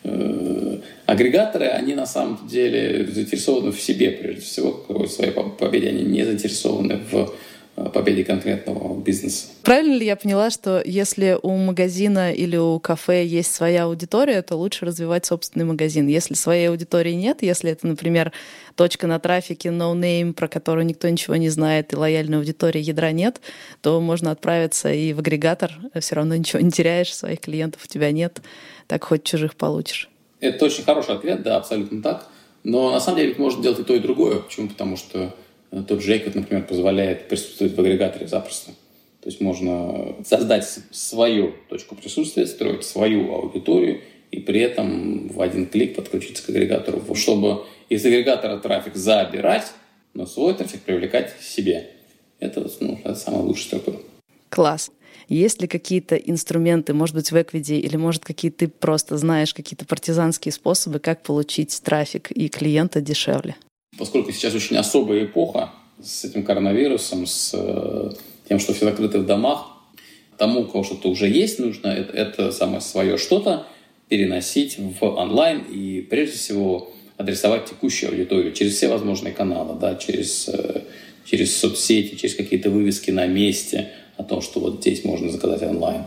э, 0.04 0.80
агрегаторы, 1.06 1.68
они 1.68 1.94
на 1.96 2.06
самом 2.06 2.48
деле 2.48 3.06
заинтересованы 3.06 3.72
в 3.72 3.82
себе, 3.82 4.12
прежде 4.12 4.42
всего, 4.42 4.86
в 4.88 5.08
своей 5.08 5.32
победе. 5.32 5.90
Они 5.90 6.04
не 6.04 6.24
заинтересованы 6.24 7.00
в 7.12 7.34
победе 7.76 8.24
конкретного 8.24 9.00
бизнеса. 9.02 9.48
Правильно 9.64 9.96
ли 9.96 10.06
я 10.06 10.16
поняла, 10.16 10.50
что 10.50 10.82
если 10.86 11.38
у 11.42 11.56
магазина 11.58 12.32
или 12.32 12.56
у 12.56 12.80
кафе 12.80 13.26
есть 13.26 13.54
своя 13.54 13.86
аудитория, 13.86 14.42
то 14.42 14.56
лучше 14.56 14.86
развивать 14.86 15.26
собственный 15.26 15.66
магазин? 15.66 16.08
Если 16.08 16.36
своей 16.36 16.70
аудитории 16.70 17.14
нет, 17.14 17.42
если 17.42 17.72
это, 17.72 17.88
например, 17.88 18.32
точка 18.76 19.08
на 19.08 19.20
трафике, 19.20 19.70
no-name, 19.70 20.34
про 20.34 20.48
которую 20.48 20.86
никто 20.86 21.10
ничего 21.10 21.36
не 21.36 21.50
знает, 21.50 21.94
и 21.94 21.96
лояльной 21.96 22.38
аудитории 22.38 22.82
ядра 22.82 23.12
нет, 23.12 23.42
то 23.82 24.00
можно 24.00 24.32
отправиться 24.32 24.92
и 24.92 25.14
в 25.14 25.20
агрегатор, 25.20 25.72
все 26.00 26.16
равно 26.16 26.36
ничего 26.36 26.62
не 26.62 26.72
теряешь, 26.72 27.14
своих 27.14 27.42
клиентов 27.42 27.86
у 27.86 27.88
тебя 27.88 28.12
нет, 28.12 28.42
так 28.88 29.04
хоть 29.04 29.24
чужих 29.24 29.56
получишь. 29.56 30.10
Это 30.40 30.66
очень 30.66 30.84
хороший 30.84 31.16
ответ, 31.16 31.42
да, 31.42 31.58
абсолютно 31.58 32.02
так. 32.02 32.28
Но 32.64 32.92
на 32.92 33.00
самом 33.00 33.20
деле 33.20 33.36
можно 33.38 33.62
делать 33.62 33.80
и 33.80 33.84
то, 33.84 33.94
и 33.94 34.00
другое. 34.00 34.40
Почему? 34.40 34.70
Потому 34.70 34.96
что 34.96 35.36
тот 35.82 36.04
же 36.04 36.14
Эйкот, 36.14 36.36
например, 36.36 36.66
позволяет 36.66 37.28
присутствовать 37.28 37.76
в 37.76 37.80
агрегаторе 37.80 38.28
запросто. 38.28 38.72
То 39.22 39.30
есть 39.30 39.42
можно 39.42 40.16
создать 40.26 40.68
свою 40.92 41.54
точку 41.70 41.96
присутствия, 41.96 42.46
строить 42.46 42.84
свою 42.84 43.34
аудиторию 43.34 44.02
и 44.32 44.40
при 44.40 44.60
этом 44.60 45.30
в 45.30 45.42
один 45.42 45.66
клик 45.66 45.96
подключиться 45.96 46.46
к 46.46 46.50
агрегатору, 46.50 47.02
чтобы 47.16 47.66
из 47.90 48.06
агрегатора 48.06 48.58
трафик 48.58 48.96
забирать, 48.96 49.72
но 50.14 50.26
свой 50.26 50.54
трафик 50.54 50.82
привлекать 50.82 51.34
себе. 51.42 51.92
Это, 52.40 52.70
ну, 52.80 53.00
это 53.04 53.16
самая 53.16 53.42
лучшая 53.42 53.80
структура. 53.80 53.98
Класс. 54.50 54.92
Есть 55.30 55.62
ли 55.62 55.68
какие-то 55.68 56.16
инструменты, 56.16 56.94
может 56.94 57.16
быть, 57.16 57.32
в 57.32 57.42
Эквиде, 57.42 57.78
или, 57.78 57.96
может, 57.96 58.26
какие 58.26 58.52
ты 58.52 58.68
просто 58.68 59.18
знаешь, 59.18 59.54
какие-то 59.54 59.86
партизанские 59.86 60.52
способы, 60.52 61.00
как 61.00 61.24
получить 61.24 61.82
трафик 61.82 62.32
и 62.32 62.50
клиента 62.50 63.02
дешевле? 63.02 63.56
Поскольку 63.98 64.32
сейчас 64.32 64.56
очень 64.56 64.78
особая 64.78 65.26
эпоха 65.26 65.72
с 66.02 66.26
этим 66.26 66.44
коронавирусом, 66.44 67.26
с 67.26 67.52
э, 67.54 68.12
тем, 68.48 68.60
что 68.60 68.74
все 68.74 68.86
закрыты 68.86 69.20
в 69.20 69.26
домах, 69.26 69.68
тому, 70.38 70.62
у 70.62 70.66
кого 70.66 70.84
что-то 70.84 71.10
уже 71.10 71.28
есть, 71.28 71.60
нужно 71.60 71.88
это, 71.88 72.14
это 72.14 72.52
самое 72.52 72.82
свое 72.82 73.18
что-то 73.18 73.68
переносить 74.10 74.78
в 74.78 75.04
онлайн 75.04 75.60
и, 75.60 76.02
прежде 76.02 76.38
всего, 76.38 76.92
адресовать 77.18 77.66
текущую 77.66 78.12
аудиторию 78.12 78.54
через 78.54 78.76
все 78.76 78.88
возможные 78.88 79.34
каналы, 79.34 79.80
да, 79.80 79.96
через, 79.96 80.50
э, 80.50 80.82
через 81.26 81.56
соцсети, 81.56 82.16
через 82.16 82.36
какие-то 82.36 82.70
вывески 82.70 83.12
на 83.12 83.28
месте 83.28 83.92
о 84.18 84.24
том, 84.24 84.42
что 84.42 84.60
вот 84.60 84.82
здесь 84.82 85.04
можно 85.04 85.32
заказать 85.32 85.64
онлайн. 85.64 86.04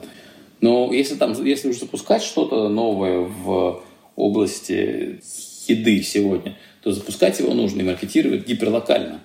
Но 0.61 0.93
если, 0.93 1.14
там, 1.14 1.41
если 1.45 1.68
уже 1.68 1.80
запускать 1.80 2.22
что-то 2.22 2.68
новое 2.68 3.20
в 3.20 3.82
области 4.16 5.20
еды 5.68 6.03
сегодня, 6.03 6.57
то 6.87 6.93
запускать 6.93 7.41
его 7.41 7.53
нужно 7.53 7.80
и 7.80 7.84
маркетировать 7.84 8.47
гиперлокально. 8.47 9.20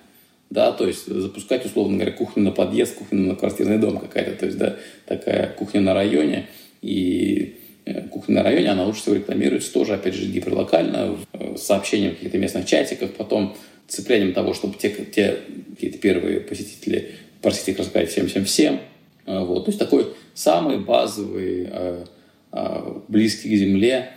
Да, 0.50 0.72
то 0.72 0.84
есть 0.84 1.06
запускать, 1.06 1.64
условно 1.64 1.96
говоря, 1.96 2.10
кухню 2.10 2.42
на 2.42 2.50
подъезд, 2.50 2.96
кухню 2.96 3.20
на 3.20 3.36
квартирный 3.36 3.78
дом 3.78 4.00
какая-то. 4.00 4.32
То 4.32 4.46
есть, 4.46 4.58
да, 4.58 4.74
такая 5.06 5.46
кухня 5.46 5.80
на 5.80 5.94
районе. 5.94 6.48
И 6.80 7.54
э, 7.84 8.02
кухня 8.08 8.34
на 8.34 8.42
районе, 8.42 8.68
она 8.68 8.84
лучше 8.84 9.02
всего 9.02 9.14
рекламируется 9.14 9.72
тоже, 9.72 9.94
опять 9.94 10.14
же, 10.14 10.26
гиперлокально, 10.26 11.16
э, 11.34 11.54
сообщением 11.56 12.10
в 12.10 12.14
каких-то 12.16 12.38
местных 12.38 12.66
чатиках, 12.66 13.12
потом 13.12 13.56
цеплянием 13.86 14.32
того, 14.32 14.54
чтобы 14.54 14.74
те, 14.76 14.90
те 14.90 15.36
какие-то 15.70 15.98
первые 15.98 16.40
посетители 16.40 17.12
просить 17.42 17.68
их 17.68 17.78
рассказать 17.78 18.10
всем-всем-всем. 18.10 18.80
А, 19.26 19.44
вот. 19.44 19.66
То 19.66 19.70
есть 19.70 19.78
такой 19.78 20.08
самый 20.34 20.80
базовый, 20.80 21.68
а, 21.70 23.02
близкий 23.06 23.54
к 23.54 23.56
земле 23.56 24.10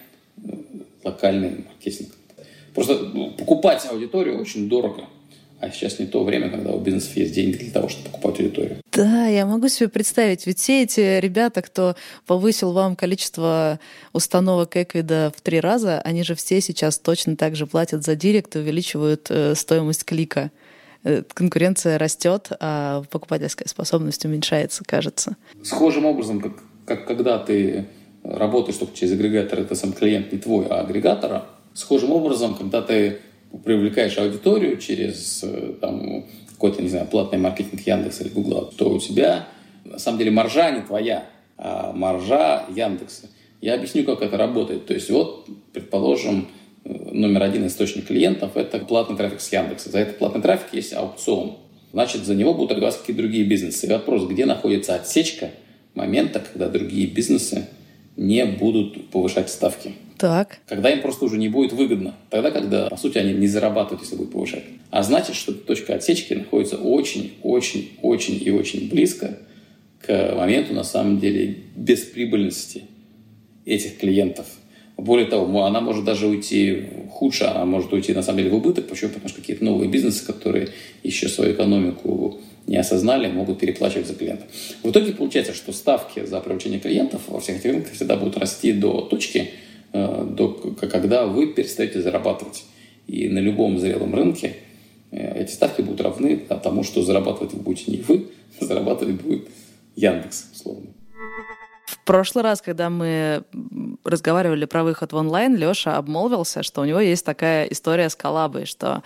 локальный 1.04 1.52
маркетинг. 1.68 2.10
Просто 2.76 3.10
ну, 3.14 3.32
покупать 3.32 3.88
аудиторию 3.90 4.40
очень 4.40 4.70
дорого. 4.70 5.06
А 5.62 5.72
сейчас 5.72 5.98
не 6.00 6.06
то 6.06 6.24
время, 6.24 6.50
когда 6.50 6.72
у 6.72 6.80
бизнесов 6.80 7.16
есть 7.16 7.34
деньги 7.34 7.56
для 7.56 7.72
того, 7.72 7.88
чтобы 7.88 8.10
покупать 8.10 8.40
аудиторию. 8.42 8.78
Да, 8.92 9.26
я 9.28 9.46
могу 9.46 9.70
себе 9.70 9.88
представить. 9.88 10.46
Ведь 10.46 10.60
все 10.60 10.84
эти 10.84 11.20
ребята, 11.20 11.62
кто 11.62 11.96
повысил 12.28 12.74
вам 12.74 12.98
количество 12.98 13.80
установок 14.12 14.76
Эквида 14.76 15.32
в 15.36 15.42
три 15.42 15.62
раза, 15.62 16.02
они 16.02 16.24
же 16.24 16.36
все 16.36 16.60
сейчас 16.60 17.00
точно 17.00 17.38
так 17.38 17.56
же 17.56 17.66
платят 17.66 18.04
за 18.04 18.16
директ 18.16 18.56
и 18.56 18.60
увеличивают 18.60 19.28
э, 19.30 19.56
стоимость 19.56 20.04
клика. 20.04 20.52
Э, 21.04 21.24
конкуренция 21.34 21.98
растет, 21.98 22.50
а 22.60 23.04
покупательская 23.10 23.70
способность 23.70 24.26
уменьшается, 24.26 24.84
кажется. 24.86 25.38
Схожим 25.64 26.06
образом, 26.06 26.42
как, 26.42 26.54
как 26.86 27.08
когда 27.08 27.40
ты 27.40 27.86
работаешь 28.24 28.78
только 28.78 28.96
через 28.96 29.14
агрегатор, 29.14 29.62
это 29.62 29.76
сам 29.76 29.94
клиент 29.94 30.34
не 30.34 30.38
твой, 30.38 30.66
а 30.68 30.82
агрегатора, 30.82 31.46
Схожим 31.76 32.14
образом, 32.14 32.56
когда 32.56 32.82
ты 32.82 33.20
привлекаешь 33.66 34.18
аудиторию 34.18 34.78
через 34.78 35.44
э, 35.44 35.74
там, 35.82 36.26
какой-то, 36.52 36.82
не 36.82 36.88
знаю, 36.88 37.06
платный 37.06 37.38
маркетинг 37.38 37.82
Яндекса 37.86 38.24
или 38.24 38.30
Гугла, 38.30 38.72
то 38.78 38.90
у 38.90 38.98
тебя, 38.98 39.50
на 39.84 40.00
самом 40.00 40.20
деле, 40.20 40.32
маржа 40.32 40.72
не 40.72 40.82
твоя, 40.82 41.26
а 41.58 41.92
маржа 41.92 42.66
Яндекса. 42.74 43.28
Я 43.60 43.74
объясню, 43.74 44.06
как 44.06 44.22
это 44.22 44.38
работает. 44.38 44.86
То 44.86 44.94
есть 44.94 45.10
вот, 45.10 45.50
предположим, 45.74 46.48
э, 46.86 46.94
номер 47.12 47.44
один 47.44 47.68
источник 47.68 48.08
клиентов– 48.08 48.52
это 48.56 48.80
платный 48.80 49.18
трафик 49.18 49.42
с 49.42 49.52
Яндекса. 49.52 49.92
За 49.92 50.00
этот 50.00 50.18
платный 50.18 50.42
трафик 50.42 50.74
есть 50.74 50.94
аукцион. 50.94 51.58
Значит, 51.92 52.24
за 52.24 52.36
него 52.36 52.54
будут 52.54 52.70
торговаться 52.70 53.02
какие-то 53.02 53.22
другие 53.22 53.44
бизнесы. 53.44 53.86
И 53.86 53.90
вопрос, 53.90 54.26
где 54.30 54.46
находится 54.46 54.96
отсечка 54.96 55.52
момента, 55.94 56.40
когда 56.40 56.70
другие 56.70 57.08
бизнесы 57.08 57.68
не 58.18 58.46
будут 58.46 59.10
повышать 59.10 59.50
ставки. 59.50 59.94
Так. 60.18 60.60
Когда 60.68 60.90
им 60.90 61.02
просто 61.02 61.26
уже 61.26 61.38
не 61.38 61.50
будет 61.50 61.74
выгодно. 61.74 62.16
Тогда, 62.30 62.52
когда, 62.52 62.88
по 62.90 62.98
сути, 62.98 63.18
они 63.18 63.34
не 63.34 63.48
зарабатывают, 63.48 64.02
если 64.02 64.16
будут 64.16 64.32
повышать. 64.32 64.64
А 64.90 65.04
значит, 65.04 65.36
что 65.36 65.54
точка 65.54 65.96
отсечки 65.96 66.34
находится 66.34 66.78
очень, 66.78 67.34
очень, 67.44 67.92
очень 68.02 68.42
и 68.42 68.50
очень 68.52 68.90
близко 68.90 69.38
к 70.02 70.36
моменту, 70.36 70.74
на 70.74 70.84
самом 70.84 71.20
деле, 71.20 71.58
бесприбыльности 71.76 72.84
этих 73.66 73.98
клиентов. 73.98 74.46
Более 74.98 75.28
того, 75.28 75.66
она 75.66 75.82
может 75.82 76.06
даже 76.06 76.28
уйти 76.28 76.84
худше, 77.12 77.44
она 77.46 77.66
может 77.66 77.92
уйти, 77.92 78.14
на 78.14 78.24
самом 78.24 78.38
деле, 78.38 78.52
в 78.52 78.56
убыток. 78.56 78.88
Почему? 78.88 79.10
Потому 79.10 79.28
что 79.28 79.42
какие-то 79.42 79.66
новые 79.66 79.90
бизнесы, 79.90 80.26
которые 80.26 80.70
еще 81.04 81.28
свою 81.28 81.54
экономику 81.54 82.40
не 82.68 82.78
осознали, 82.78 83.28
могут 83.28 83.60
переплачивать 83.60 84.08
за 84.08 84.16
клиента. 84.16 84.46
В 84.84 84.90
итоге 84.90 85.14
получается, 85.14 85.54
что 85.54 85.72
ставки 85.72 86.26
за 86.26 86.40
привлечение 86.40 86.80
клиентов 86.80 87.22
во 87.28 87.40
всех 87.40 87.58
этих 87.58 87.72
рынках 87.72 87.94
всегда 87.94 88.16
будут 88.16 88.38
расти 88.38 88.74
до 88.74 89.02
точки, 89.02 89.52
э, 89.94 90.28
до, 90.30 90.50
когда 90.50 91.26
вы 91.26 91.48
перестаете 91.48 92.02
зарабатывать. 92.02 92.66
И 93.08 93.30
на 93.30 93.40
любом 93.40 93.78
зрелом 93.78 94.16
рынке 94.16 94.56
э, 95.12 95.44
эти 95.44 95.52
ставки 95.52 95.82
будут 95.82 96.02
равны 96.02 96.38
тому, 96.38 96.84
что 96.84 97.04
зарабатывать 97.04 97.54
вы 97.54 97.60
будете 97.60 97.92
не 97.92 97.98
вы, 97.98 98.28
зарабатывать 98.60 99.22
будет 99.22 99.48
Яндекс, 99.96 100.50
условно. 100.54 100.88
В 101.86 102.00
прошлый 102.00 102.44
раз, 102.44 102.62
когда 102.62 102.90
мы 102.90 103.44
разговаривали 104.04 104.66
про 104.66 104.84
выход 104.84 105.14
в 105.14 105.16
онлайн, 105.16 105.56
Леша 105.56 105.98
обмолвился, 105.98 106.64
что 106.64 106.82
у 106.82 106.86
него 106.86 107.00
есть 107.00 107.24
такая 107.24 107.66
история 107.66 108.10
с 108.10 108.16
коллабой, 108.16 108.66
что 108.66 109.04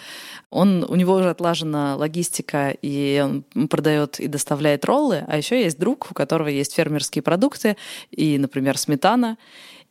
он, 0.50 0.86
у 0.88 0.96
него 0.96 1.16
уже 1.16 1.30
отлажена 1.30 1.98
логистика, 1.98 2.70
и 2.82 3.22
он 3.24 3.68
продает 3.68 4.20
и 4.20 4.28
доставляет 4.28 4.86
роллы, 4.86 5.26
а 5.28 5.38
еще 5.38 5.62
есть 5.62 5.78
друг, 5.78 6.08
у 6.12 6.14
которого 6.14 6.48
есть 6.48 6.74
фермерские 6.74 7.22
продукты, 7.22 7.76
и, 8.12 8.38
например, 8.38 8.78
сметана, 8.78 9.38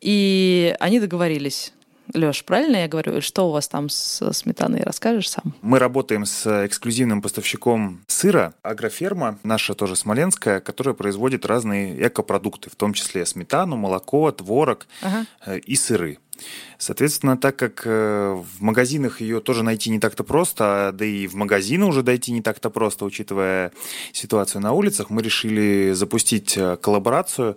и 0.01 0.75
они 0.81 1.01
договорились 1.01 1.73
Леш, 2.15 2.45
правильно 2.45 2.77
я 2.77 2.89
говорю? 2.89 3.21
Что 3.21 3.49
у 3.49 3.53
вас 3.53 3.69
там 3.69 3.89
с 3.89 4.33
сметаной, 4.33 4.83
расскажешь 4.83 5.31
сам? 5.31 5.55
Мы 5.63 5.79
работаем 5.79 6.25
с 6.25 6.67
эксклюзивным 6.67 7.23
поставщиком 7.23 8.01
сыра, 8.07 8.55
агроферма, 8.63 9.39
наша 9.43 9.75
тоже 9.75 9.97
смоленская, 9.97 10.61
которая 10.61 10.95
производит 10.95 11.45
разные 11.45 12.07
экопродукты, 12.07 12.71
в 12.71 12.77
том 12.77 12.93
числе 12.95 13.27
сметану, 13.27 13.77
молоко, 13.77 14.31
творог 14.33 14.87
ага. 15.03 15.27
Э, 15.45 15.59
и 15.59 15.77
сыры. 15.77 16.19
Соответственно, 16.79 17.37
так 17.37 17.57
как 17.57 17.83
э, 17.85 18.33
в 18.35 18.63
магазинах 18.63 19.21
ее 19.21 19.41
тоже 19.41 19.63
найти 19.63 19.91
не 19.91 19.99
так-то 19.99 20.23
просто, 20.25 20.93
да 20.95 21.05
и 21.05 21.27
в 21.27 21.35
магазины 21.35 21.85
уже 21.85 22.03
дойти 22.03 22.33
не 22.33 22.43
так-то 22.43 22.71
просто, 22.71 23.05
учитывая 23.05 23.73
ситуацию 24.13 24.63
на 24.63 24.73
улицах, 24.73 25.11
мы 25.11 25.23
решили 25.23 25.93
запустить 25.95 26.57
э, 26.57 26.77
коллаборацию 26.77 27.57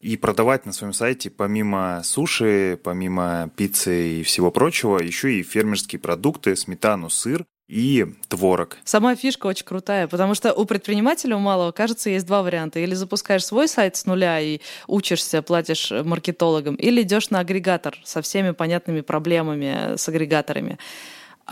и 0.00 0.16
продавать 0.16 0.66
на 0.66 0.72
своем 0.72 0.92
сайте 0.92 1.30
помимо 1.30 2.02
суши, 2.04 2.78
помимо 2.82 3.50
пиццы 3.56 4.20
и 4.20 4.22
всего 4.22 4.50
прочего, 4.50 4.98
еще 4.98 5.34
и 5.34 5.42
фермерские 5.42 6.00
продукты, 6.00 6.56
сметану, 6.56 7.10
сыр 7.10 7.44
и 7.68 8.04
творог. 8.28 8.78
Сама 8.84 9.14
фишка 9.14 9.46
очень 9.46 9.64
крутая, 9.64 10.08
потому 10.08 10.34
что 10.34 10.52
у 10.52 10.64
предпринимателя, 10.64 11.36
у 11.36 11.38
малого, 11.38 11.70
кажется, 11.70 12.10
есть 12.10 12.26
два 12.26 12.42
варианта. 12.42 12.80
Или 12.80 12.94
запускаешь 12.94 13.44
свой 13.44 13.68
сайт 13.68 13.94
с 13.94 14.06
нуля 14.06 14.40
и 14.40 14.60
учишься, 14.88 15.40
платишь 15.40 15.92
маркетологам, 15.92 16.74
или 16.74 17.02
идешь 17.02 17.30
на 17.30 17.38
агрегатор 17.38 17.96
со 18.02 18.22
всеми 18.22 18.50
понятными 18.50 19.02
проблемами 19.02 19.96
с 19.96 20.08
агрегаторами. 20.08 20.78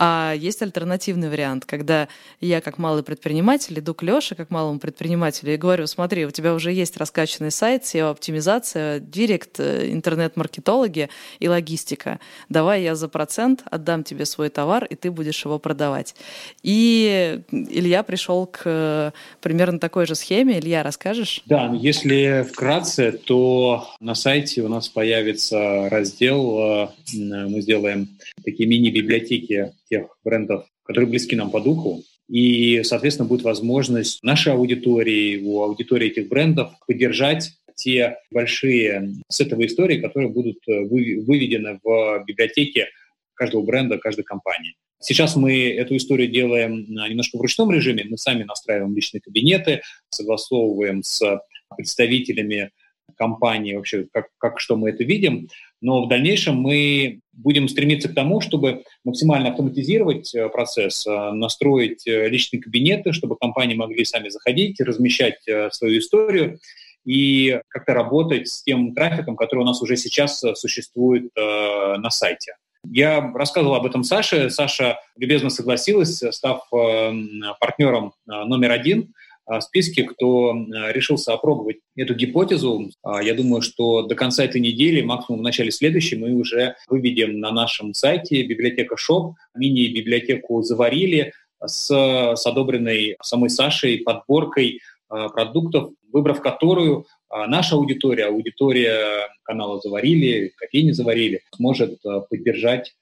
А 0.01 0.33
есть 0.33 0.61
альтернативный 0.61 1.29
вариант, 1.29 1.65
когда 1.65 2.07
я 2.39 2.61
как 2.61 2.77
малый 2.77 3.03
предприниматель 3.03 3.77
иду 3.79 3.93
к 3.93 4.01
Леше 4.01 4.33
как 4.33 4.49
малому 4.49 4.79
предпринимателю 4.79 5.53
и 5.53 5.57
говорю, 5.57 5.87
смотри, 5.87 6.25
у 6.25 6.31
тебя 6.31 6.53
уже 6.53 6.71
есть 6.71 6.95
раскачанный 6.95 7.51
сайт, 7.51 7.83
SEO-оптимизация, 7.83 9.01
директ, 9.01 9.59
э, 9.59 9.91
интернет-маркетологи 9.91 11.09
и 11.39 11.49
логистика. 11.49 12.21
Давай 12.47 12.83
я 12.83 12.95
за 12.95 13.09
процент 13.09 13.63
отдам 13.65 14.05
тебе 14.05 14.23
свой 14.23 14.47
товар, 14.47 14.85
и 14.85 14.95
ты 14.95 15.11
будешь 15.11 15.43
его 15.43 15.59
продавать. 15.59 16.15
И 16.63 17.41
Илья 17.51 18.03
пришел 18.03 18.45
к 18.45 18.61
э, 18.63 19.11
примерно 19.41 19.79
такой 19.79 20.05
же 20.05 20.15
схеме. 20.15 20.59
Илья, 20.59 20.81
расскажешь? 20.81 21.41
Да, 21.45 21.67
ну, 21.67 21.77
если 21.77 22.47
вкратце, 22.49 23.11
то 23.11 23.89
на 23.99 24.15
сайте 24.15 24.61
у 24.61 24.69
нас 24.69 24.87
появится 24.87 25.89
раздел, 25.89 26.57
э, 26.57 26.87
мы 27.13 27.59
сделаем 27.59 28.07
такие 28.45 28.69
мини-библиотеки 28.69 29.73
тех 29.89 30.17
брендов, 30.23 30.65
которые 30.83 31.09
близки 31.09 31.35
нам 31.35 31.51
по 31.51 31.59
духу. 31.59 32.03
И, 32.29 32.83
соответственно, 32.83 33.27
будет 33.27 33.41
возможность 33.41 34.21
нашей 34.23 34.53
аудитории, 34.53 35.41
у 35.43 35.63
аудитории 35.63 36.07
этих 36.07 36.29
брендов 36.29 36.71
поддержать 36.87 37.51
те 37.75 38.17
большие 38.29 39.13
сетовые 39.29 39.67
истории, 39.67 40.01
которые 40.01 40.29
будут 40.29 40.57
э, 40.67 40.81
выведены 40.81 41.79
в 41.83 42.23
библиотеке 42.27 42.89
каждого 43.33 43.63
бренда, 43.63 43.97
каждой 43.97 44.23
компании. 44.23 44.75
Сейчас 45.01 45.37
мы 45.37 45.69
эту 45.69 45.95
историю 45.95 46.29
делаем 46.29 46.85
немножко 46.89 47.37
в 47.37 47.41
ручном 47.41 47.71
режиме. 47.71 48.05
Мы 48.09 48.17
сами 48.17 48.43
настраиваем 48.43 48.93
личные 48.93 49.21
кабинеты, 49.21 49.81
согласовываем 50.09 51.03
с 51.03 51.39
представителями 51.75 52.71
компании 53.17 53.75
вообще, 53.75 54.07
как, 54.11 54.27
как 54.37 54.59
что 54.59 54.75
мы 54.75 54.89
это 54.89 55.05
видим. 55.05 55.47
Но 55.81 56.05
в 56.05 56.09
дальнейшем 56.09 56.57
мы 56.57 57.21
будем 57.41 57.67
стремиться 57.67 58.09
к 58.09 58.13
тому, 58.13 58.41
чтобы 58.41 58.83
максимально 59.03 59.49
автоматизировать 59.49 60.33
э, 60.35 60.49
процесс, 60.49 61.05
э, 61.07 61.31
настроить 61.31 62.05
э, 62.05 62.27
личные 62.27 62.61
кабинеты, 62.61 63.13
чтобы 63.13 63.37
компании 63.37 63.75
могли 63.75 64.05
сами 64.05 64.29
заходить, 64.29 64.79
размещать 64.81 65.39
свою 65.71 65.99
историю 65.99 66.59
и 67.05 67.59
как-то 67.69 67.93
работать 67.93 68.47
с 68.49 68.63
тем 68.63 68.93
трафиком, 68.93 69.35
который 69.35 69.59
у 69.59 69.65
нас 69.65 69.81
уже 69.81 69.95
сейчас 69.95 70.43
существует 70.55 71.31
на 71.35 72.09
сайте. 72.09 72.55
Я 72.85 73.31
рассказывал 73.33 73.75
об 73.75 73.85
этом 73.85 74.03
Саше. 74.03 74.49
Саша 74.49 74.99
любезно 75.17 75.49
согласилась, 75.49 76.21
став 76.31 76.67
партнером 76.69 78.13
номер 78.25 78.71
один– 78.71 79.13
списке, 79.61 80.03
кто 80.03 80.53
решился 80.91 81.33
опробовать 81.33 81.77
эту 81.95 82.13
гипотезу. 82.13 82.91
А, 83.03 83.21
я 83.23 83.33
думаю, 83.33 83.61
что 83.61 84.03
до 84.03 84.15
конца 84.15 84.43
этой 84.43 84.61
недели, 84.61 85.01
максимум 85.01 85.41
в 85.41 85.43
начале 85.43 85.71
следующей, 85.71 86.17
мы 86.17 86.33
уже 86.33 86.75
выведем 86.87 87.39
на 87.39 87.51
нашем 87.51 87.93
сайте 87.93 88.43
библиотека 88.43 88.95
Shop, 88.95 89.33
мини-библиотеку 89.55 90.61
«Заварили» 90.61 91.33
с, 91.65 91.87
с 91.87 92.45
одобренной 92.45 93.17
самой 93.21 93.49
Сашей 93.49 93.99
подборкой 93.99 94.81
а, 95.09 95.29
продуктов, 95.29 95.91
выбрав 96.11 96.41
которую 96.41 97.05
наша 97.31 97.75
аудитория, 97.75 98.25
аудитория 98.25 99.29
канала 99.43 99.79
«Заварили», 99.79 100.51
кофейни 100.57 100.91
«Заварили», 100.91 101.41
сможет 101.55 102.01
поддержать 102.29 102.95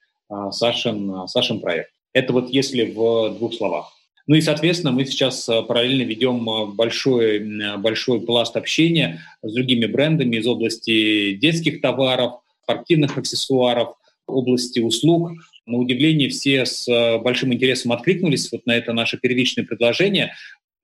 Сашин, 0.50 1.26
Сашин 1.26 1.60
проект. 1.60 1.90
Это 2.12 2.34
вот 2.34 2.50
если 2.50 2.84
в 2.84 3.30
двух 3.38 3.54
словах. 3.54 3.97
Ну 4.28 4.34
и, 4.34 4.42
соответственно, 4.42 4.92
мы 4.92 5.06
сейчас 5.06 5.48
э, 5.48 5.62
параллельно 5.62 6.02
ведем 6.02 6.48
э, 6.48 6.66
большой, 6.66 7.40
большой 7.78 8.20
пласт 8.20 8.56
общения 8.56 9.22
с 9.42 9.54
другими 9.54 9.86
брендами 9.86 10.36
из 10.36 10.46
области 10.46 11.32
детских 11.32 11.80
товаров, 11.80 12.42
спортивных 12.62 13.16
аксессуаров, 13.16 13.96
области 14.26 14.80
услуг. 14.80 15.32
На 15.64 15.78
удивление 15.78 16.28
все 16.28 16.66
с 16.66 16.86
э, 16.86 17.18
большим 17.18 17.54
интересом 17.54 17.92
откликнулись 17.92 18.52
вот 18.52 18.66
на 18.66 18.76
это 18.76 18.92
наше 18.92 19.16
первичное 19.16 19.64
предложение. 19.64 20.34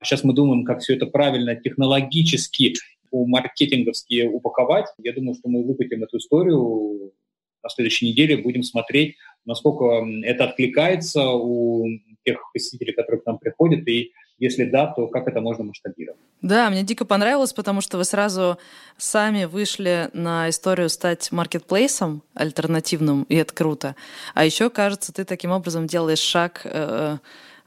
Сейчас 0.03 0.25
мы 0.25 0.33
думаем, 0.33 0.65
как 0.65 0.81
все 0.81 0.97
это 0.97 1.05
правильно 1.05 1.55
технологически, 1.55 2.75
маркетинговски 3.13 4.27
упаковать. 4.27 4.87
Я 5.03 5.13
думаю, 5.13 5.35
что 5.35 5.51
мы 5.51 5.63
выкатим 5.63 6.03
эту 6.03 6.17
историю 6.17 7.13
на 7.63 7.69
следующей 7.69 8.09
неделе, 8.09 8.39
будем 8.39 8.63
смотреть, 8.63 9.17
насколько 9.45 10.07
это 10.23 10.45
откликается 10.45 11.29
у 11.31 11.87
тех 12.25 12.39
посетителей, 12.53 12.93
которые 12.93 13.21
к 13.21 13.27
нам 13.27 13.39
приходят, 13.39 13.87
и 13.87 14.13
если 14.39 14.65
да, 14.65 14.87
то 14.87 15.07
как 15.07 15.29
это 15.29 15.41
можно 15.41 15.65
масштабировать? 15.65 16.21
Да, 16.43 16.69
мне 16.71 16.83
дико 16.83 17.05
понравилось, 17.05 17.53
потому 17.53 17.81
что 17.81 17.99
вы 17.99 18.05
сразу 18.05 18.59
сами 18.97 19.45
вышли 19.45 20.11
на 20.13 20.49
историю 20.51 20.89
стать 20.89 21.31
маркетплейсом 21.31 22.23
альтернативным, 22.35 23.25
и 23.25 23.37
это 23.37 23.55
круто. 23.55 23.97
А 24.35 24.45
еще, 24.45 24.71
кажется, 24.71 25.13
ты 25.13 25.25
таким 25.25 25.53
образом 25.53 25.87
делаешь 25.87 26.19
шаг 26.19 26.63
э, 26.65 27.19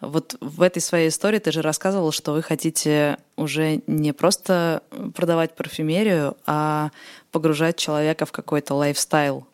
вот 0.01 0.37
в 0.41 0.61
этой 0.61 0.79
своей 0.79 1.09
истории 1.09 1.39
ты 1.39 1.51
же 1.51 1.61
рассказывал, 1.61 2.11
что 2.11 2.33
вы 2.33 2.43
хотите 2.43 3.17
уже 3.35 3.81
не 3.87 4.13
просто 4.13 4.83
продавать 5.15 5.55
парфюмерию, 5.55 6.37
а 6.45 6.91
погружать 7.31 7.77
человека 7.77 8.25
в 8.25 8.31
какой-то 8.31 8.75
лайфстайл 8.75 9.47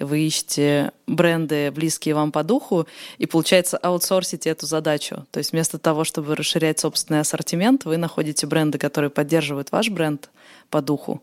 вы 0.00 0.20
ищете 0.20 0.92
бренды, 1.06 1.70
близкие 1.70 2.14
вам 2.14 2.32
по 2.32 2.42
духу, 2.42 2.86
и, 3.18 3.26
получается, 3.26 3.76
аутсорсите 3.76 4.50
эту 4.50 4.66
задачу. 4.66 5.26
То 5.30 5.38
есть 5.38 5.52
вместо 5.52 5.78
того, 5.78 6.04
чтобы 6.04 6.34
расширять 6.34 6.78
собственный 6.78 7.20
ассортимент, 7.20 7.84
вы 7.84 7.96
находите 7.96 8.46
бренды, 8.46 8.78
которые 8.78 9.10
поддерживают 9.10 9.72
ваш 9.72 9.90
бренд 9.90 10.30
по 10.70 10.82
духу, 10.82 11.22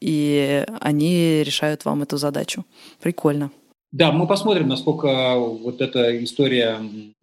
и 0.00 0.64
они 0.80 1.42
решают 1.44 1.84
вам 1.84 2.02
эту 2.02 2.16
задачу. 2.16 2.64
Прикольно. 3.00 3.50
Да, 3.92 4.10
мы 4.10 4.26
посмотрим, 4.26 4.68
насколько 4.68 5.36
вот 5.36 5.80
эта 5.80 6.22
история 6.24 6.80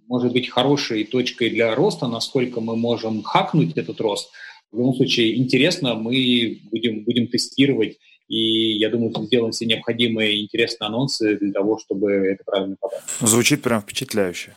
может 0.07 0.33
быть 0.33 0.49
хорошей 0.49 1.03
точкой 1.03 1.49
для 1.49 1.75
роста, 1.75 2.07
насколько 2.07 2.61
мы 2.61 2.75
можем 2.75 3.23
хакнуть 3.23 3.75
этот 3.75 3.99
рост. 4.01 4.29
В 4.71 4.77
любом 4.77 4.95
случае, 4.95 5.37
интересно, 5.37 5.95
мы 5.95 6.59
будем, 6.71 7.03
будем 7.03 7.27
тестировать 7.27 7.97
и 8.29 8.77
я 8.77 8.89
думаю, 8.89 9.11
что 9.11 9.25
сделаны 9.25 9.51
все 9.51 9.65
необходимые 9.65 10.43
интересные 10.43 10.87
анонсы 10.87 11.37
для 11.37 11.51
того, 11.51 11.79
чтобы 11.79 12.11
это 12.11 12.43
правильно 12.45 12.75
подать. 12.79 13.01
Звучит 13.19 13.61
прям 13.61 13.81
впечатляюще. 13.81 14.55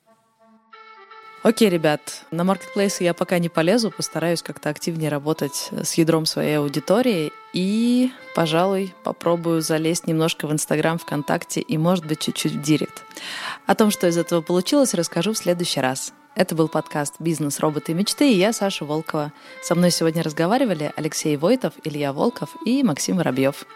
Окей, 1.43 1.69
ребят, 1.71 2.25
на 2.31 2.45
маркетплейсы 2.45 3.03
я 3.03 3.15
пока 3.15 3.41
не 3.41 3.49
полезу, 3.49 3.91
постараюсь 3.91 4.43
как-то 4.43 4.69
активнее 4.69 5.09
работать 5.09 5.71
с 5.73 5.95
ядром 5.95 6.25
своей 6.25 6.59
аудитории 6.59 7.33
и, 7.53 8.13
пожалуй, 8.37 8.95
попробую 9.03 9.61
залезть 9.61 10.07
немножко 10.07 10.47
в 10.47 10.53
Инстаграм, 10.53 10.99
ВКонтакте 10.99 11.61
и, 11.61 11.77
может 11.79 12.07
быть, 12.07 12.21
чуть-чуть 12.21 12.53
в 12.53 12.63
Директ. 12.63 13.03
О 13.67 13.75
том, 13.75 13.91
что 13.91 14.07
из 14.07 14.19
этого 14.19 14.41
получилось, 14.41 14.95
расскажу 14.95 15.33
в 15.33 15.39
следующий 15.39 15.81
раз. 15.81 16.13
Это 16.35 16.55
был 16.55 16.69
подкаст 16.69 17.17
«Бизнес. 17.19 17.61
Роботы 17.61 17.93
и 17.93 17.95
мечты» 17.95 18.33
и 18.33 18.39
я, 18.39 18.55
Саша 18.55 18.87
Волкова. 18.87 19.33
Со 19.63 19.75
мной 19.75 19.91
сегодня 19.91 20.23
разговаривали 20.23 20.91
Алексей 20.97 21.37
Войтов, 21.37 21.75
Илья 21.85 22.15
Волков 22.15 22.57
и 22.65 22.83
Максим 22.83 23.19
Воробьев. 23.19 23.67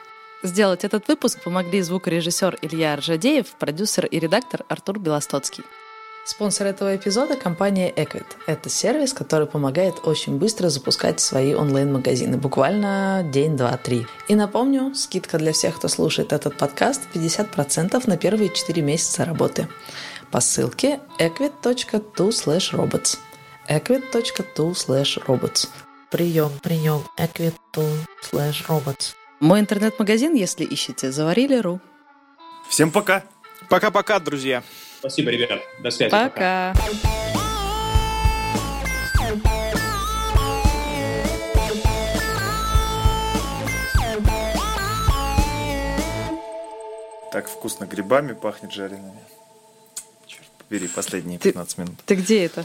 Сделать 0.43 0.83
этот 0.83 1.07
выпуск 1.07 1.43
помогли 1.43 1.83
звукорежиссер 1.83 2.59
Илья 2.63 2.95
Аржадеев, 2.95 3.47
продюсер 3.59 4.07
и 4.07 4.19
редактор 4.19 4.65
Артур 4.69 4.99
Белостоцкий. 4.99 5.65
Спонсор 6.25 6.67
этого 6.67 6.97
эпизода– 6.97 7.37
компания 7.37 7.93
Equid. 7.93 8.27
Это 8.47 8.71
сервис, 8.71 9.13
который 9.13 9.47
помогает 9.47 10.01
очень 10.05 10.39
быстро 10.39 10.71
запускать 10.71 11.21
свои 11.21 11.55
онлайн-магазины. 11.55 12.39
Буквально 12.39 13.23
день, 13.33 13.57
два, 13.57 13.77
три. 13.77 14.07
И 14.29 14.35
напомню, 14.35 14.95
скидка 14.95 15.39
для 15.39 15.53
всех, 15.53 15.77
кто 15.77 15.89
слушает 15.89 16.33
этот 16.33 16.57
подкаст– 16.57 17.03
50% 17.15 18.03
на 18.07 18.17
первые 18.17 18.49
4 18.53 18.83
месяца 18.83 19.25
работы 19.25 19.69
по 20.31 20.41
ссылке 20.41 21.01
equid.to 21.19 22.29
slash 22.31 22.73
robots. 22.73 23.19
equid.to 23.69 24.73
slash 24.73 25.19
robots. 25.27 25.69
Прием, 26.11 26.53
прием, 26.63 27.03
equid.to 27.19 27.85
slash 28.23 28.67
robots. 28.69 29.15
Мой 29.41 29.61
интернет-магазин, 29.61 30.35
если 30.35 30.65
ищете, 30.65 31.13
заварили.ру. 31.13 31.81
Всем 32.69 32.91
пока. 32.91 33.25
Пока-пока, 33.69 34.19
друзья. 34.19 34.63
Спасибо, 34.99 35.31
ребят. 35.31 35.61
До 35.83 35.91
связи. 35.91 36.11
Пока. 36.11 36.75
Так 47.33 47.49
вкусно 47.49 47.85
грибами 47.85 48.33
пахнет 48.33 48.73
жареными. 48.73 49.21
Побери, 50.69 50.89
последние 50.89 51.39
Ты- 51.39 51.51
15 51.53 51.79
минут. 51.79 51.95
Ты 52.07 52.17
где 52.17 52.45
это? 52.45 52.65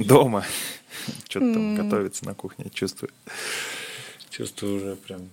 Дома. 0.00 0.44
Что-то 1.28 1.52
там 1.52 1.74
готовится 1.76 2.24
на 2.24 2.34
кухне, 2.34 2.70
чувствую. 2.72 3.10
Чувствую 4.30 4.76
уже 4.76 4.96
прям 4.96 5.28